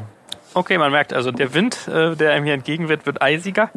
Okay, 0.54 0.78
man 0.78 0.92
merkt 0.92 1.12
also, 1.12 1.32
der 1.32 1.52
Wind, 1.52 1.88
äh, 1.88 2.14
der 2.14 2.32
einem 2.32 2.44
hier 2.44 2.54
entgegenwirkt, 2.54 3.06
wird 3.06 3.20
eisiger. 3.20 3.70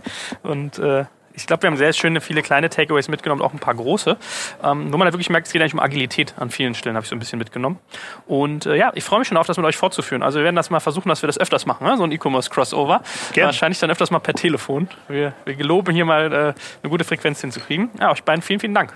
Und 0.43 0.78
äh, 0.78 1.05
ich 1.38 1.45
glaube, 1.45 1.63
wir 1.63 1.67
haben 1.67 1.77
sehr 1.77 1.93
schöne, 1.93 2.19
viele 2.19 2.41
kleine 2.41 2.69
Takeaways 2.69 3.07
mitgenommen, 3.07 3.41
auch 3.41 3.53
ein 3.53 3.59
paar 3.59 3.75
große, 3.75 4.17
ähm, 4.63 4.91
wo 4.91 4.97
man 4.97 5.05
halt 5.05 5.13
wirklich 5.13 5.29
merkt, 5.29 5.47
es 5.47 5.53
geht 5.53 5.61
eigentlich 5.61 5.75
um 5.75 5.79
Agilität 5.79 6.33
an 6.38 6.49
vielen 6.49 6.73
Stellen, 6.73 6.95
habe 6.95 7.03
ich 7.03 7.09
so 7.09 7.15
ein 7.15 7.19
bisschen 7.19 7.38
mitgenommen. 7.38 7.79
Und 8.25 8.65
äh, 8.65 8.75
ja, 8.75 8.91
ich 8.95 9.03
freue 9.03 9.19
mich 9.19 9.27
schon 9.27 9.38
auf, 9.38 9.45
das 9.45 9.55
mit 9.55 9.65
euch 9.65 9.77
fortzuführen. 9.77 10.23
Also 10.23 10.39
wir 10.39 10.43
werden 10.43 10.55
das 10.55 10.71
mal 10.71 10.79
versuchen, 10.79 11.09
dass 11.09 11.21
wir 11.21 11.27
das 11.27 11.39
öfters 11.39 11.65
machen, 11.67 11.85
ne? 11.85 11.95
so 11.95 12.03
ein 12.03 12.11
E-Commerce-Crossover. 12.11 13.01
Wahrscheinlich 13.35 13.79
dann 13.79 13.91
öfters 13.91 14.09
mal 14.09 14.19
per 14.19 14.33
Telefon. 14.33 14.89
Wir, 15.07 15.33
wir 15.45 15.55
geloben 15.55 15.93
hier 15.93 16.05
mal 16.05 16.33
äh, 16.33 16.38
eine 16.38 16.89
gute 16.89 17.03
Frequenz 17.03 17.39
hinzukriegen. 17.41 17.91
Ja, 17.99 18.11
euch 18.11 18.23
beiden 18.23 18.41
vielen, 18.41 18.59
vielen 18.59 18.73
Dank. 18.73 18.93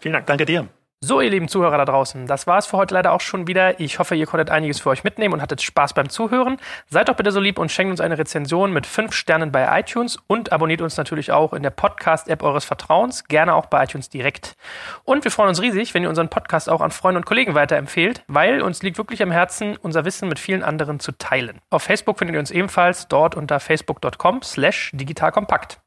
Vielen 0.00 0.14
Dank. 0.14 0.26
Danke 0.26 0.44
dir. 0.44 0.68
So, 1.00 1.20
ihr 1.20 1.30
lieben 1.30 1.46
Zuhörer 1.46 1.78
da 1.78 1.84
draußen, 1.84 2.26
das 2.26 2.48
war 2.48 2.58
es 2.58 2.66
für 2.66 2.76
heute 2.76 2.92
leider 2.92 3.12
auch 3.12 3.20
schon 3.20 3.46
wieder. 3.46 3.78
Ich 3.78 4.00
hoffe, 4.00 4.16
ihr 4.16 4.26
konntet 4.26 4.50
einiges 4.50 4.80
für 4.80 4.90
euch 4.90 5.04
mitnehmen 5.04 5.32
und 5.32 5.40
hattet 5.40 5.62
Spaß 5.62 5.92
beim 5.92 6.08
Zuhören. 6.08 6.56
Seid 6.90 7.08
doch 7.08 7.14
bitte 7.14 7.30
so 7.30 7.38
lieb 7.38 7.60
und 7.60 7.70
schenkt 7.70 7.92
uns 7.92 8.00
eine 8.00 8.18
Rezension 8.18 8.72
mit 8.72 8.84
5 8.84 9.12
Sternen 9.12 9.52
bei 9.52 9.78
iTunes 9.78 10.18
und 10.26 10.50
abonniert 10.50 10.80
uns 10.80 10.96
natürlich 10.96 11.30
auch 11.30 11.52
in 11.52 11.62
der 11.62 11.70
Podcast-App 11.70 12.42
eures 12.42 12.64
Vertrauens, 12.64 13.28
gerne 13.28 13.54
auch 13.54 13.66
bei 13.66 13.84
iTunes 13.84 14.08
direkt. 14.08 14.56
Und 15.04 15.22
wir 15.22 15.30
freuen 15.30 15.50
uns 15.50 15.62
riesig, 15.62 15.94
wenn 15.94 16.02
ihr 16.02 16.08
unseren 16.08 16.30
Podcast 16.30 16.68
auch 16.68 16.80
an 16.80 16.90
Freunde 16.90 17.18
und 17.18 17.26
Kollegen 17.26 17.54
weiterempfehlt, 17.54 18.24
weil 18.26 18.60
uns 18.60 18.82
liegt 18.82 18.98
wirklich 18.98 19.22
am 19.22 19.30
Herzen, 19.30 19.76
unser 19.76 20.04
Wissen 20.04 20.28
mit 20.28 20.40
vielen 20.40 20.64
anderen 20.64 20.98
zu 20.98 21.12
teilen. 21.12 21.60
Auf 21.70 21.84
Facebook 21.84 22.18
findet 22.18 22.34
ihr 22.34 22.40
uns 22.40 22.50
ebenfalls 22.50 23.06
dort 23.06 23.36
unter 23.36 23.60
facebook.com 23.60 24.42
slash 24.42 24.90
digitalkompakt. 24.94 25.78